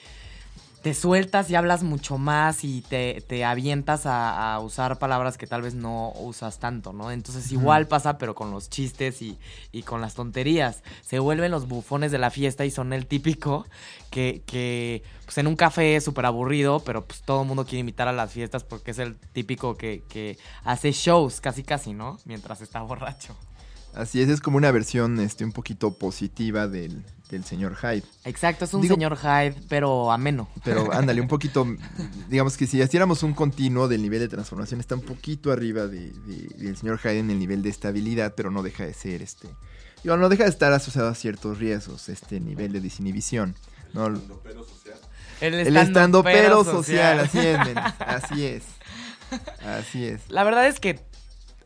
te 0.83 0.95
sueltas 0.95 1.51
y 1.51 1.55
hablas 1.55 1.83
mucho 1.83 2.19
más 2.19 2.63
y 2.63 2.83
te, 2.83 3.21
te 3.27 3.45
avientas 3.45 4.07
a, 4.07 4.55
a 4.55 4.61
usar 4.61 4.99
palabras 4.99 5.37
que 5.37 5.47
tal 5.47 5.63
vez 5.63 5.75
no 5.75 6.13
usas 6.13 6.59
tanto, 6.59 6.93
¿no? 6.93 7.11
Entonces 7.11 7.51
igual 7.51 7.89
pasa 7.89 8.17
pero 8.19 8.35
con 8.35 8.51
los 8.51 8.71
chistes 8.71 9.21
y, 9.23 9.39
y 9.73 9.83
con 9.83 10.01
las 10.01 10.15
tonterías. 10.15 10.83
Se 11.03 11.19
vuelven 11.19 11.51
los 11.51 11.67
bufones 11.67 12.13
de 12.13 12.19
la 12.19 12.31
fiesta 12.31 12.65
y 12.65 12.71
son 12.71 12.93
el 12.93 13.07
típico 13.07 13.67
que, 14.11 14.43
que 14.47 15.03
pues 15.25 15.37
en 15.39 15.47
un 15.47 15.57
café 15.57 15.97
es 15.97 16.05
súper 16.05 16.27
aburrido, 16.27 16.81
pero 16.81 17.05
pues 17.05 17.23
todo 17.23 17.43
el 17.43 17.49
mundo 17.49 17.65
quiere 17.65 17.81
invitar 17.81 18.09
a 18.09 18.13
las 18.13 18.33
fiestas 18.33 18.63
porque 18.63 18.93
es 18.93 18.99
el 18.99 19.17
típico 19.17 19.77
que, 19.77 20.03
que 20.09 20.39
hace 20.65 20.93
shows 20.93 21.41
casi 21.41 21.65
casi, 21.65 21.93
¿no? 21.93 22.19
Mientras 22.25 22.61
está 22.61 22.81
borracho. 22.83 23.37
Así 23.95 24.21
es, 24.21 24.29
es 24.29 24.41
como 24.41 24.59
una 24.59 24.71
versión 24.71 25.19
este, 25.19 25.45
un 25.45 25.53
poquito 25.53 25.95
positiva 25.95 26.69
del, 26.69 27.05
del 27.31 27.45
señor 27.45 27.77
Hyde. 27.77 28.03
Exacto, 28.25 28.65
es 28.65 28.75
un 28.75 28.81
Digo- 28.83 28.95
señor 28.95 29.17
Hyde, 29.19 29.55
pero 29.69 30.11
ameno. 30.13 30.49
Pero 30.65 30.93
ándale, 30.93 31.21
un 31.21 31.29
poquito, 31.29 31.67
digamos 32.29 32.57
que 32.57 32.67
si 32.67 32.81
hiciéramos 32.81 33.23
un 33.23 33.35
continuo 33.35 33.87
del 33.89 34.03
nivel 34.03 34.21
de 34.21 34.29
transformación, 34.29 34.81
está 34.81 34.95
un 34.95 35.03
poquito 35.03 35.53
arriba 35.53 35.87
de, 35.87 36.11
de- 36.13 36.49
del 36.57 36.77
señor 36.77 36.99
Hyde 36.99 37.19
en 37.19 37.31
el 37.31 37.39
nivel 37.39 37.63
de 37.63 37.69
estabilidad, 37.71 38.35
pero 38.37 38.51
no 38.51 38.63
deja 38.63 38.85
de 38.85 38.95
ser 38.95 39.23
este. 39.23 39.49
Digo, 40.03 40.17
no 40.17 40.29
deja 40.29 40.45
de 40.45 40.51
estar 40.51 40.73
asociado 40.73 41.09
a 41.09 41.15
ciertos 41.15 41.59
riesgos, 41.59 42.09
este 42.09 42.41
nivel 42.41 42.73
de 42.73 42.81
desinhibición. 42.81 43.55
¿no? 43.95 44.07
El 45.41 45.55
El 45.55 45.77
estando 45.77 46.23
pero 46.23 46.65
social, 46.65 47.21
así 47.21 47.39
es, 47.39 47.59
men, 47.59 47.79
así 48.01 48.45
es. 48.45 48.63
Así 49.65 50.05
es. 50.05 50.21
La 50.29 50.43
verdad 50.45 50.67
es 50.67 50.81
que 50.81 51.01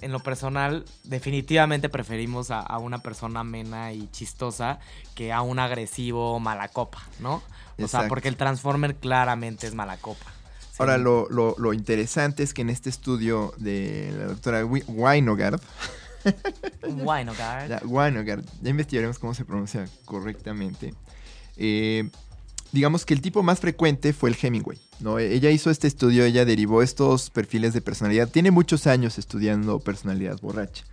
en 0.02 0.12
lo 0.12 0.20
personal 0.20 0.84
definitivamente 1.04 1.88
preferimos 1.88 2.50
a, 2.50 2.60
a 2.60 2.78
una 2.78 2.98
persona 2.98 3.40
amena 3.40 3.92
y 3.92 4.08
chistosa 4.12 4.78
que 5.14 5.32
a 5.32 5.40
un 5.42 5.58
agresivo 5.58 6.38
mala 6.40 6.68
copa, 6.68 7.02
¿no? 7.20 7.42
O 7.82 7.88
sea, 7.88 8.08
porque 8.08 8.28
el 8.28 8.36
Transformer 8.36 8.96
claramente 8.96 9.66
es 9.66 9.74
mala 9.74 9.96
copa. 9.96 10.26
Sí. 10.60 10.76
Ahora, 10.78 10.98
lo, 10.98 11.28
lo- 11.30 11.54
lo 11.58 11.72
interesante 11.72 12.42
es 12.42 12.52
que 12.54 12.62
en 12.62 12.70
este 12.70 12.90
estudio 12.90 13.52
de 13.58 14.14
la 14.18 14.24
doctora 14.26 14.64
Weinogard, 14.64 15.60
Weinogard, 17.84 18.44
ya 18.62 18.70
investigaremos 18.70 19.18
cómo 19.18 19.34
se 19.34 19.44
pronuncia 19.44 19.86
correctamente. 20.04 20.94
Eh, 21.56 22.08
digamos 22.72 23.04
que 23.04 23.14
el 23.14 23.20
tipo 23.20 23.42
más 23.42 23.60
frecuente 23.60 24.12
fue 24.12 24.30
el 24.30 24.36
Hemingway. 24.40 24.78
¿No? 25.02 25.18
Ella 25.18 25.50
hizo 25.50 25.70
este 25.70 25.88
estudio, 25.88 26.24
ella 26.24 26.44
derivó 26.44 26.82
estos 26.82 27.30
perfiles 27.30 27.74
de 27.74 27.80
personalidad. 27.80 28.28
Tiene 28.28 28.50
muchos 28.50 28.86
años 28.86 29.18
estudiando 29.18 29.80
personalidad 29.80 30.40
borracha. 30.40 30.84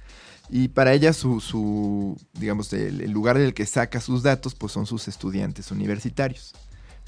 Y 0.49 0.69
para 0.69 0.93
ella 0.93 1.13
su, 1.13 2.17
digamos, 2.33 2.73
el, 2.73 3.01
el 3.01 3.11
lugar 3.11 3.37
del 3.37 3.53
que 3.53 3.65
saca 3.65 4.01
sus 4.01 4.23
datos, 4.23 4.55
pues 4.55 4.71
son 4.71 4.85
sus 4.85 5.07
estudiantes 5.07 5.71
universitarios. 5.71 6.53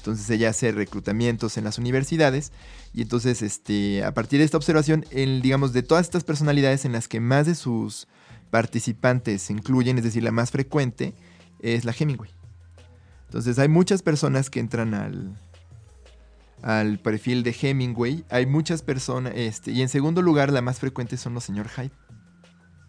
Entonces 0.02 0.28
ella 0.30 0.50
hace 0.50 0.72
reclutamientos 0.72 1.56
en 1.56 1.62
las 1.62 1.78
universidades 1.78 2.50
y 2.92 3.02
entonces 3.02 3.40
este, 3.40 4.02
a 4.02 4.12
partir 4.12 4.40
de 4.40 4.44
esta 4.44 4.56
observación, 4.56 5.04
el, 5.12 5.42
digamos, 5.42 5.72
de 5.72 5.84
todas 5.84 6.06
estas 6.06 6.24
personalidades 6.24 6.84
en 6.84 6.90
las 6.90 7.06
que 7.06 7.20
más 7.20 7.46
de 7.46 7.54
sus 7.54 8.08
participantes 8.50 9.42
se 9.42 9.52
incluyen, 9.52 9.98
es 9.98 10.04
decir, 10.04 10.24
la 10.24 10.32
más 10.32 10.50
frecuente, 10.50 11.14
es 11.60 11.84
la 11.84 11.94
Hemingway. 11.96 12.30
Entonces 13.26 13.60
hay 13.60 13.68
muchas 13.68 14.02
personas 14.02 14.50
que 14.50 14.58
entran 14.58 14.92
al, 14.94 15.38
al 16.62 16.98
perfil 16.98 17.42
de 17.42 17.54
Hemingway. 17.60 18.24
Hay 18.30 18.46
muchas 18.46 18.82
personas, 18.82 19.32
este, 19.36 19.72
y 19.72 19.82
en 19.82 19.88
segundo 19.88 20.22
lugar, 20.22 20.52
la 20.52 20.62
más 20.62 20.78
frecuente 20.78 21.16
son 21.16 21.34
los 21.34 21.44
señor 21.44 21.68
Hyde. 21.68 21.90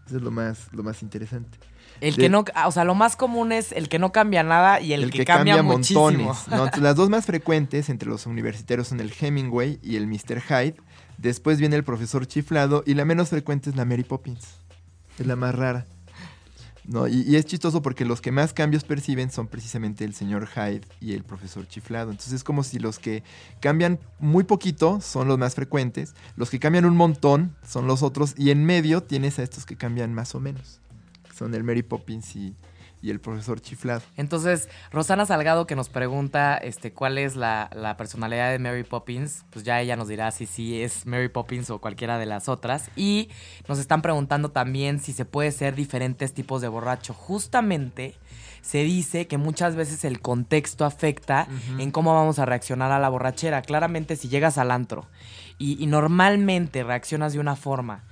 Eso 0.05 0.17
es 0.17 0.21
lo 0.23 0.31
más, 0.31 0.67
lo 0.73 0.83
más 0.83 1.01
interesante. 1.01 1.57
El 2.01 2.15
De- 2.15 2.23
que 2.23 2.29
no, 2.29 2.43
o 2.65 2.71
sea, 2.71 2.83
lo 2.83 2.95
más 2.95 3.15
común 3.15 3.51
es 3.51 3.71
el 3.71 3.87
que 3.87 3.99
no 3.99 4.11
cambia 4.11 4.43
nada 4.43 4.81
y 4.81 4.93
el, 4.93 5.09
que, 5.11 5.23
cambia, 5.25 5.61
muchísimo. 5.63 6.09
montones. 6.11 6.77
las 6.77 6.95
dos 6.95 7.09
más 7.09 7.25
frecuentes 7.25 7.89
entre 7.89 8.09
los 8.09 8.25
universitarios 8.25 8.87
son 8.89 8.99
el 8.99 9.13
Hemingway 9.17 9.79
y 9.81 9.95
el 9.95 10.07
Mr. 10.07 10.41
Hyde. 10.41 10.75
Después 11.17 11.59
viene 11.59 11.75
el 11.75 11.83
profesor 11.83 12.25
chiflado 12.25 12.83
y 12.85 12.95
la 12.95 13.05
menos 13.05 13.29
frecuente 13.29 13.69
es 13.69 13.75
la 13.75 13.85
Mary 13.85 14.03
Poppins. 14.03 14.45
Es 15.17 15.25
la 15.27 15.35
más 15.35 15.55
rara. 15.55 15.85
No, 16.85 17.07
y, 17.07 17.35
es 17.35 17.45
chistoso 17.45 17.81
porque 17.81 18.03
los 18.03 18.19
que 18.19 18.31
más 18.31 18.53
cambios 18.53 18.83
perciben 18.83 19.31
son 19.31 19.47
precisamente 19.47 20.03
el 20.03 20.13
señor 20.13 20.47
Hyde 20.47 20.81
y 20.99 21.13
el 21.13 21.23
profesor 21.23 21.67
chiflado. 21.67 22.11
Entonces 22.11 22.33
es 22.33 22.43
como 22.43 22.63
si 22.63 22.77
los 22.79 22.99
que 22.99 23.23
cambian 23.61 23.99
muy 24.19 24.43
poquito 24.43 24.99
son 24.99 25.27
los 25.27 25.37
más 25.37 25.55
frecuentes, 25.55 26.13
los 26.35 26.49
que 26.49 26.59
cambian 26.59 26.85
un 26.85 26.97
montón 26.97 27.55
son 27.65 27.87
los 27.87 28.03
otros, 28.03 28.33
y 28.37 28.49
en 28.49 28.65
medio 28.65 29.01
tienes 29.01 29.39
a 29.39 29.43
estos 29.43 29.65
que 29.65 29.77
cambian 29.77 30.13
más 30.13 30.35
o 30.35 30.39
menos. 30.39 30.81
Son 31.33 31.53
el 31.55 31.63
Mary 31.63 31.83
Poppins 31.83 32.35
y, 32.35 32.55
y 33.03 33.09
el 33.11 33.19
profesor 33.19 33.59
chiflado. 33.59 34.01
Entonces, 34.15 34.69
Rosana 34.89 35.25
Salgado 35.25 35.67
que 35.67 35.75
nos 35.75 35.89
pregunta 35.89 36.55
este, 36.57 36.93
cuál 36.93 37.17
es 37.17 37.35
la, 37.35 37.69
la 37.75 37.97
personalidad 37.97 38.49
de 38.49 38.59
Mary 38.59 38.83
Poppins, 38.83 39.43
pues 39.49 39.65
ya 39.65 39.81
ella 39.81 39.97
nos 39.97 40.07
dirá 40.07 40.31
si 40.31 40.45
sí 40.45 40.81
es 40.81 41.05
Mary 41.05 41.27
Poppins 41.27 41.69
o 41.69 41.79
cualquiera 41.79 42.17
de 42.17 42.25
las 42.25 42.47
otras. 42.47 42.89
Y 42.95 43.29
nos 43.67 43.77
están 43.77 44.01
preguntando 44.01 44.51
también 44.51 45.01
si 45.01 45.11
se 45.11 45.25
puede 45.25 45.51
ser 45.51 45.75
diferentes 45.75 46.33
tipos 46.33 46.61
de 46.61 46.69
borracho. 46.69 47.13
Justamente 47.13 48.15
se 48.61 48.83
dice 48.83 49.27
que 49.27 49.37
muchas 49.37 49.75
veces 49.75 50.05
el 50.05 50.21
contexto 50.21 50.85
afecta 50.85 51.47
en 51.77 51.91
cómo 51.91 52.13
vamos 52.15 52.39
a 52.39 52.45
reaccionar 52.45 52.93
a 52.93 52.99
la 52.99 53.09
borrachera. 53.09 53.61
Claramente 53.63 54.15
si 54.15 54.29
llegas 54.29 54.57
al 54.57 54.71
antro 54.71 55.05
y, 55.57 55.83
y 55.83 55.87
normalmente 55.87 56.83
reaccionas 56.85 57.33
de 57.33 57.39
una 57.39 57.57
forma 57.57 58.05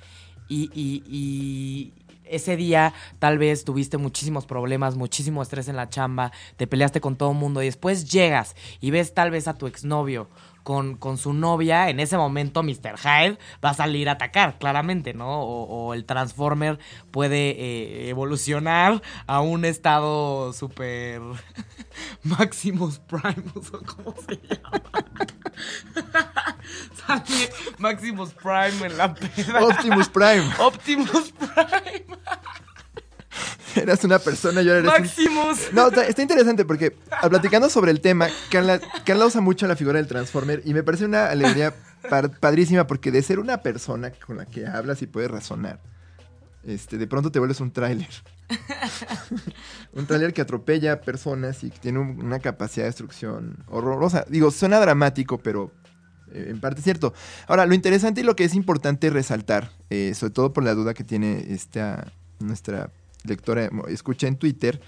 y- 0.49 0.69
y 0.75 1.93
ese 2.31 2.55
día 2.55 2.93
tal 3.19 3.37
vez 3.37 3.63
tuviste 3.63 3.97
muchísimos 3.97 4.45
problemas, 4.45 4.95
muchísimo 4.95 5.41
estrés 5.41 5.67
en 5.67 5.75
la 5.75 5.89
chamba, 5.89 6.31
te 6.57 6.67
peleaste 6.67 7.01
con 7.01 7.15
todo 7.15 7.31
el 7.31 7.37
mundo 7.37 7.61
y 7.61 7.65
después 7.65 8.11
llegas 8.11 8.55
y 8.79 8.91
ves 8.91 9.13
tal 9.13 9.31
vez 9.31 9.47
a 9.47 9.57
tu 9.57 9.67
exnovio 9.67 10.27
con, 10.63 10.95
con 10.95 11.17
su 11.17 11.33
novia, 11.33 11.89
en 11.89 11.99
ese 11.99 12.17
momento 12.17 12.63
Mr. 12.63 12.97
Hyde 12.97 13.37
va 13.63 13.71
a 13.71 13.73
salir 13.73 14.09
a 14.09 14.13
atacar, 14.13 14.57
claramente, 14.57 15.13
¿no? 15.13 15.41
O, 15.41 15.63
o 15.63 15.93
el 15.93 16.05
Transformer 16.05 16.79
puede 17.11 17.51
eh, 17.51 18.09
evolucionar 18.09 19.01
a 19.27 19.41
un 19.41 19.65
estado 19.65 20.53
súper 20.53 21.21
Maximus 22.23 22.99
Prime, 22.99 23.43
o 23.55 23.85
¿cómo 23.85 24.15
se 24.27 24.35
llama? 24.37 24.81
Sale 26.95 27.49
Maximus 27.77 28.33
Prime 28.33 28.85
en 28.85 28.97
la 28.97 29.13
peda. 29.13 29.65
Optimus 29.65 30.09
Prime. 30.09 30.49
Optimus 30.59 31.31
Prime. 31.31 32.05
Eras 33.75 34.03
una 34.03 34.19
persona 34.19 34.61
y 34.61 34.67
ahora 34.69 34.79
eres 34.79 34.91
un 34.93 35.01
Maximus. 35.01 35.59
No, 35.73 35.87
está, 35.87 36.05
está 36.05 36.21
interesante 36.21 36.65
porque 36.65 36.95
al 37.21 37.29
platicando 37.29 37.69
sobre 37.69 37.91
el 37.91 38.01
tema, 38.01 38.27
Carla, 38.49 38.79
Carla 39.05 39.25
usa 39.25 39.41
mucho 39.41 39.67
la 39.67 39.75
figura 39.75 39.97
del 39.97 40.07
Transformer 40.07 40.61
y 40.65 40.73
me 40.73 40.83
parece 40.83 41.05
una 41.05 41.27
alegría 41.27 41.73
par- 42.09 42.37
padrísima 42.39 42.87
porque 42.87 43.11
de 43.11 43.21
ser 43.23 43.39
una 43.39 43.57
persona 43.61 44.11
con 44.11 44.37
la 44.37 44.45
que 44.45 44.67
hablas 44.67 45.01
y 45.01 45.07
puedes 45.07 45.31
razonar, 45.31 45.79
este, 46.65 46.97
de 46.97 47.07
pronto 47.07 47.31
te 47.31 47.39
vuelves 47.39 47.59
un 47.61 47.71
tráiler. 47.71 48.09
un 49.93 50.05
tráiler 50.05 50.33
que 50.33 50.41
atropella 50.41 50.93
a 50.93 51.01
personas 51.01 51.63
y 51.63 51.71
que 51.71 51.79
tiene 51.79 51.99
un- 51.99 52.23
una 52.23 52.39
capacidad 52.39 52.83
de 52.85 52.89
destrucción 52.89 53.63
horrorosa. 53.67 54.25
Digo, 54.29 54.51
suena 54.51 54.79
dramático, 54.79 55.37
pero 55.37 55.71
eh, 56.33 56.47
en 56.49 56.59
parte 56.59 56.79
es 56.79 56.83
cierto. 56.83 57.13
Ahora, 57.47 57.65
lo 57.65 57.73
interesante 57.73 58.21
y 58.21 58.23
lo 58.23 58.35
que 58.35 58.43
es 58.43 58.55
importante 58.55 59.09
resaltar, 59.09 59.71
eh, 59.89 60.13
sobre 60.15 60.33
todo 60.33 60.53
por 60.53 60.63
la 60.63 60.73
duda 60.73 60.93
que 60.93 61.03
tiene 61.03 61.45
esta 61.53 62.11
nuestra 62.39 62.91
lectora, 63.23 63.69
escucha 63.87 64.27
en 64.27 64.35
Twitter, 64.37 64.81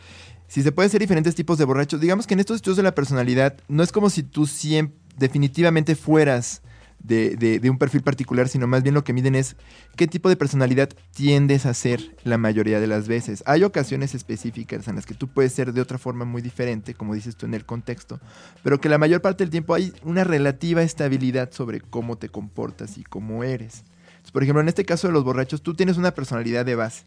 si 0.47 0.61
se 0.61 0.71
pueden 0.71 0.91
ser 0.91 0.99
diferentes 1.01 1.35
tipos 1.35 1.57
de 1.57 1.65
borrachos, 1.65 1.99
digamos 1.99 2.27
que 2.27 2.33
en 2.35 2.39
estos 2.39 2.57
estudios 2.57 2.77
de 2.77 2.83
la 2.83 2.93
personalidad 2.95 3.55
no 3.67 3.81
es 3.83 3.91
como 3.91 4.09
si 4.09 4.23
tú 4.23 4.45
siempre, 4.45 4.97
definitivamente 5.17 5.95
fueras 5.95 6.61
de, 6.99 7.35
de- 7.35 7.59
de 7.59 7.69
un 7.69 7.77
perfil 7.77 8.01
particular, 8.01 8.47
sino 8.47 8.65
más 8.65 8.81
bien 8.81 8.95
lo 8.95 9.03
que 9.03 9.13
miden 9.13 9.35
es 9.35 9.55
qué 9.95 10.07
tipo 10.07 10.29
de 10.29 10.35
personalidad 10.37 10.89
tiendes 11.13 11.65
a 11.65 11.73
ser 11.73 12.15
la 12.23 12.37
mayoría 12.37 12.79
de 12.79 12.87
las 12.87 13.07
veces. 13.07 13.43
Hay 13.45 13.63
ocasiones 13.63 14.15
específicas 14.15 14.87
en 14.87 14.95
las 14.95 15.05
que 15.05 15.13
tú 15.13 15.27
puedes 15.27 15.51
ser 15.53 15.73
de 15.73 15.81
otra 15.81 15.97
forma 15.97 16.23
muy 16.25 16.41
diferente, 16.41 16.93
como 16.93 17.13
dices 17.13 17.35
tú 17.35 17.45
en 17.45 17.53
el 17.53 17.65
contexto, 17.65 18.19
pero 18.63 18.79
que 18.79 18.89
la 18.89 18.97
mayor 18.97 19.21
parte 19.21 19.43
del 19.43 19.51
tiempo 19.51 19.73
hay 19.73 19.91
una 20.03 20.23
relativa 20.23 20.81
estabilidad 20.81 21.51
sobre 21.51 21.81
cómo 21.81 22.17
te 22.17 22.29
comportas 22.29 22.97
y 22.97 23.03
cómo 23.03 23.43
eres. 23.43 23.83
Por 24.31 24.41
ejemplo, 24.43 24.61
en 24.61 24.69
este 24.69 24.85
caso 24.85 25.07
de 25.07 25.13
los 25.13 25.23
borrachos, 25.25 25.61
tú 25.61 25.73
tienes 25.75 25.97
una 25.97 26.11
personalidad 26.15 26.65
de 26.65 26.75
base. 26.75 27.03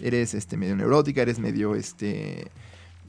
Eres 0.00 0.34
este, 0.34 0.56
medio 0.56 0.76
neurótica, 0.76 1.22
eres 1.22 1.38
medio 1.38 1.74
este, 1.74 2.50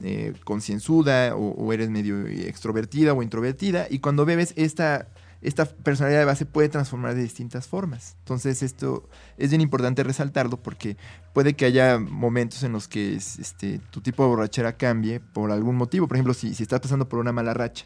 eh, 0.02 0.32
concienzuda 0.44 1.36
o, 1.36 1.72
eres 1.74 1.90
medio 1.90 2.26
extrovertida 2.26 3.12
o 3.12 3.22
introvertida. 3.22 3.86
Y 3.90 3.98
cuando 3.98 4.24
bebes, 4.24 4.54
esta, 4.56 5.08
esta 5.42 5.66
personalidad 5.66 6.20
de 6.20 6.24
base 6.24 6.46
puede 6.46 6.70
transformar 6.70 7.14
de 7.14 7.22
distintas 7.22 7.68
formas. 7.68 8.16
Entonces, 8.20 8.62
esto 8.62 9.08
es 9.36 9.50
bien 9.50 9.60
importante 9.60 10.02
resaltarlo 10.02 10.56
porque 10.56 10.96
puede 11.34 11.54
que 11.54 11.66
haya 11.66 11.98
momentos 11.98 12.62
en 12.62 12.72
los 12.72 12.88
que 12.88 13.14
es, 13.14 13.38
este, 13.38 13.78
tu 13.90 14.00
tipo 14.00 14.22
de 14.22 14.30
borrachera 14.30 14.76
cambie 14.76 15.20
por 15.20 15.50
algún 15.50 15.76
motivo. 15.76 16.08
Por 16.08 16.16
ejemplo, 16.16 16.32
si, 16.32 16.54
si 16.54 16.62
estás 16.62 16.80
pasando 16.80 17.08
por 17.08 17.18
una 17.18 17.32
mala 17.32 17.52
racha 17.52 17.84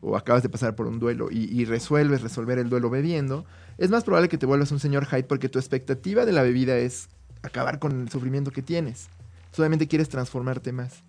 o 0.00 0.16
acabas 0.16 0.42
de 0.42 0.48
pasar 0.48 0.74
por 0.74 0.88
un 0.88 0.98
duelo 0.98 1.28
y, 1.30 1.44
y 1.44 1.64
resuelves 1.64 2.22
resolver 2.22 2.58
el 2.58 2.68
duelo 2.68 2.90
bebiendo, 2.90 3.44
es 3.78 3.90
más 3.90 4.02
probable 4.02 4.28
que 4.28 4.36
te 4.36 4.46
vuelvas 4.46 4.72
un 4.72 4.80
señor 4.80 5.06
Hyde 5.06 5.24
porque 5.24 5.48
tu 5.48 5.60
expectativa 5.60 6.24
de 6.24 6.32
la 6.32 6.42
bebida 6.42 6.76
es 6.76 7.08
acabar 7.42 7.78
con 7.78 8.02
el 8.02 8.08
sufrimiento 8.08 8.50
que 8.50 8.62
tienes. 8.62 9.08
Solamente 9.52 9.88
quieres 9.88 10.08
transformarte 10.08 10.72
más. 10.72 11.02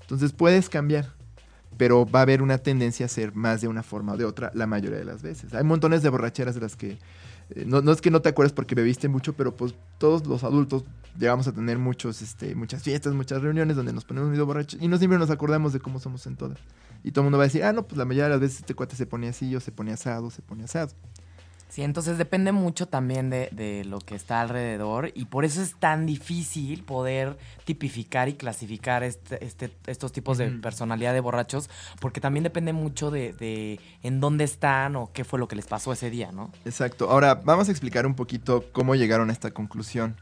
Entonces 0.00 0.32
puedes 0.32 0.68
cambiar, 0.68 1.14
pero 1.76 2.06
va 2.06 2.20
a 2.20 2.22
haber 2.22 2.42
una 2.42 2.58
tendencia 2.58 3.06
a 3.06 3.08
ser 3.08 3.34
más 3.34 3.60
de 3.60 3.68
una 3.68 3.82
forma 3.82 4.12
o 4.12 4.16
de 4.16 4.24
otra 4.24 4.50
la 4.54 4.66
mayoría 4.66 4.98
de 4.98 5.04
las 5.04 5.22
veces. 5.22 5.54
Hay 5.54 5.64
montones 5.64 6.02
de 6.02 6.08
borracheras 6.08 6.54
de 6.54 6.60
las 6.60 6.76
que 6.76 6.98
eh, 7.50 7.64
no, 7.66 7.78
es 7.92 8.00
que 8.00 8.10
no 8.10 8.22
te 8.22 8.28
acuerdes 8.28 8.52
porque 8.52 8.74
bebiste 8.74 9.08
mucho, 9.08 9.34
pero 9.34 9.54
pues 9.54 9.74
todos 9.98 10.26
los 10.26 10.44
adultos 10.44 10.84
llegamos 11.18 11.46
a 11.48 11.52
tener 11.52 11.78
muchos, 11.78 12.22
este, 12.22 12.54
muchas 12.54 12.82
fiestas, 12.82 13.14
muchas 13.14 13.42
reuniones 13.42 13.76
donde 13.76 13.92
nos 13.92 14.04
ponemos 14.04 14.30
medio 14.30 14.46
borrachos 14.46 14.80
y 14.80 14.88
no 14.88 14.96
siempre 14.96 15.18
nos 15.18 15.30
acordamos 15.30 15.72
de 15.72 15.80
cómo 15.80 15.98
somos 15.98 16.26
en 16.26 16.36
todas. 16.36 16.58
Y 17.04 17.10
todo 17.10 17.22
el 17.22 17.24
mundo 17.26 17.38
va 17.38 17.44
a 17.44 17.46
decir, 17.48 17.64
ah, 17.64 17.72
no, 17.72 17.86
pues 17.86 17.98
la 17.98 18.04
mayoría 18.04 18.24
de 18.24 18.30
las 18.30 18.40
veces 18.40 18.60
este 18.60 18.74
cuate 18.74 18.96
se 18.96 19.06
ponía 19.06 19.30
así, 19.30 19.54
o 19.56 19.60
se 19.60 19.72
ponía 19.72 19.94
asado, 19.94 20.30
se 20.30 20.40
ponía 20.40 20.66
asado. 20.66 20.92
Sí, 21.72 21.80
entonces 21.80 22.18
depende 22.18 22.52
mucho 22.52 22.86
también 22.86 23.30
de, 23.30 23.48
de 23.50 23.86
lo 23.86 23.98
que 23.98 24.14
está 24.14 24.42
alrededor 24.42 25.10
y 25.14 25.24
por 25.24 25.46
eso 25.46 25.62
es 25.62 25.74
tan 25.74 26.04
difícil 26.04 26.84
poder 26.84 27.38
tipificar 27.64 28.28
y 28.28 28.34
clasificar 28.34 29.02
este, 29.02 29.42
este- 29.42 29.72
estos 29.86 30.12
tipos 30.12 30.36
de 30.36 30.50
personalidad 30.50 31.14
de 31.14 31.20
borrachos, 31.20 31.70
porque 31.98 32.20
también 32.20 32.42
depende 32.42 32.74
mucho 32.74 33.10
de, 33.10 33.32
de 33.32 33.80
en 34.02 34.20
dónde 34.20 34.44
están 34.44 34.96
o 34.96 35.12
qué 35.14 35.24
fue 35.24 35.38
lo 35.38 35.48
que 35.48 35.56
les 35.56 35.64
pasó 35.64 35.94
ese 35.94 36.10
día, 36.10 36.30
¿no? 36.30 36.52
Exacto. 36.66 37.08
Ahora 37.08 37.36
vamos 37.36 37.68
a 37.68 37.70
explicar 37.70 38.04
un 38.06 38.16
poquito 38.16 38.66
cómo 38.72 38.94
llegaron 38.94 39.30
a 39.30 39.32
esta 39.32 39.52
conclusión. 39.52 40.16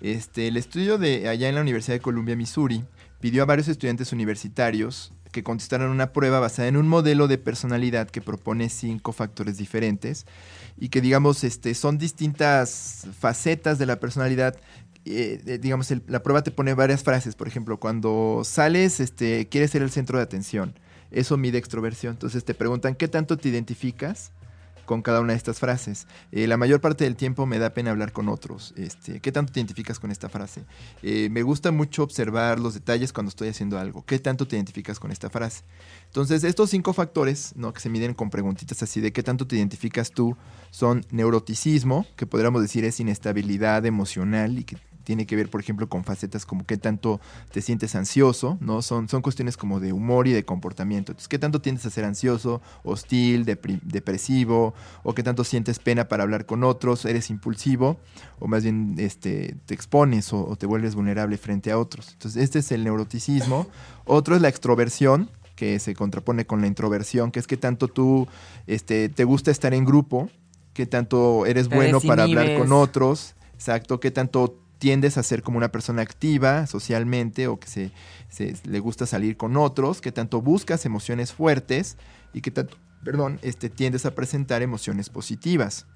Este, 0.00 0.48
el 0.48 0.56
estudio 0.56 0.98
de 0.98 1.28
allá 1.28 1.48
en 1.48 1.54
la 1.54 1.60
Universidad 1.60 1.94
de 1.94 2.00
Columbia, 2.00 2.34
Missouri, 2.34 2.84
pidió 3.20 3.44
a 3.44 3.46
varios 3.46 3.68
estudiantes 3.68 4.12
universitarios 4.12 5.12
que 5.30 5.44
contestaran 5.44 5.90
una 5.90 6.12
prueba 6.12 6.40
basada 6.40 6.66
en 6.66 6.76
un 6.76 6.88
modelo 6.88 7.28
de 7.28 7.38
personalidad 7.38 8.08
que 8.08 8.20
propone 8.20 8.68
cinco 8.68 9.12
factores 9.12 9.58
diferentes 9.58 10.26
y 10.80 10.88
que 10.88 11.00
digamos 11.00 11.44
este, 11.44 11.74
son 11.74 11.98
distintas 11.98 13.06
facetas 13.18 13.78
de 13.78 13.86
la 13.86 14.00
personalidad. 14.00 14.56
Eh, 15.04 15.58
digamos, 15.60 15.92
la 16.06 16.22
prueba 16.22 16.42
te 16.42 16.50
pone 16.50 16.74
varias 16.74 17.02
frases. 17.02 17.34
Por 17.34 17.48
ejemplo, 17.48 17.78
cuando 17.80 18.42
sales, 18.44 19.00
este, 19.00 19.48
quieres 19.48 19.70
ser 19.70 19.82
el 19.82 19.90
centro 19.90 20.18
de 20.18 20.24
atención. 20.24 20.74
Eso 21.10 21.36
mide 21.36 21.58
extroversión. 21.58 22.12
Entonces 22.12 22.44
te 22.44 22.54
preguntan 22.54 22.94
qué 22.94 23.08
tanto 23.08 23.36
te 23.36 23.48
identificas 23.48 24.32
con 24.88 25.02
cada 25.02 25.20
una 25.20 25.34
de 25.34 25.36
estas 25.36 25.60
frases. 25.60 26.08
Eh, 26.32 26.48
la 26.48 26.56
mayor 26.56 26.80
parte 26.80 27.04
del 27.04 27.14
tiempo 27.14 27.44
me 27.44 27.58
da 27.58 27.74
pena 27.74 27.90
hablar 27.90 28.10
con 28.10 28.28
otros. 28.28 28.72
Este, 28.76 29.20
¿Qué 29.20 29.30
tanto 29.30 29.52
te 29.52 29.60
identificas 29.60 30.00
con 30.00 30.10
esta 30.10 30.30
frase? 30.30 30.64
Eh, 31.02 31.28
me 31.30 31.42
gusta 31.42 31.70
mucho 31.70 32.02
observar 32.02 32.58
los 32.58 32.72
detalles 32.74 33.12
cuando 33.12 33.28
estoy 33.28 33.48
haciendo 33.48 33.78
algo. 33.78 34.04
¿Qué 34.04 34.18
tanto 34.18 34.48
te 34.48 34.56
identificas 34.56 34.98
con 34.98 35.12
esta 35.12 35.28
frase? 35.28 35.62
Entonces, 36.06 36.42
estos 36.42 36.70
cinco 36.70 36.94
factores, 36.94 37.52
¿no? 37.54 37.72
que 37.72 37.80
se 37.80 37.90
miden 37.90 38.14
con 38.14 38.30
preguntitas 38.30 38.82
así 38.82 39.00
de 39.02 39.12
qué 39.12 39.22
tanto 39.22 39.46
te 39.46 39.56
identificas 39.56 40.10
tú, 40.10 40.36
son 40.70 41.04
neuroticismo, 41.10 42.06
que 42.16 42.26
podríamos 42.26 42.62
decir 42.62 42.84
es 42.86 42.98
inestabilidad 42.98 43.84
emocional 43.84 44.58
y 44.58 44.64
que 44.64 44.78
tiene 45.08 45.24
que 45.24 45.36
ver, 45.36 45.48
por 45.48 45.62
ejemplo, 45.62 45.88
con 45.88 46.04
facetas 46.04 46.44
como 46.44 46.66
qué 46.66 46.76
tanto 46.76 47.18
te 47.50 47.62
sientes 47.62 47.94
ansioso, 47.94 48.58
¿no? 48.60 48.82
Son, 48.82 49.08
son 49.08 49.22
cuestiones 49.22 49.56
como 49.56 49.80
de 49.80 49.94
humor 49.94 50.28
y 50.28 50.32
de 50.32 50.44
comportamiento. 50.44 51.12
Entonces, 51.12 51.28
qué 51.28 51.38
tanto 51.38 51.62
tiendes 51.62 51.86
a 51.86 51.90
ser 51.90 52.04
ansioso, 52.04 52.60
hostil, 52.82 53.46
depresivo, 53.46 54.74
o 55.04 55.14
qué 55.14 55.22
tanto 55.22 55.44
sientes 55.44 55.78
pena 55.78 56.08
para 56.08 56.24
hablar 56.24 56.44
con 56.44 56.62
otros, 56.62 57.06
eres 57.06 57.30
impulsivo, 57.30 57.96
o 58.38 58.48
más 58.48 58.64
bien 58.64 58.96
este, 58.98 59.56
te 59.64 59.72
expones 59.72 60.30
o, 60.34 60.46
o 60.46 60.56
te 60.56 60.66
vuelves 60.66 60.94
vulnerable 60.94 61.38
frente 61.38 61.70
a 61.70 61.78
otros. 61.78 62.12
Entonces, 62.12 62.42
este 62.42 62.58
es 62.58 62.70
el 62.70 62.84
neuroticismo. 62.84 63.66
Otro 64.04 64.36
es 64.36 64.42
la 64.42 64.50
extroversión, 64.50 65.30
que 65.56 65.78
se 65.78 65.94
contrapone 65.94 66.44
con 66.44 66.60
la 66.60 66.66
introversión, 66.66 67.30
que 67.30 67.40
es 67.40 67.46
que 67.46 67.56
tanto 67.56 67.88
tú 67.88 68.28
este, 68.66 69.08
te 69.08 69.24
gusta 69.24 69.50
estar 69.50 69.72
en 69.72 69.86
grupo, 69.86 70.28
qué 70.74 70.84
tanto 70.84 71.46
eres 71.46 71.70
bueno 71.70 71.98
para 72.02 72.24
hablar 72.24 72.58
con 72.58 72.72
otros, 72.72 73.36
exacto, 73.54 74.00
qué 74.00 74.10
tanto 74.10 74.67
tiendes 74.78 75.18
a 75.18 75.22
ser 75.22 75.42
como 75.42 75.58
una 75.58 75.70
persona 75.70 76.02
activa 76.02 76.66
socialmente 76.66 77.46
o 77.48 77.58
que 77.58 77.68
se, 77.68 77.92
le 78.64 78.80
gusta 78.80 79.06
salir 79.06 79.36
con 79.36 79.56
otros, 79.56 80.00
qué 80.00 80.12
tanto 80.12 80.40
buscas 80.40 80.86
emociones 80.86 81.32
fuertes 81.32 81.96
y 82.32 82.40
qué 82.40 82.50
tanto, 82.50 82.76
perdón, 83.04 83.38
este, 83.42 83.68
tiendes 83.70 84.06
a 84.06 84.14
presentar 84.14 84.62
emociones 84.62 85.10
positivas. 85.10 85.86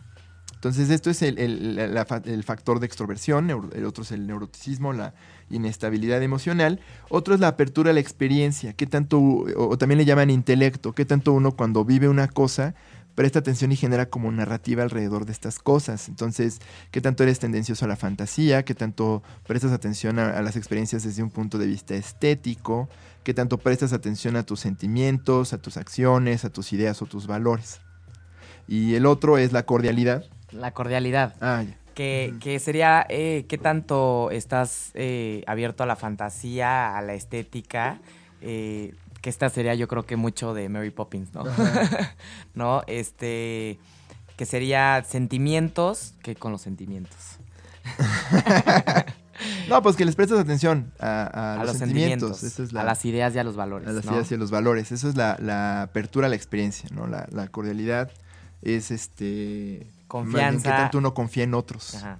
Entonces, 0.55 0.91
esto 0.91 1.11
es 1.11 1.23
el, 1.23 1.39
el- 1.39 2.45
factor 2.45 2.79
de 2.79 2.87
extroversión, 2.87 3.51
el 3.51 3.85
otro 3.85 4.05
es 4.05 4.13
el 4.13 4.29
neuroticismo, 4.29 4.93
la 4.93 5.13
inestabilidad 5.51 6.23
emocional. 6.23 6.79
Otro 7.09 7.35
es 7.35 7.41
la 7.41 7.49
apertura 7.49 7.91
a 7.91 7.93
la 7.95 7.99
experiencia, 7.99 8.73
qué 8.73 8.87
tanto, 8.87 9.19
o, 9.19 9.47
o 9.57 9.77
también 9.77 9.99
le 9.99 10.05
llaman 10.05 10.31
intelecto, 10.31 10.93
qué 10.93 11.05
tanto 11.05 11.33
uno 11.33 11.57
cuando 11.57 11.85
vive 11.85 12.09
una 12.09 12.29
cosa 12.29 12.77
presta 13.15 13.41
atención 13.41 13.73
y 13.73 13.77
genera 13.77 14.07
como 14.07 14.31
narrativa 14.33 14.83
alrededor 14.83 15.27
de 15.27 15.33
estas 15.33 15.59
cosas. 15.59 16.09
Entonces, 16.09 16.61
qué 16.91 17.01
tanto 17.01 17.23
eres 17.23 17.39
tendencioso 17.39 17.85
a 17.85 17.89
la 17.89 17.97
fantasía, 17.97 18.65
qué 18.65 18.75
tanto 18.75 19.23
prestas 19.47 19.73
atención 19.73 20.19
a, 20.19 20.37
a 20.39 20.43
las 20.43 20.57
experiencias 20.57 21.03
desde 21.03 21.23
un 21.23 21.31
punto 21.31 21.59
de 21.59 21.67
vista 21.67 21.95
estético, 21.95 22.89
qué 23.23 23.35
tanto 23.35 23.59
prestas 23.59 23.93
atención 23.93 24.37
a 24.37 24.43
tus 24.45 24.61
sentimientos, 24.61 25.53
a 25.53 25.59
tus 25.59 25.77
acciones, 25.77 26.45
a 26.45 26.51
tus 26.51 26.73
ideas 26.73 27.03
o 27.03 27.07
tus 27.07 27.27
valores. 27.27 27.81
Y 28.69 28.95
el 28.95 29.07
otro 29.07 29.39
es 29.39 29.53
la 29.53 29.65
cordialidad. 29.65 30.25
La 30.51 30.71
cordialidad. 30.73 31.35
Ah, 31.41 31.63
ya. 31.67 31.77
Que, 31.95 32.35
que 32.41 32.59
sería 32.59 33.05
eh, 33.11 33.45
qué 33.49 33.59
tanto 33.59 34.31
estás 34.31 34.93
eh, 34.95 35.45
abierto 35.47 35.83
a 35.83 35.87
la 35.87 35.95
fantasía, 35.97 36.97
a 36.97 37.03
la 37.03 37.13
estética. 37.13 38.01
eh, 38.43 38.95
que 39.23 39.31
esta 39.31 39.49
sería 39.49 39.75
yo 39.75 39.89
creo 39.89 40.05
que 40.05 40.17
mucho 40.17 40.53
de 40.53 40.69
Mary 40.69 40.91
Poppins, 40.91 41.33
¿no? 41.33 41.45
¿No? 42.55 42.83
Este. 42.87 43.79
Que 44.37 44.45
sería 44.47 45.03
sentimientos 45.09 46.15
que 46.23 46.35
con 46.37 46.53
los 46.53 46.61
sentimientos. 46.61 47.17
No, 49.69 49.83
pues 49.83 49.97
que 49.97 50.05
les 50.05 50.15
prestas 50.15 50.39
atención 50.39 50.93
a, 51.01 51.23
a 51.23 51.55
A, 51.55 51.57
los, 51.59 51.69
los 51.69 51.77
sentimientos. 51.79 52.39
sentimientos. 52.39 52.43
Esa 52.45 52.63
es 52.63 52.73
la- 52.73 52.83
A 52.83 52.85
las 52.85 53.05
ideas 53.05 53.35
y 53.35 53.39
a 53.39 53.45
los 53.45 53.57
valores. 53.57 53.89
a 53.89 53.93
las 53.93 54.05
¿no? 54.05 54.13
ideas 54.13 54.31
y 54.31 54.35
a 54.35 54.39
los 54.39 54.51
valores. 54.53 54.93
Eso 54.93 55.09
es 55.09 55.17
la, 55.17 55.37
la 55.41 55.83
apertura 55.83 56.27
a 56.27 56.31
la 56.31 56.37
experiencia, 56.37 56.89
¿no? 56.93 57.07
La, 57.09 57.27
la 57.33 57.49
cordialidad 57.49 58.11
es 58.61 58.91
este... 58.93 59.87
Confianza. 60.07 60.71
Que 60.71 60.77
tanto 60.77 60.99
uno 60.99 61.15
confía 61.15 61.43
en 61.45 61.55
otros, 61.55 61.95
Ajá. 61.97 62.19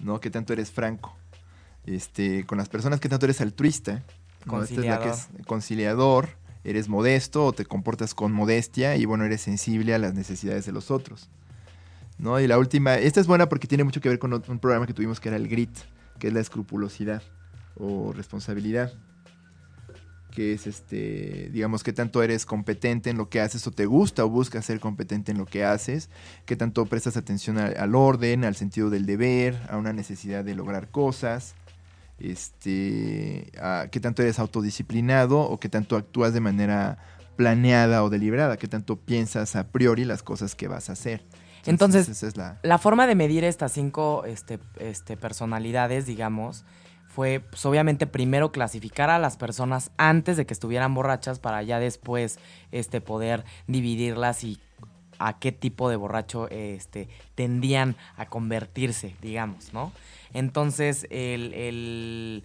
¿no? 0.00 0.20
Que 0.20 0.30
tanto 0.30 0.52
eres 0.52 0.70
franco. 0.70 1.16
Este, 1.84 2.44
con 2.46 2.58
las 2.58 2.68
personas, 2.68 3.00
que 3.00 3.08
tanto 3.08 3.26
eres 3.26 3.40
altruista. 3.40 4.02
¿No? 4.46 4.62
Esta 4.62 4.80
es 4.80 4.86
la 4.86 4.98
que 5.00 5.10
es 5.10 5.28
conciliador. 5.46 6.30
Eres 6.64 6.88
modesto 6.88 7.46
o 7.46 7.52
te 7.52 7.64
comportas 7.64 8.14
con 8.14 8.32
modestia 8.32 8.96
y, 8.96 9.04
bueno, 9.04 9.24
eres 9.24 9.40
sensible 9.40 9.94
a 9.94 9.98
las 9.98 10.14
necesidades 10.14 10.66
de 10.66 10.72
los 10.72 10.90
otros. 10.90 11.30
¿no? 12.18 12.40
Y 12.40 12.46
la 12.46 12.58
última, 12.58 12.96
esta 12.96 13.20
es 13.20 13.26
buena 13.26 13.48
porque 13.48 13.66
tiene 13.66 13.84
mucho 13.84 14.00
que 14.00 14.08
ver 14.08 14.18
con 14.18 14.32
un 14.32 14.58
programa 14.58 14.86
que 14.86 14.94
tuvimos 14.94 15.20
que 15.20 15.28
era 15.28 15.36
el 15.36 15.48
GRIT, 15.48 15.76
que 16.18 16.28
es 16.28 16.32
la 16.32 16.40
escrupulosidad 16.40 17.22
o 17.76 18.12
responsabilidad. 18.12 18.92
Que 20.30 20.52
es 20.52 20.66
este, 20.66 21.48
digamos, 21.50 21.82
que 21.82 21.94
tanto 21.94 22.22
eres 22.22 22.44
competente 22.44 23.08
en 23.08 23.16
lo 23.16 23.30
que 23.30 23.40
haces 23.40 23.66
o 23.66 23.70
te 23.70 23.86
gusta 23.86 24.24
o 24.24 24.28
buscas 24.28 24.66
ser 24.66 24.80
competente 24.80 25.32
en 25.32 25.38
lo 25.38 25.46
que 25.46 25.64
haces, 25.64 26.10
que 26.44 26.56
tanto 26.56 26.84
prestas 26.84 27.16
atención 27.16 27.56
al, 27.56 27.74
al 27.78 27.94
orden, 27.94 28.44
al 28.44 28.54
sentido 28.54 28.90
del 28.90 29.06
deber, 29.06 29.58
a 29.70 29.78
una 29.78 29.94
necesidad 29.94 30.44
de 30.44 30.54
lograr 30.54 30.90
cosas, 30.90 31.54
este, 32.18 33.50
a 33.60 33.88
qué 33.90 34.00
tanto 34.00 34.22
eres 34.22 34.38
autodisciplinado 34.38 35.40
o 35.40 35.60
qué 35.60 35.68
tanto 35.68 35.96
actúas 35.96 36.32
de 36.32 36.40
manera 36.40 36.98
planeada 37.36 38.02
o 38.02 38.10
deliberada, 38.10 38.56
qué 38.56 38.68
tanto 38.68 38.96
piensas 38.96 39.56
a 39.56 39.68
priori 39.68 40.04
las 40.04 40.22
cosas 40.22 40.54
que 40.54 40.68
vas 40.68 40.88
a 40.88 40.94
hacer. 40.94 41.22
Entonces, 41.66 42.08
esa 42.08 42.26
es 42.26 42.36
la... 42.36 42.58
La 42.62 42.78
forma 42.78 43.06
de 43.06 43.14
medir 43.14 43.44
estas 43.44 43.72
cinco 43.72 44.24
este, 44.24 44.58
este, 44.78 45.16
personalidades, 45.16 46.06
digamos, 46.06 46.64
fue 47.08 47.40
pues, 47.40 47.64
obviamente 47.66 48.06
primero 48.06 48.52
clasificar 48.52 49.10
a 49.10 49.18
las 49.18 49.36
personas 49.36 49.90
antes 49.96 50.36
de 50.36 50.46
que 50.46 50.54
estuvieran 50.54 50.94
borrachas 50.94 51.38
para 51.38 51.62
ya 51.62 51.78
después 51.78 52.38
este, 52.72 53.00
poder 53.00 53.44
dividirlas 53.66 54.44
y 54.44 54.60
a 55.18 55.38
qué 55.38 55.50
tipo 55.50 55.88
de 55.88 55.96
borracho 55.96 56.48
este, 56.50 57.08
tendían 57.34 57.96
a 58.16 58.26
convertirse, 58.26 59.16
digamos, 59.22 59.72
¿no? 59.72 59.92
Entonces, 60.36 61.06
el, 61.10 61.52
el- 61.54 62.44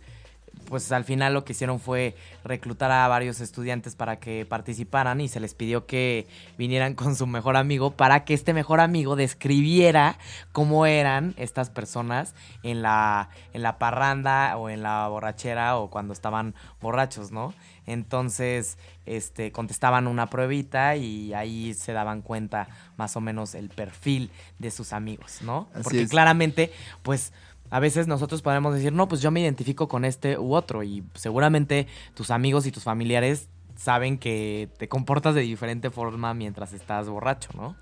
pues 0.69 0.91
al 0.93 1.03
final 1.03 1.33
lo 1.33 1.43
que 1.43 1.51
hicieron 1.51 1.79
fue 1.81 2.15
reclutar 2.45 2.91
a 2.91 3.05
varios 3.09 3.41
estudiantes 3.41 3.95
para 3.95 4.19
que 4.19 4.45
participaran 4.45 5.19
y 5.19 5.27
se 5.27 5.39
les 5.41 5.53
pidió 5.53 5.85
que 5.85 6.27
vinieran 6.57 6.93
con 6.93 7.15
su 7.15 7.27
mejor 7.27 7.57
amigo 7.57 7.91
para 7.91 8.23
que 8.23 8.33
este 8.33 8.53
mejor 8.53 8.79
amigo 8.79 9.15
describiera 9.17 10.17
cómo 10.53 10.85
eran 10.85 11.33
estas 11.37 11.69
personas 11.69 12.35
en 12.63 12.81
la, 12.83 13.29
en 13.53 13.63
la 13.63 13.77
parranda 13.79 14.55
o 14.57 14.69
en 14.69 14.81
la 14.83 15.07
borrachera 15.09 15.77
o 15.77 15.89
cuando 15.89 16.13
estaban 16.13 16.53
borrachos, 16.79 17.31
¿no? 17.31 17.53
Entonces, 17.85 18.77
este, 19.05 19.51
contestaban 19.51 20.07
una 20.07 20.29
pruebita 20.29 20.95
y 20.95 21.33
ahí 21.33 21.73
se 21.73 21.91
daban 21.91 22.21
cuenta 22.21 22.67
más 22.95 23.17
o 23.17 23.21
menos 23.21 23.55
el 23.55 23.69
perfil 23.69 24.31
de 24.59 24.71
sus 24.71 24.93
amigos, 24.93 25.39
¿no? 25.41 25.67
Así 25.73 25.83
Porque 25.83 26.01
es. 26.03 26.09
claramente, 26.09 26.71
pues 27.03 27.33
a 27.72 27.80
veces 27.80 28.05
nosotros 28.05 28.43
podemos 28.43 28.76
decir, 28.76 28.93
no, 28.93 29.07
pues 29.07 29.22
yo 29.22 29.32
me 29.32 29.41
identifico 29.41 29.88
con 29.88 30.05
este 30.05 30.38
u 30.38 30.53
otro 30.53 30.84
y 30.84 31.03
seguramente 31.15 31.88
tus 32.13 32.30
amigos 32.30 32.67
y 32.67 32.72
tus 32.72 32.84
familiares 32.84 33.47
saben 33.76 34.19
que 34.19 34.69
te 34.78 34.88
comportas 34.88 35.34
de 35.34 35.41
diferente 35.41 35.89
forma 35.89 36.34
mientras 36.36 36.74
estás 36.74 37.09
borracho, 37.09 37.49
¿no? 37.55 37.76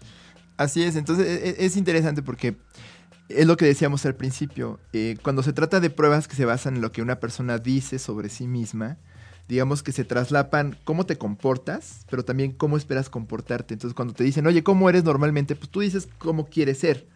Así 0.56 0.84
es, 0.84 0.96
entonces 0.96 1.28
e- 1.28 1.50
e- 1.50 1.66
es 1.66 1.76
interesante 1.76 2.22
porque 2.22 2.56
es 3.28 3.46
lo 3.48 3.58
que 3.58 3.66
decíamos 3.66 4.06
al 4.06 4.16
principio. 4.16 4.80
eh, 4.94 5.18
cuando 5.22 5.44
se 5.44 5.54
trata 5.54 5.80
de 5.80 5.90
pruebas 5.90 6.28
que 6.28 6.36
se 6.36 6.46
basan 6.46 6.76
en 6.76 6.82
lo 6.82 6.92
que 6.92 7.02
una 7.02 7.20
persona 7.20 7.58
dice 7.58 8.00
sobre 8.00 8.30
sí 8.30 8.48
misma, 8.48 8.98
digamos 9.48 9.82
que 9.82 9.92
se 9.92 10.04
traslapan 10.06 10.78
cómo 10.84 11.06
te 11.08 11.18
comportas, 11.18 12.06
pero 12.10 12.24
también 12.24 12.52
cómo 12.52 12.78
esperas 12.78 13.10
comportarte. 13.10 13.74
Entonces, 13.74 13.96
cuando 13.96 14.14
te 14.14 14.24
dicen, 14.24 14.46
oye, 14.46 14.64
¿cómo 14.64 14.88
eres 14.90 15.04
normalmente? 15.04 15.56
Pues 15.56 15.70
tú 15.70 15.80
dices 15.80 16.08
cómo 16.20 16.46
quieres 16.46 16.78
ser. 16.78 17.08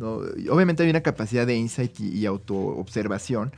Obviamente 0.00 0.82
hay 0.82 0.90
una 0.90 1.00
capacidad 1.02 1.46
de 1.46 1.56
insight 1.56 1.98
y, 2.00 2.24
autoobservación, 2.26 3.52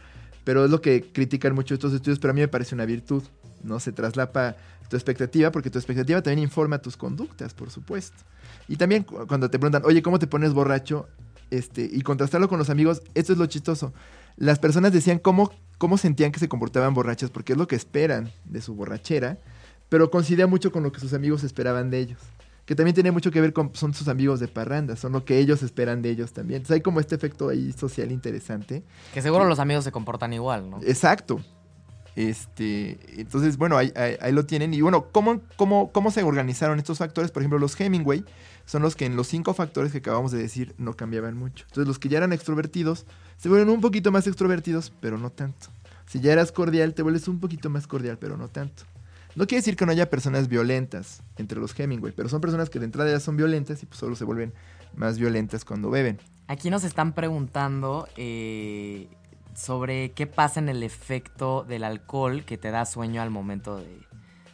pero 0.45 0.65
es 0.65 0.71
lo 0.71 0.81
que 0.81 1.11
critican 1.13 1.55
mucho 1.55 1.75
estos 1.75 1.93
estudios, 1.93 2.19
pero 2.19 2.31
a 2.31 2.35
mí 2.35 2.41
me 2.41 2.49
parece 2.49 2.75
una 2.75 2.87
virtud. 2.87 3.23
¿no? 3.63 3.79
Se 3.79 3.93
traslapa 3.93 4.57
tu 4.89 4.97
expectativa, 4.97 5.53
porque 5.53 5.71
tu 5.71 5.79
expectativa 5.79 6.23
también 6.23 6.39
informa 6.45 6.79
tus 6.79 6.97
conductas, 6.97 7.53
por 7.55 7.71
supuesto. 7.71 8.17
Y 8.69 8.77
también 8.77 9.03
cu- 9.05 9.27
cuando 9.27 9.51
te 9.51 9.59
preguntan, 9.59 9.83
oye, 9.85 10.03
¿cómo 10.03 10.19
te 10.19 10.27
pones 10.27 10.53
borracho? 10.53 11.09
Este, 11.51 11.83
y 11.93 12.01
contrastarlo 12.03 12.49
con 12.49 12.59
los 12.59 12.71
amigos, 12.71 13.03
esto 13.15 13.33
es 13.33 13.39
lo 13.39 13.47
chistoso. 13.47 13.93
Las 14.37 14.59
personas 14.59 14.93
decían 14.93 15.19
cómo, 15.19 15.53
cómo 15.79 15.99
sentían 15.99 16.33
que 16.33 16.39
se 16.41 16.49
comportaban 16.49 16.95
borrachas, 16.95 17.31
porque 17.31 17.53
es 17.53 17.59
lo 17.59 17.67
que 17.67 17.77
esperan 17.77 18.31
de 18.47 18.63
su 18.63 18.75
borrachera, 18.75 19.37
pero 19.89 20.11
coincidía 20.11 20.47
mucho 20.47 20.73
con 20.73 20.83
lo 20.85 20.91
que 20.93 21.01
sus 21.01 21.13
amigos 21.13 21.45
esperaban 21.45 21.91
de 21.91 21.99
ellos. 21.99 22.19
Que 22.71 22.77
también 22.77 22.95
tiene 22.95 23.11
mucho 23.11 23.33
que 23.33 23.41
ver 23.41 23.53
con, 23.53 23.75
son 23.75 23.93
sus 23.95 24.07
amigos 24.07 24.39
de 24.39 24.47
parranda, 24.47 24.95
son 24.95 25.11
lo 25.11 25.25
que 25.25 25.41
ellos 25.41 25.61
esperan 25.65 26.03
de 26.03 26.11
ellos 26.11 26.33
también. 26.33 26.59
Entonces 26.59 26.77
hay 26.77 26.81
como 26.83 27.01
este 27.01 27.17
efecto 27.17 27.49
ahí 27.49 27.73
social 27.73 28.13
interesante. 28.13 28.85
Que 29.13 29.23
seguro 29.23 29.45
los 29.47 29.59
amigos 29.59 29.83
se 29.83 29.91
comportan 29.91 30.33
igual, 30.33 30.71
¿no? 30.71 30.79
Exacto. 30.85 31.41
Este, 32.15 32.99
entonces, 33.21 33.57
bueno, 33.57 33.77
ahí, 33.77 33.93
ahí- 33.97 34.17
ahí 34.21 34.31
lo 34.33 34.47
tienen. 34.47 34.73
Y 34.73 34.83
bueno, 34.83 35.07
¿cómo, 35.11 35.41
cómo, 35.57 35.91
¿cómo 35.91 36.13
se 36.13 36.23
organizaron 36.23 36.79
estos 36.79 36.99
factores? 36.99 37.33
Por 37.33 37.43
ejemplo, 37.43 37.59
los 37.59 37.81
Hemingway 37.81 38.25
son 38.67 38.83
los 38.83 38.95
que 38.95 39.05
en 39.07 39.17
los 39.17 39.27
cinco 39.27 39.53
factores 39.53 39.91
que 39.91 39.99
acabamos 39.99 40.31
de 40.31 40.39
decir 40.39 40.73
no 40.79 40.95
cambiaban 40.95 41.37
mucho. 41.37 41.65
Entonces, 41.69 41.89
los 41.89 41.99
que 41.99 42.09
ya 42.09 42.19
eran 42.19 42.33
extrovertidos 42.33 43.05
se 43.37 43.49
vuelven 43.49 43.69
un 43.71 43.81
poquito 43.81 44.13
más 44.13 44.29
extrovertidos, 44.29 44.93
pero 45.01 45.19
no 45.19 45.31
tanto. 45.31 45.67
Si 46.07 46.21
ya 46.21 46.33
eras 46.33 46.53
cordial, 46.53 46.95
te 46.95 47.03
vuelves 47.03 47.27
un 47.27 47.41
poquito 47.41 47.69
más 47.69 47.89
cordial, 47.89 48.17
pero 48.21 48.37
no 48.37 48.47
tanto. 48.47 48.85
No 49.37 49.47
quiere 49.47 49.61
decir 49.61 49.77
que 49.77 49.87
no 49.87 49.93
haya 49.93 50.11
personas 50.11 50.49
violentas 50.49 51.23
entre 51.37 51.61
los 51.61 51.79
Hemingway, 51.79 52.13
pero 52.13 52.29
son 52.29 52.41
personas 52.41 52.69
que 52.69 52.79
de 52.79 52.87
entrada 52.87 53.11
ya 53.11 53.21
son 53.21 53.37
violentas 53.37 53.83
y 53.83 53.87
pues 53.87 53.99
solo 53.99 54.17
se 54.17 54.25
vuelven 54.25 54.53
más 54.95 55.19
violentas 55.19 55.65
cuando 55.65 55.91
beben. 55.91 56.19
Aquí 56.49 56.69
nos 56.69 56.83
están 56.83 57.13
preguntando 57.13 58.09
eh, 58.17 59.09
sobre 59.55 60.13
qué 60.13 60.27
pasa 60.27 60.59
en 60.59 60.69
el 60.69 60.83
efecto 60.83 61.65
del 61.67 61.85
alcohol 61.85 62.45
que 62.45 62.59
te 62.59 62.71
da 62.71 62.85
sueño 62.85 63.23
al 63.23 63.31
momento 63.31 63.77
de... 63.77 63.87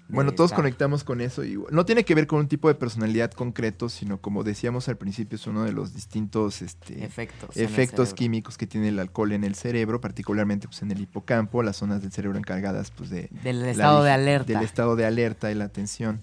Bueno, 0.09 0.33
todos 0.33 0.51
estar. 0.51 0.63
conectamos 0.63 1.03
con 1.05 1.21
eso 1.21 1.45
y 1.45 1.59
no 1.71 1.85
tiene 1.85 2.05
que 2.05 2.15
ver 2.15 2.27
con 2.27 2.39
un 2.41 2.49
tipo 2.49 2.69
de 2.69 2.75
personalidad 2.75 3.33
concreto, 3.33 3.89
sino 3.89 4.21
como 4.21 4.45
decíamos 4.45 4.89
al 4.89 4.97
principio, 4.97 5.37
es 5.37 5.47
uno 5.47 5.65
de 5.65 5.73
los 5.73 5.95
distintos 5.95 6.63
este, 6.63 7.05
efectos. 7.05 7.57
efectos 7.57 8.15
químicos 8.15 8.57
que 8.57 8.67
tiene 8.67 8.89
el 8.89 8.99
alcohol 8.99 9.33
en 9.33 9.43
el 9.45 9.55
cerebro, 9.55 10.01
particularmente 10.01 10.69
pues, 10.69 10.83
en 10.83 10.91
el 10.93 11.01
hipocampo, 11.01 11.63
las 11.63 11.77
zonas 11.77 12.03
del 12.03 12.13
cerebro 12.13 12.39
encargadas 12.39 12.91
pues, 12.91 13.11
de 13.11 13.29
Del 13.43 13.63
la 13.63 13.71
estado 13.71 14.03
de 14.05 14.11
alerta. 14.11 14.53
del 14.53 14.63
estado 14.63 14.97
de 14.97 15.07
alerta 15.07 15.51
y 15.51 15.55
la 15.55 15.65
atención. 15.65 16.21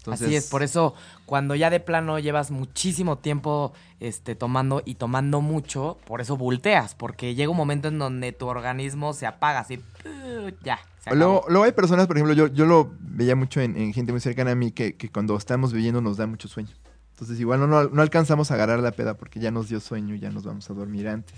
Entonces, 0.00 0.28
Así 0.28 0.36
es, 0.36 0.46
por 0.48 0.62
eso 0.62 0.94
cuando 1.26 1.54
ya 1.54 1.68
de 1.68 1.78
plano 1.78 2.18
llevas 2.18 2.50
muchísimo 2.50 3.18
tiempo 3.18 3.74
este, 4.00 4.34
tomando 4.34 4.80
y 4.86 4.94
tomando 4.94 5.42
mucho, 5.42 5.98
por 6.06 6.22
eso 6.22 6.38
volteas, 6.38 6.94
porque 6.94 7.34
llega 7.34 7.50
un 7.50 7.56
momento 7.58 7.88
en 7.88 7.98
donde 7.98 8.32
tu 8.32 8.46
organismo 8.46 9.12
se 9.12 9.26
apaga, 9.26 9.60
así, 9.60 9.78
ya, 10.64 10.80
se. 11.04 11.14
Luego, 11.14 11.44
luego 11.48 11.64
hay 11.64 11.72
personas, 11.72 12.06
por 12.06 12.16
ejemplo, 12.16 12.32
yo, 12.32 12.46
yo 12.46 12.64
lo 12.64 12.90
veía 12.98 13.36
mucho 13.36 13.60
en, 13.60 13.76
en 13.76 13.92
gente 13.92 14.12
muy 14.12 14.22
cercana 14.22 14.52
a 14.52 14.54
mí, 14.54 14.72
que, 14.72 14.96
que 14.96 15.10
cuando 15.10 15.36
estamos 15.36 15.74
bebiendo 15.74 16.00
nos 16.00 16.16
da 16.16 16.26
mucho 16.26 16.48
sueño. 16.48 16.70
Entonces 17.12 17.38
igual 17.38 17.60
no, 17.60 17.66
no, 17.66 17.84
no 17.84 18.00
alcanzamos 18.00 18.50
a 18.50 18.54
agarrar 18.54 18.80
la 18.80 18.92
peda 18.92 19.18
porque 19.18 19.38
ya 19.38 19.50
nos 19.50 19.68
dio 19.68 19.80
sueño 19.80 20.14
y 20.14 20.20
ya 20.20 20.30
nos 20.30 20.44
vamos 20.44 20.70
a 20.70 20.72
dormir 20.72 21.08
antes. 21.08 21.36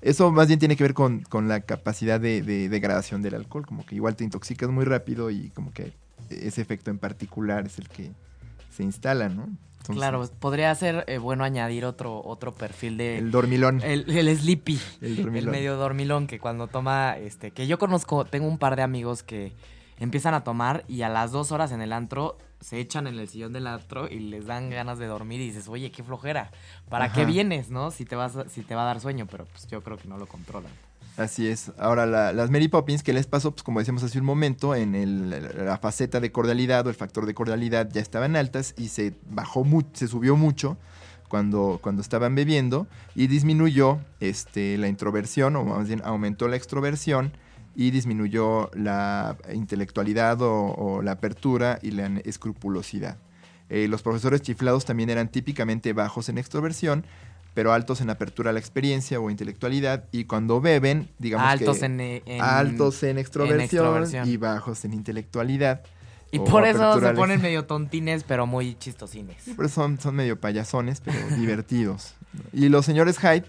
Eso 0.00 0.30
más 0.30 0.46
bien 0.46 0.60
tiene 0.60 0.76
que 0.76 0.84
ver 0.84 0.94
con, 0.94 1.22
con 1.22 1.48
la 1.48 1.62
capacidad 1.62 2.20
de, 2.20 2.42
de 2.42 2.68
degradación 2.68 3.22
del 3.22 3.34
alcohol, 3.34 3.66
como 3.66 3.84
que 3.84 3.96
igual 3.96 4.14
te 4.14 4.22
intoxicas 4.22 4.70
muy 4.70 4.84
rápido 4.84 5.30
y 5.30 5.50
como 5.50 5.72
que 5.72 5.92
ese 6.30 6.60
efecto 6.60 6.90
en 6.90 6.98
particular 6.98 7.66
es 7.66 7.78
el 7.78 7.88
que 7.88 8.12
se 8.70 8.82
instala, 8.82 9.28
¿no? 9.28 9.48
Entonces, 9.78 9.96
claro, 9.96 10.28
podría 10.38 10.74
ser 10.74 11.04
eh, 11.06 11.18
bueno 11.18 11.44
añadir 11.44 11.84
otro, 11.84 12.22
otro 12.22 12.52
perfil 12.52 12.98
de... 12.98 13.18
El 13.18 13.30
dormilón. 13.30 13.80
El, 13.82 14.10
el 14.10 14.36
sleepy. 14.36 14.78
El 15.00 15.30
medio 15.30 15.76
dormilón 15.76 16.26
que 16.26 16.38
cuando 16.38 16.66
toma, 16.66 17.16
este, 17.16 17.52
que 17.52 17.66
yo 17.66 17.78
conozco, 17.78 18.24
tengo 18.24 18.46
un 18.48 18.58
par 18.58 18.76
de 18.76 18.82
amigos 18.82 19.22
que 19.22 19.54
empiezan 19.98 20.34
a 20.34 20.44
tomar 20.44 20.84
y 20.88 21.02
a 21.02 21.08
las 21.08 21.32
dos 21.32 21.52
horas 21.52 21.72
en 21.72 21.80
el 21.80 21.92
antro 21.92 22.36
se 22.60 22.80
echan 22.80 23.06
en 23.06 23.18
el 23.18 23.28
sillón 23.28 23.52
del 23.52 23.66
antro 23.66 24.08
y 24.08 24.18
les 24.18 24.46
dan 24.46 24.68
ganas 24.70 24.98
de 24.98 25.06
dormir 25.06 25.40
y 25.40 25.46
dices, 25.46 25.68
oye, 25.68 25.90
qué 25.90 26.02
flojera, 26.02 26.50
¿para 26.88 27.06
Ajá. 27.06 27.14
qué 27.14 27.24
vienes, 27.24 27.70
no? 27.70 27.90
Si 27.90 28.04
te 28.04 28.16
vas, 28.16 28.36
si 28.48 28.62
te 28.62 28.74
va 28.74 28.82
a 28.82 28.86
dar 28.86 29.00
sueño, 29.00 29.26
pero 29.30 29.46
pues 29.46 29.66
yo 29.68 29.82
creo 29.82 29.96
que 29.96 30.08
no 30.08 30.18
lo 30.18 30.26
controlan. 30.26 30.72
Así 31.18 31.48
es. 31.48 31.72
Ahora, 31.78 32.06
la- 32.06 32.32
las 32.32 32.48
Mary 32.48 32.68
Poppins, 32.68 33.02
¿qué 33.02 33.12
les 33.12 33.26
pasó? 33.26 33.50
Pues 33.50 33.64
como 33.64 33.80
decíamos 33.80 34.04
hace 34.04 34.20
un 34.20 34.24
momento, 34.24 34.76
en 34.76 34.94
el- 34.94 35.30
la 35.66 35.76
faceta 35.76 36.20
de 36.20 36.30
cordialidad 36.30 36.86
o 36.86 36.90
el 36.90 36.94
factor 36.94 37.26
de 37.26 37.34
cordialidad 37.34 37.88
ya 37.92 38.00
estaban 38.00 38.36
altas 38.36 38.72
y 38.78 38.86
se 38.88 39.14
bajó 39.28 39.64
mucho, 39.64 39.88
se 39.94 40.06
subió 40.06 40.36
mucho 40.36 40.76
cuando, 41.28 41.80
estaban 42.00 42.36
bebiendo 42.36 42.86
y 43.16 43.26
disminuyó 43.26 43.98
este, 44.20 44.78
la 44.78 44.86
introversión, 44.86 45.56
o 45.56 45.64
más 45.64 45.88
bien 45.88 46.02
aumentó 46.04 46.46
la 46.46 46.54
extroversión 46.54 47.32
y 47.74 47.90
disminuyó 47.90 48.70
la 48.74 49.36
intelectualidad 49.52 50.40
o, 50.40 50.72
o 50.72 51.02
la 51.02 51.12
apertura 51.12 51.80
y 51.82 51.90
la 51.90 52.06
escrupulosidad. 52.24 53.18
Eh, 53.70 53.88
los 53.88 54.02
profesores 54.02 54.40
chiflados 54.40 54.84
también 54.84 55.10
eran 55.10 55.28
típicamente 55.28 55.92
bajos 55.92 56.28
en 56.28 56.38
extroversión, 56.38 57.04
pero 57.58 57.72
altos 57.72 58.00
en 58.00 58.08
apertura 58.08 58.50
a 58.50 58.52
la 58.52 58.60
experiencia 58.60 59.18
o 59.18 59.30
intelectualidad. 59.30 60.04
Y 60.12 60.26
cuando 60.26 60.60
beben, 60.60 61.08
digamos 61.18 61.48
Altos 61.48 61.80
que 61.80 61.86
en, 61.86 62.00
eh, 62.00 62.22
en- 62.24 62.40
altos 62.40 63.02
en 63.02 63.18
extroversión, 63.18 63.60
extroversión. 63.62 64.28
y 64.28 64.36
bajos 64.36 64.84
en 64.84 64.94
intelectualidad. 64.94 65.82
Y 66.30 66.38
por 66.38 66.64
eso 66.64 67.00
se 67.00 67.12
ponen 67.14 67.42
medio 67.42 67.64
tontines, 67.64 68.22
pero 68.22 68.46
muy 68.46 68.76
chistosines. 68.78 69.42
Pero 69.56 69.68
son, 69.68 69.98
son 69.98 70.14
medio 70.14 70.38
payasones, 70.38 71.00
pero 71.00 71.18
divertidos. 71.36 72.14
Y 72.52 72.68
los 72.68 72.86
señores 72.86 73.18
Hyde, 73.18 73.42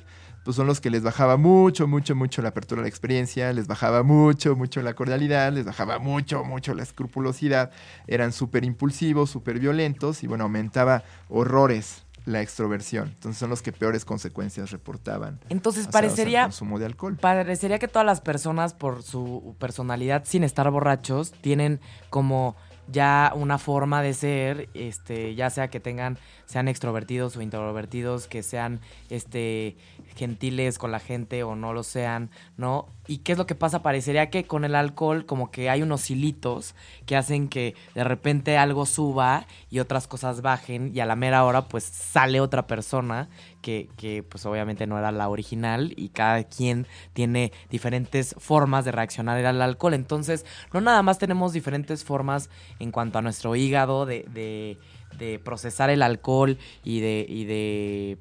pues 0.43 0.55
son 0.55 0.65
los 0.65 0.81
que 0.81 0.89
les 0.89 1.03
bajaba 1.03 1.37
mucho, 1.37 1.87
mucho, 1.87 2.15
mucho 2.15 2.41
la 2.41 2.49
apertura 2.49 2.81
a 2.81 2.85
la 2.85 2.89
experiencia, 2.89 3.53
les 3.53 3.67
bajaba 3.67 4.01
mucho, 4.01 4.55
mucho 4.55 4.81
la 4.81 4.95
cordialidad, 4.95 5.53
les 5.53 5.65
bajaba 5.65 5.99
mucho, 5.99 6.43
mucho 6.43 6.73
la 6.73 6.81
escrupulosidad. 6.81 7.69
Eran 8.07 8.31
súper 8.33 8.65
impulsivos, 8.65 9.29
súper 9.29 9.59
violentos 9.59 10.23
y 10.23 10.25
bueno, 10.25 10.45
aumentaba 10.45 11.03
horrores 11.27 12.05
la 12.29 12.41
extroversión. 12.41 13.09
Entonces 13.09 13.39
son 13.39 13.49
los 13.49 13.61
que 13.61 13.71
peores 13.71 14.05
consecuencias 14.05 14.69
reportaban. 14.71 15.39
Entonces 15.49 15.87
parecería, 15.87 16.43
consumo 16.43 16.77
de 16.77 16.85
alcohol. 16.85 17.17
parecería 17.19 17.79
que 17.79 17.87
todas 17.87 18.05
las 18.05 18.21
personas, 18.21 18.73
por 18.73 19.01
su 19.01 19.55
personalidad, 19.57 20.23
sin 20.25 20.43
estar 20.43 20.69
borrachos, 20.69 21.31
tienen 21.41 21.79
como 22.09 22.55
ya 22.87 23.33
una 23.35 23.57
forma 23.57 24.01
de 24.01 24.13
ser, 24.13 24.69
este, 24.73 25.33
ya 25.35 25.49
sea 25.49 25.69
que 25.69 25.79
tengan, 25.79 26.17
sean 26.49 26.67
extrovertidos 26.67 27.37
o 27.37 27.43
introvertidos, 27.43 28.25
que 28.25 28.41
sean 28.41 28.79
este 29.11 29.77
gentiles 30.15 30.79
con 30.79 30.91
la 30.91 30.99
gente 30.99 31.43
o 31.43 31.55
no 31.55 31.73
lo 31.73 31.83
sean, 31.83 32.31
¿no? 32.57 32.87
¿Y 33.05 33.19
qué 33.19 33.33
es 33.33 33.37
lo 33.37 33.45
que 33.45 33.53
pasa? 33.53 33.83
Parecería 33.83 34.31
que 34.31 34.45
con 34.45 34.65
el 34.65 34.73
alcohol 34.73 35.27
como 35.27 35.51
que 35.51 35.69
hay 35.69 35.83
unos 35.83 36.09
hilitos 36.09 36.73
que 37.05 37.15
hacen 37.15 37.49
que 37.49 37.75
de 37.93 38.03
repente 38.03 38.57
algo 38.57 38.87
suba 38.87 39.45
y 39.69 39.77
otras 39.77 40.07
cosas 40.07 40.41
bajen 40.41 40.91
y 40.91 41.01
a 41.01 41.05
la 41.05 41.15
mera 41.15 41.45
hora 41.45 41.67
pues 41.67 41.83
sale 41.83 42.41
otra 42.41 42.65
persona 42.65 43.29
que, 43.61 43.87
que 43.97 44.23
pues 44.23 44.45
obviamente 44.47 44.87
no 44.87 44.97
era 44.97 45.11
la 45.11 45.29
original 45.29 45.93
y 45.95 46.09
cada 46.09 46.43
quien 46.45 46.87
tiene 47.13 47.51
diferentes 47.69 48.35
formas 48.39 48.85
de 48.85 48.91
reaccionar 48.91 49.45
al 49.45 49.61
alcohol. 49.61 49.93
Entonces, 49.93 50.45
no 50.73 50.81
nada 50.81 51.03
más 51.03 51.19
tenemos 51.19 51.53
diferentes 51.53 52.03
formas 52.03 52.49
en 52.79 52.91
cuanto 52.91 53.19
a 53.19 53.21
nuestro 53.21 53.55
hígado 53.55 54.05
de, 54.05 54.25
de, 54.33 54.77
de 55.17 55.39
procesar 55.39 55.89
el 55.89 56.01
alcohol 56.01 56.57
y 56.83 56.99
de, 56.99 57.25
y 57.27 57.45
de, 57.45 58.17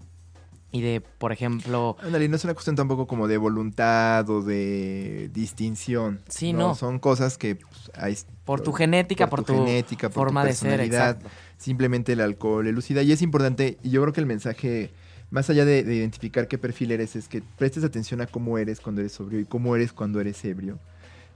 y 0.70 0.82
de, 0.82 1.00
por 1.00 1.32
ejemplo, 1.32 1.96
Ándale, 2.00 2.26
y 2.26 2.28
no 2.28 2.36
es 2.36 2.44
una 2.44 2.54
cuestión 2.54 2.76
tampoco 2.76 3.06
como 3.06 3.26
de 3.28 3.38
voluntad 3.38 4.28
o 4.28 4.42
de 4.42 5.30
distinción. 5.32 6.20
Sí, 6.28 6.52
no. 6.52 6.74
Son 6.74 6.98
cosas 6.98 7.38
que 7.38 7.56
pues, 7.56 7.90
hay 7.94 8.16
por 8.44 8.60
tu 8.60 8.72
genética, 8.72 9.28
por, 9.28 9.44
tu, 9.44 9.54
genética, 9.54 10.08
por 10.08 10.14
tu 10.14 10.20
forma 10.20 10.44
de 10.44 10.52
ser, 10.54 10.70
personalidad. 10.70 11.16
exacto. 11.16 11.30
simplemente 11.56 12.12
el 12.12 12.20
alcohol 12.20 12.66
elucida. 12.66 13.02
Y 13.02 13.12
es 13.12 13.22
importante, 13.22 13.78
y 13.82 13.90
yo 13.90 14.02
creo 14.02 14.12
que 14.12 14.20
el 14.20 14.26
mensaje, 14.26 14.90
más 15.30 15.48
allá 15.50 15.64
de, 15.64 15.84
de 15.84 15.94
identificar 15.94 16.48
qué 16.48 16.58
perfil 16.58 16.92
eres, 16.92 17.16
es 17.16 17.28
que 17.28 17.42
prestes 17.56 17.84
atención 17.84 18.20
a 18.20 18.26
cómo 18.26 18.58
eres 18.58 18.80
cuando 18.80 19.00
eres 19.00 19.12
sobrio 19.12 19.40
y 19.40 19.44
cómo 19.44 19.74
eres 19.76 19.92
cuando 19.92 20.20
eres 20.20 20.44
ebrio. 20.44 20.78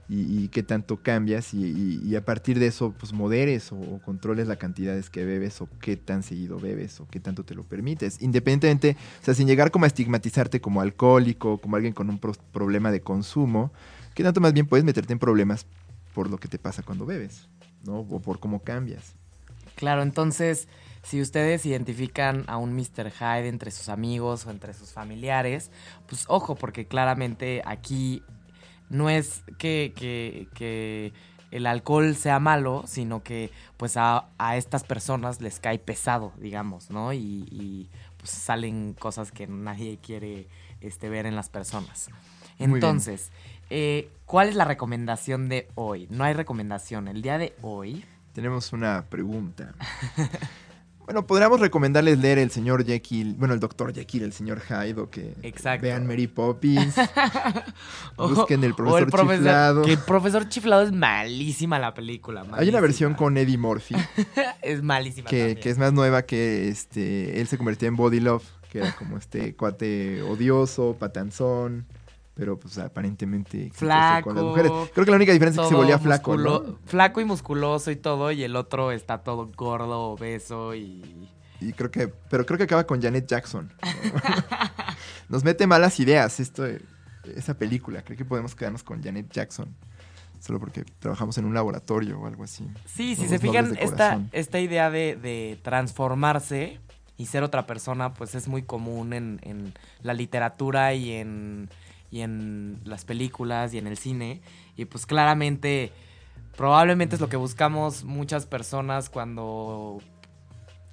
Y, 0.09 0.49
qué 0.49 0.63
tanto 0.63 1.01
cambias 1.01 1.53
y, 1.53 2.15
a 2.15 2.23
partir 2.23 2.59
de 2.59 2.67
eso 2.67 2.93
pues 2.99 3.13
moderes 3.13 3.71
o, 3.71 3.99
controles 4.05 4.47
la 4.47 4.57
cantidades 4.57 5.09
que 5.09 5.25
bebes 5.25 5.61
o 5.61 5.69
qué 5.81 5.95
tan 5.97 6.23
seguido 6.23 6.59
bebes 6.59 6.99
o 6.99 7.07
qué 7.07 7.19
tanto 7.19 7.43
te 7.43 7.55
lo 7.55 7.63
permites. 7.63 8.21
Independientemente, 8.21 8.97
o 9.21 9.25
sea, 9.25 9.33
sin 9.33 9.47
llegar 9.47 9.71
como 9.71 9.85
a 9.85 9.87
estigmatizarte 9.87 10.61
como 10.61 10.81
alcohólico, 10.81 11.57
como 11.59 11.77
alguien 11.77 11.93
con 11.93 12.09
un 12.09 12.19
pro- 12.19 12.33
problema 12.51 12.91
de 12.91 13.01
consumo, 13.01 13.71
qué 14.13 14.23
tanto 14.23 14.41
más 14.41 14.53
bien 14.53 14.67
puedes 14.67 14.83
meterte 14.83 15.13
en 15.13 15.19
problemas 15.19 15.65
por 16.13 16.29
lo 16.29 16.37
que 16.37 16.47
te 16.47 16.59
pasa 16.59 16.83
cuando 16.83 17.05
bebes, 17.05 17.47
¿no? 17.83 17.99
O 17.99 18.21
por 18.21 18.39
cómo 18.39 18.59
cambias. 18.61 19.15
Claro, 19.75 20.03
entonces, 20.03 20.67
si 21.01 21.21
ustedes 21.21 21.65
identifican 21.65 22.43
a 22.47 22.57
un 22.57 22.75
Mr. 22.75 23.11
Hyde 23.11 23.47
entre 23.47 23.71
sus 23.71 23.89
amigos 23.89 24.45
o 24.45 24.51
entre 24.51 24.73
sus 24.73 24.91
familiares, 24.91 25.71
pues 26.07 26.25
ojo, 26.27 26.55
porque 26.55 26.85
claramente 26.85 27.61
aquí 27.65 28.23
no 28.89 29.09
es 29.09 29.43
que, 29.57 29.93
que- 29.95 30.47
que 30.53 31.13
el 31.51 31.67
alcohol 31.67 32.15
sea 32.15 32.39
malo, 32.39 32.83
sino 32.87 33.21
que 33.21 33.51
pues 33.77 33.95
a, 33.97 34.25
a 34.39 34.57
estas 34.57 34.83
personas 34.83 35.39
les 35.41 35.59
cae 35.59 35.77
pesado, 35.77 36.33
digamos, 36.37 36.89
¿no? 36.89 37.13
Y, 37.13 37.45
y, 37.51 37.89
pues 38.17 38.31
salen 38.31 38.93
cosas 38.93 39.31
que 39.31 39.45
nadie 39.47 39.99
quiere 40.01 40.47
este, 40.81 41.09
ver 41.09 41.25
en 41.27 41.35
las 41.35 41.49
personas. 41.49 42.09
Entonces, 42.57 43.31
eh, 43.69 44.09
¿cuál 44.25 44.49
es 44.49 44.55
la 44.55 44.65
recomendación 44.65 45.47
de 45.49 45.67
hoy? 45.75 46.07
No 46.09 46.23
hay 46.23 46.33
recomendación. 46.33 47.07
El 47.07 47.21
día 47.21 47.37
de 47.37 47.53
hoy 47.61 48.03
Tenemos 48.33 48.73
una 48.73 49.03
pregunta. 49.09 49.73
Bueno, 51.05 51.27
podríamos 51.27 51.59
recomendarles 51.59 52.19
leer 52.19 52.39
el 52.39 52.49
señor 52.49 52.85
Jekyll, 52.85 53.35
bueno, 53.35 53.53
el 53.53 53.59
doctor 53.59 53.93
Jekyll, 53.93 54.23
el 54.23 54.31
señor 54.33 54.61
Hyde, 54.61 55.01
o 55.01 55.09
que 55.09 55.33
Exacto. 55.41 55.83
vean 55.83 56.07
Mary 56.07 56.27
Poppins, 56.27 56.95
busquen 58.17 58.63
el 58.63 58.71
o 58.71 58.75
profesor, 58.75 59.11
chiflado. 59.35 59.81
Que 59.81 59.91
el 59.93 59.99
profesor 59.99 60.47
chiflado 60.47 60.83
es 60.83 60.91
malísima 60.91 61.77
la 61.77 61.93
película. 61.93 62.41
Hay 62.41 62.45
una 62.47 62.55
malísima. 62.55 62.79
versión 62.81 63.13
con 63.15 63.37
Eddie 63.37 63.57
Murphy, 63.57 63.95
es 64.61 64.81
malísima. 64.81 65.29
que, 65.29 65.55
que 65.61 65.69
es 65.69 65.77
más 65.77 65.91
nueva 65.91 66.21
que 66.23 66.69
este, 66.69 67.41
él 67.41 67.47
se 67.47 67.57
convirtió 67.57 67.87
en 67.87 67.95
Body 67.97 68.21
Love, 68.21 68.43
que 68.71 68.79
era 68.79 68.95
como 68.95 69.17
este 69.17 69.55
cuate 69.55 70.21
odioso, 70.21 70.95
patanzón, 70.97 71.85
pero 72.33 72.59
pues 72.59 72.77
aparentemente 72.77 73.69
Flaco, 73.73 74.29
con 74.29 74.35
las 74.35 74.43
mujeres. 74.43 74.71
Creo 74.93 75.05
que 75.05 75.11
la 75.11 75.17
única 75.17 75.33
diferencia 75.33 75.61
es 75.61 75.67
que 75.67 75.73
se 75.73 75.77
volvía 75.77 75.99
flaco. 75.99 76.77
Flaco 76.85 77.21
y 77.21 77.25
musculoso 77.25 77.91
y 77.91 77.95
todo, 77.95 78.31
y 78.31 78.43
el 78.43 78.55
otro 78.55 78.91
está 78.91 79.19
todo 79.19 79.49
gordo, 79.55 79.99
obeso 80.11 80.73
y... 80.75 81.29
Y 81.59 81.71
creo 81.71 81.91
que, 81.91 82.07
pero 82.29 82.45
creo 82.45 82.57
que 82.57 82.63
acaba 82.65 82.85
con 82.85 83.01
Janet 83.01 83.25
Jackson. 83.25 83.71
¿no? 83.81 84.21
Nos 85.29 85.45
mete 85.45 85.65
malas 85.65 85.97
ideas 85.99 86.41
esto, 86.41 86.65
esa 87.23 87.57
película. 87.57 88.01
Creo 88.01 88.17
que 88.17 88.25
podemos 88.25 88.53
quedarnos 88.53 88.83
con 88.83 89.01
Janet 89.01 89.31
Jackson. 89.31 89.73
Solo 90.41 90.59
porque 90.59 90.83
trabajamos 90.99 91.37
en 91.37 91.45
un 91.45 91.53
laboratorio 91.53 92.19
o 92.19 92.27
algo 92.27 92.43
así. 92.43 92.67
Sí, 92.85 93.15
si 93.15 93.29
se 93.29 93.39
fijan, 93.39 93.77
esta, 93.79 94.19
esta 94.33 94.59
idea 94.59 94.89
de, 94.89 95.15
de 95.15 95.57
transformarse 95.61 96.81
y 97.15 97.27
ser 97.27 97.43
otra 97.43 97.65
persona, 97.65 98.13
pues 98.13 98.35
es 98.35 98.49
muy 98.49 98.63
común 98.63 99.13
en, 99.13 99.39
en 99.43 99.73
la 100.01 100.13
literatura 100.13 100.93
y 100.93 101.13
en, 101.13 101.69
y 102.13 102.21
en 102.21 102.79
las 102.85 103.05
películas 103.05 103.73
y 103.73 103.79
en 103.79 103.87
el 103.87 103.97
cine. 103.97 104.43
Y 104.77 104.85
pues 104.85 105.07
claramente, 105.07 105.91
probablemente 106.55 107.15
es 107.15 107.21
lo 107.21 107.27
que 107.27 107.37
buscamos 107.37 108.03
muchas 108.03 108.45
personas 108.45 109.09
cuando 109.09 109.97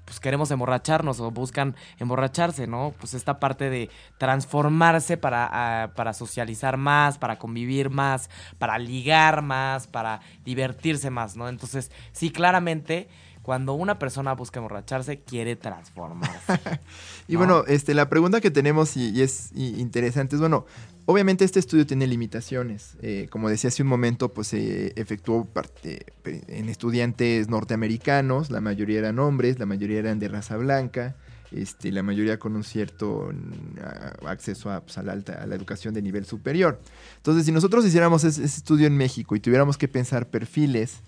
pues 0.06 0.18
queremos 0.18 0.50
emborracharnos 0.50 1.20
o 1.20 1.30
buscan 1.30 1.76
emborracharse, 1.98 2.66
¿no? 2.66 2.94
Pues 2.98 3.12
esta 3.12 3.38
parte 3.38 3.68
de 3.68 3.90
transformarse 4.16 5.18
para, 5.18 5.48
ah, 5.52 5.92
para 5.94 6.14
socializar 6.14 6.78
más, 6.78 7.18
para 7.18 7.38
convivir 7.38 7.90
más, 7.90 8.30
para 8.58 8.78
ligar 8.78 9.42
más, 9.42 9.86
para 9.86 10.22
divertirse 10.42 11.10
más, 11.10 11.36
¿no? 11.36 11.50
Entonces, 11.50 11.92
sí, 12.12 12.30
claramente, 12.30 13.10
cuando 13.42 13.74
una 13.74 13.98
persona 13.98 14.34
busca 14.34 14.58
emborracharse, 14.60 15.20
quiere 15.20 15.56
transformarse. 15.56 16.60
Y 17.28 17.34
¿no? 17.34 17.38
bueno, 17.38 17.64
este, 17.68 17.94
la 17.94 18.08
pregunta 18.08 18.40
que 18.40 18.50
tenemos 18.50 18.96
y, 18.96 19.10
y 19.10 19.22
es 19.22 19.50
y- 19.54 19.80
interesante 19.80 20.34
es, 20.36 20.40
bueno, 20.40 20.66
obviamente 21.06 21.44
este 21.44 21.58
estudio 21.60 21.86
tiene 21.86 22.06
limitaciones. 22.06 22.96
Eh, 23.02 23.28
como 23.30 23.48
decía 23.48 23.68
hace 23.68 23.82
un 23.82 23.88
momento, 23.88 24.32
pues 24.34 24.48
se 24.48 24.92
efectuó 25.00 25.44
parte- 25.44 26.06
pe- 26.22 26.42
en 26.48 26.68
estudiantes 26.68 27.48
norteamericanos, 27.48 28.50
la 28.50 28.60
mayoría 28.60 28.98
eran 28.98 29.18
hombres, 29.20 29.58
la 29.58 29.66
mayoría 29.66 30.00
eran 30.00 30.18
de 30.18 30.28
raza 30.28 30.56
blanca, 30.56 31.14
este, 31.52 31.90
la 31.92 32.02
mayoría 32.02 32.38
con 32.38 32.54
un 32.56 32.64
cierto 32.64 33.30
mm, 33.32 34.26
acceso 34.26 34.70
a, 34.70 34.80
pues, 34.80 34.98
a 34.98 35.02
la, 35.02 35.12
alta, 35.12 35.34
a 35.42 35.46
la 35.46 35.54
educación 35.54 35.94
de 35.94 36.02
nivel 36.02 36.24
superior. 36.26 36.80
Entonces, 37.16 37.46
si 37.46 37.52
nosotros 37.52 37.84
hiciéramos 37.86 38.24
ese, 38.24 38.44
ese 38.44 38.58
estudio 38.58 38.86
en 38.86 38.96
México 38.96 39.34
y 39.36 39.40
tuviéramos 39.40 39.78
que 39.78 39.88
pensar 39.88 40.28
perfiles 40.28 40.98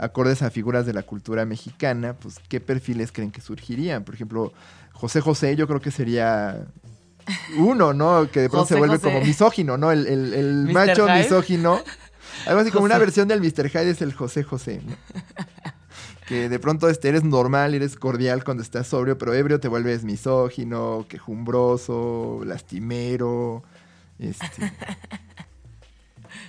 acordes 0.00 0.42
a 0.42 0.50
figuras 0.50 0.86
de 0.86 0.92
la 0.94 1.02
cultura 1.02 1.44
mexicana, 1.44 2.14
pues, 2.14 2.36
¿qué 2.48 2.60
perfiles 2.60 3.12
creen 3.12 3.30
que 3.30 3.40
surgirían? 3.40 4.02
Por 4.04 4.14
ejemplo, 4.14 4.52
José 4.92 5.20
José 5.20 5.54
yo 5.56 5.66
creo 5.68 5.80
que 5.80 5.90
sería 5.90 6.66
uno, 7.58 7.92
¿no? 7.92 8.28
Que 8.30 8.40
de 8.40 8.48
pronto 8.50 8.66
se 8.66 8.74
vuelve 8.76 8.96
José. 8.96 9.08
como 9.12 9.24
misógino, 9.24 9.76
¿no? 9.76 9.92
El, 9.92 10.06
el- 10.06 10.34
el 10.34 10.54
¿Mr. 10.64 10.72
macho 10.72 11.06
Hyde? 11.06 11.18
misógino. 11.22 11.80
Algo 12.46 12.60
así 12.60 12.70
como 12.70 12.84
una 12.86 12.96
versión 12.98 13.28
del 13.28 13.40
Mr. 13.40 13.68
Hyde 13.68 13.90
es 13.90 14.02
el 14.02 14.12
José 14.14 14.42
José, 14.42 14.80
¿no? 14.86 14.96
Que 16.26 16.48
de 16.48 16.58
pronto 16.60 16.88
este, 16.88 17.08
eres 17.08 17.24
normal, 17.24 17.74
eres 17.74 17.96
cordial 17.96 18.44
cuando 18.44 18.62
estás 18.62 18.86
sobrio, 18.86 19.18
pero 19.18 19.34
ebrio 19.34 19.58
te 19.60 19.66
vuelves 19.68 20.04
misógino, 20.04 21.04
quejumbroso, 21.08 22.40
lastimero. 22.46 23.64
Este. 24.18 24.46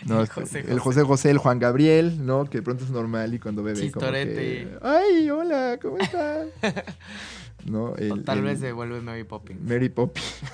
No, 0.06 0.22
El 0.22 0.28
José 0.28 0.42
José, 0.42 0.66
el 0.72 0.80
José 0.80 1.04
José, 1.04 1.30
el 1.30 1.38
Juan 1.38 1.60
Gabriel, 1.60 2.26
¿no? 2.26 2.46
Que 2.46 2.58
de 2.60 2.62
pronto 2.64 2.84
es 2.84 2.90
normal 2.90 3.34
y 3.34 3.40
cuando 3.40 3.62
bebe 3.64 3.76
como 3.92 4.06
que, 4.12 4.24
Chistorete. 4.24 4.78
Ay, 4.82 5.30
hola, 5.30 5.78
¿cómo 5.82 5.98
estás? 5.98 6.48
¿No? 7.66 7.92
O 7.92 8.18
tal 8.26 8.40
el 8.40 8.44
vez 8.46 8.60
se 8.60 8.72
vuelve 8.72 9.02
Mary 9.02 9.24
Poppins. 9.24 9.62
Mary 9.62 9.90
Poppins, 9.90 10.42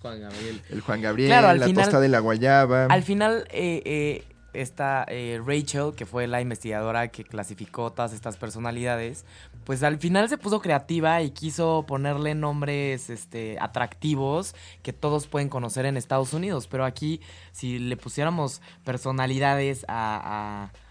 Juan 0.00 0.20
Gabriel. 0.20 0.62
el 0.70 0.80
Juan 0.80 1.02
Gabriel, 1.02 1.28
Claro, 1.28 1.48
al 1.48 1.60
la 1.60 1.66
final- 1.66 1.84
tosta 1.84 2.00
de 2.00 2.08
la 2.08 2.18
guayaba. 2.20 2.86
Al 2.86 3.02
final, 3.02 3.44
eh, 3.50 3.82
eh, 3.84 4.24
esta 4.52 5.04
eh, 5.08 5.40
Rachel, 5.44 5.92
que 5.96 6.06
fue 6.06 6.26
la 6.26 6.40
investigadora 6.40 7.08
que 7.08 7.24
clasificó 7.24 7.90
todas 7.92 8.12
estas 8.12 8.36
personalidades, 8.36 9.24
pues 9.64 9.82
al 9.82 9.98
final 9.98 10.28
se 10.28 10.38
puso 10.38 10.60
creativa 10.60 11.22
y 11.22 11.30
quiso 11.30 11.84
ponerle 11.86 12.34
nombres 12.34 13.10
este, 13.10 13.56
atractivos 13.60 14.54
que 14.82 14.92
todos 14.92 15.26
pueden 15.26 15.48
conocer 15.48 15.86
en 15.86 15.96
Estados 15.96 16.32
Unidos. 16.34 16.66
Pero 16.66 16.84
aquí, 16.84 17.20
si 17.52 17.78
le 17.78 17.96
pusiéramos 17.96 18.60
personalidades 18.84 19.84
a... 19.88 20.70
a- 20.70 20.81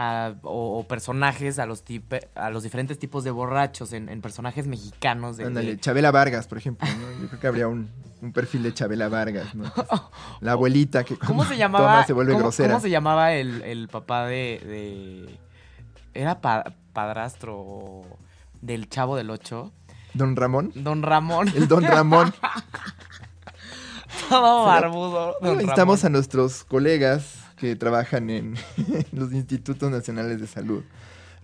a- 0.00 0.34
o, 0.42 0.78
o 0.78 0.84
personajes 0.86 1.58
a 1.58 1.66
los 1.66 1.84
tipe- 1.84 2.28
a 2.36 2.50
los 2.50 2.62
diferentes 2.62 2.98
tipos 3.00 3.24
de 3.24 3.32
borrachos 3.32 3.92
en, 3.92 4.08
en 4.08 4.20
personajes 4.20 4.66
mexicanos 4.68 5.36
de, 5.36 5.46
Ándale, 5.46 5.72
de- 5.72 5.80
Chabela 5.80 6.10
Vargas, 6.12 6.46
por 6.46 6.58
ejemplo, 6.58 6.86
¿no? 6.88 7.20
Yo 7.22 7.26
creo 7.28 7.40
que 7.40 7.46
habría 7.48 7.66
un, 7.68 7.90
un 8.22 8.32
perfil 8.32 8.62
de 8.62 8.72
Chabela 8.72 9.08
Vargas, 9.08 9.54
¿no? 9.56 9.64
La 10.40 10.52
abuelita 10.52 11.02
que 11.04 11.16
¿Cómo 11.18 11.44
se 11.46 11.56
llamaba? 11.56 11.86
toma 11.94 12.06
se 12.06 12.12
vuelve 12.12 12.32
¿cómo, 12.34 12.44
grosera. 12.44 12.68
cómo 12.74 12.80
se 12.80 12.90
llamaba 12.90 13.32
el, 13.32 13.62
el 13.62 13.88
papá 13.88 14.26
de, 14.26 14.62
de- 14.64 15.38
Era 16.14 16.40
pa- 16.40 16.72
padrastro 16.92 18.02
del 18.60 18.88
chavo 18.88 19.16
del 19.16 19.30
8? 19.30 19.72
Don 20.14 20.36
Ramón. 20.36 20.70
Don 20.76 21.02
Ramón. 21.02 21.48
El 21.56 21.66
Don 21.68 21.82
Ramón. 21.84 22.32
Todo 24.28 24.64
barbudo. 24.66 25.26
Don 25.26 25.34
Bueno, 25.40 25.54
Necesitamos 25.56 26.00
a 26.00 26.02
Ramón. 26.04 26.12
nuestros 26.12 26.64
colegas 26.64 27.34
que 27.58 27.76
trabajan 27.76 28.30
en 28.30 28.54
los 29.12 29.32
institutos 29.32 29.90
nacionales 29.90 30.40
de 30.40 30.46
salud. 30.46 30.82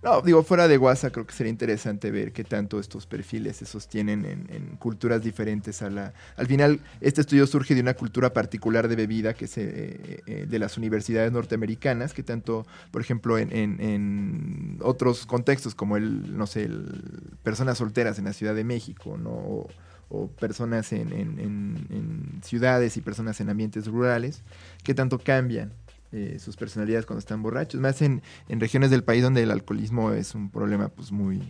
No, 0.03 0.21
digo, 0.21 0.43
fuera 0.43 0.67
de 0.67 0.77
WhatsApp 0.77 1.13
creo 1.13 1.25
que 1.25 1.33
sería 1.33 1.49
interesante 1.49 2.11
ver 2.11 2.31
qué 2.31 2.43
tanto 2.43 2.79
estos 2.79 3.07
perfiles 3.07 3.57
se 3.57 3.65
sostienen 3.65 4.23
en, 4.25 4.47
en 4.53 4.75
culturas 4.77 5.23
diferentes 5.23 5.81
a 5.81 5.89
la... 5.89 6.13
Al 6.37 6.45
final, 6.45 6.79
este 7.01 7.21
estudio 7.21 7.47
surge 7.47 7.73
de 7.73 7.81
una 7.81 7.95
cultura 7.95 8.31
particular 8.31 8.87
de 8.87 8.95
bebida 8.95 9.33
que 9.33 9.47
se, 9.47 9.63
eh, 9.63 10.21
eh, 10.27 10.45
de 10.47 10.59
las 10.59 10.77
universidades 10.77 11.31
norteamericanas, 11.31 12.13
que 12.13 12.21
tanto, 12.21 12.67
por 12.91 13.01
ejemplo, 13.01 13.39
en, 13.39 13.51
en- 13.51 14.77
otros 14.81 15.25
contextos 15.25 15.73
como 15.73 15.97
el, 15.97 16.37
no 16.37 16.45
sé, 16.45 16.65
el, 16.65 17.01
personas 17.41 17.79
solteras 17.79 18.19
en 18.19 18.25
la 18.25 18.33
Ciudad 18.33 18.53
de 18.53 18.63
México, 18.63 19.17
¿no? 19.17 19.31
O, 19.31 19.69
o 20.09 20.27
personas 20.27 20.93
en, 20.93 22.39
ciudades 22.43 22.95
y 22.97 23.01
personas 23.01 23.41
en 23.41 23.49
ambientes 23.49 23.87
rurales, 23.87 24.43
que 24.83 24.93
tanto 24.93 25.17
cambian 25.17 25.73
eh, 26.15 26.39
sus 26.39 26.55
personalidades 26.55 27.05
cuando 27.05 27.19
están 27.19 27.43
borrachos, 27.43 27.81
más 27.81 28.01
en, 28.01 28.21
regiones 28.47 28.89
del 28.89 29.03
país 29.03 29.21
donde 29.21 29.43
el 29.43 29.51
alcoholismo 29.51 30.13
es 30.13 30.33
un 30.33 30.49
problema 30.49 30.87
pues 30.87 31.11
muy 31.11 31.41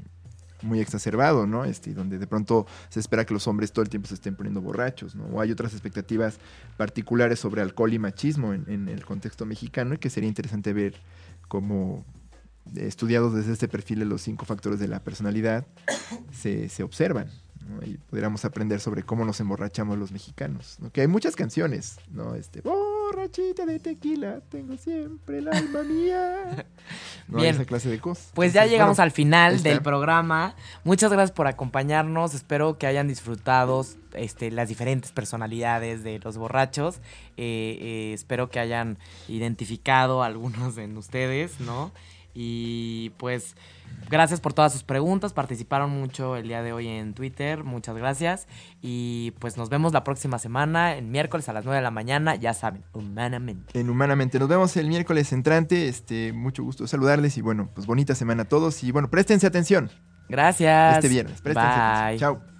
muy 0.63 0.80
exacerbado, 0.80 1.45
¿no? 1.45 1.66
Este, 1.66 1.93
donde 1.93 2.18
de 2.18 2.26
pronto 2.26 2.66
se 2.89 2.99
espera 2.99 3.26
que 3.26 3.36
los 3.36 3.47
hombres 3.47 3.72
todo 3.72 3.84
el 3.84 3.89
tiempo 3.89 4.07
se 4.07 4.16
estén 4.16 4.36
poniendo 4.36 4.61
borrachos, 4.61 5.13
¿no? 5.13 5.26
O 5.26 5.39
hay 5.39 5.51
otras 5.51 5.74
expectativas 5.74 6.39
particulares 6.78 7.38
sobre 7.38 7.61
alcohol 7.61 7.93
y 7.93 7.99
machismo 7.99 8.55
en, 8.55 8.88
el 8.89 9.05
contexto 9.05 9.45
mexicano 9.45 9.93
y 9.93 9.97
que 9.99 10.09
sería 10.09 10.30
interesante 10.30 10.74
ver 10.74 10.95
cómo 11.47 12.03
estudiados 12.76 13.36
desde 13.36 13.53
este 13.53 13.68
perfil 13.68 13.99
de 13.99 14.05
los 14.05 14.24
cinco 14.24 14.45
factores 14.45 14.80
de 14.80 14.88
la 14.88 15.03
personalidad 15.03 15.68
se, 16.32 16.70
se 16.70 16.82
observan. 16.82 17.30
¿no? 17.70 17.86
Y 17.86 17.97
pudiéramos 17.97 18.45
aprender 18.45 18.80
sobre 18.80 19.03
cómo 19.03 19.26
nos 19.26 19.39
emborrachamos 19.39 19.99
los 19.99 20.11
mexicanos. 20.11 20.78
¿no? 20.80 20.91
Que 20.91 21.01
hay 21.01 21.07
muchas 21.07 21.36
canciones, 21.36 21.97
¿no? 22.09 22.34
Este, 22.34 22.63
borrachita 23.06 23.66
de 23.66 23.80
tequila, 23.80 24.41
tengo 24.49 24.78
siempre 24.78 25.39
el 25.39 25.47
alma 25.47 25.84
mía. 25.84 26.66
¿no? 27.28 27.39
Bien. 27.39 27.56
Esa 27.56 27.66
clase 27.66 27.89
de 27.89 27.99
cosas. 27.99 28.32
Pues 28.34 28.53
ya 28.53 28.66
llegamos 28.66 28.97
bueno, 28.97 29.03
al 29.03 29.12
final 29.12 29.64
del 29.64 29.82
programa. 29.82 30.56
Muchas 30.84 31.12
gracias 31.12 31.32
por 31.32 31.47
acompañarnos. 31.47 32.34
Espero 32.34 32.78
que 32.78 32.88
hayan 32.88 33.08
disfrutado 33.08 33.86
este, 34.14 34.51
las 34.51 34.70
diferentes 34.70 35.12
personalidades 35.12 36.03
de 36.03 36.20
los 36.20 36.38
borrachos. 36.38 36.97
Eh, 37.38 37.78
eh, 37.82 38.12
espero 38.14 38.49
que 38.49 38.60
hayan 38.60 38.97
identificado 39.28 40.24
algunos 40.24 40.78
en 40.78 40.97
ustedes, 40.97 41.60
¿no? 41.60 41.91
Y 42.34 43.12
pues 43.18 43.56
gracias 44.09 44.39
por 44.41 44.53
todas 44.53 44.73
sus 44.73 44.83
preguntas. 44.83 45.33
Participaron 45.33 45.89
mucho 45.91 46.35
el 46.35 46.47
día 46.47 46.61
de 46.61 46.73
hoy 46.73 46.87
en 46.87 47.13
Twitter. 47.13 47.63
Muchas 47.63 47.95
gracias. 47.95 48.47
Y 48.81 49.31
pues 49.39 49.57
nos 49.57 49.69
vemos 49.69 49.93
la 49.93 50.03
próxima 50.03 50.39
semana, 50.39 50.95
el 50.95 51.05
miércoles 51.05 51.49
a 51.49 51.53
las 51.53 51.65
9 51.65 51.77
de 51.77 51.83
la 51.83 51.91
mañana. 51.91 52.35
Ya 52.35 52.53
saben, 52.53 52.83
humanamente. 52.93 53.79
En 53.79 53.89
Humanamente. 53.89 54.39
Nos 54.39 54.47
vemos 54.49 54.75
el 54.77 54.87
miércoles 54.87 55.31
entrante. 55.33 55.87
Este, 55.87 56.33
mucho 56.33 56.63
gusto 56.63 56.87
saludarles 56.87 57.37
y 57.37 57.41
bueno, 57.41 57.69
pues 57.73 57.87
bonita 57.87 58.15
semana 58.15 58.43
a 58.43 58.45
todos. 58.45 58.83
Y 58.83 58.91
bueno, 58.91 59.09
préstense 59.09 59.47
atención 59.47 59.89
Gracias. 60.29 60.95
este 60.95 61.07
viernes. 61.07 61.41
Préstense 61.41 61.69
Bye. 61.69 61.77
atención. 61.77 62.19
Chao. 62.19 62.55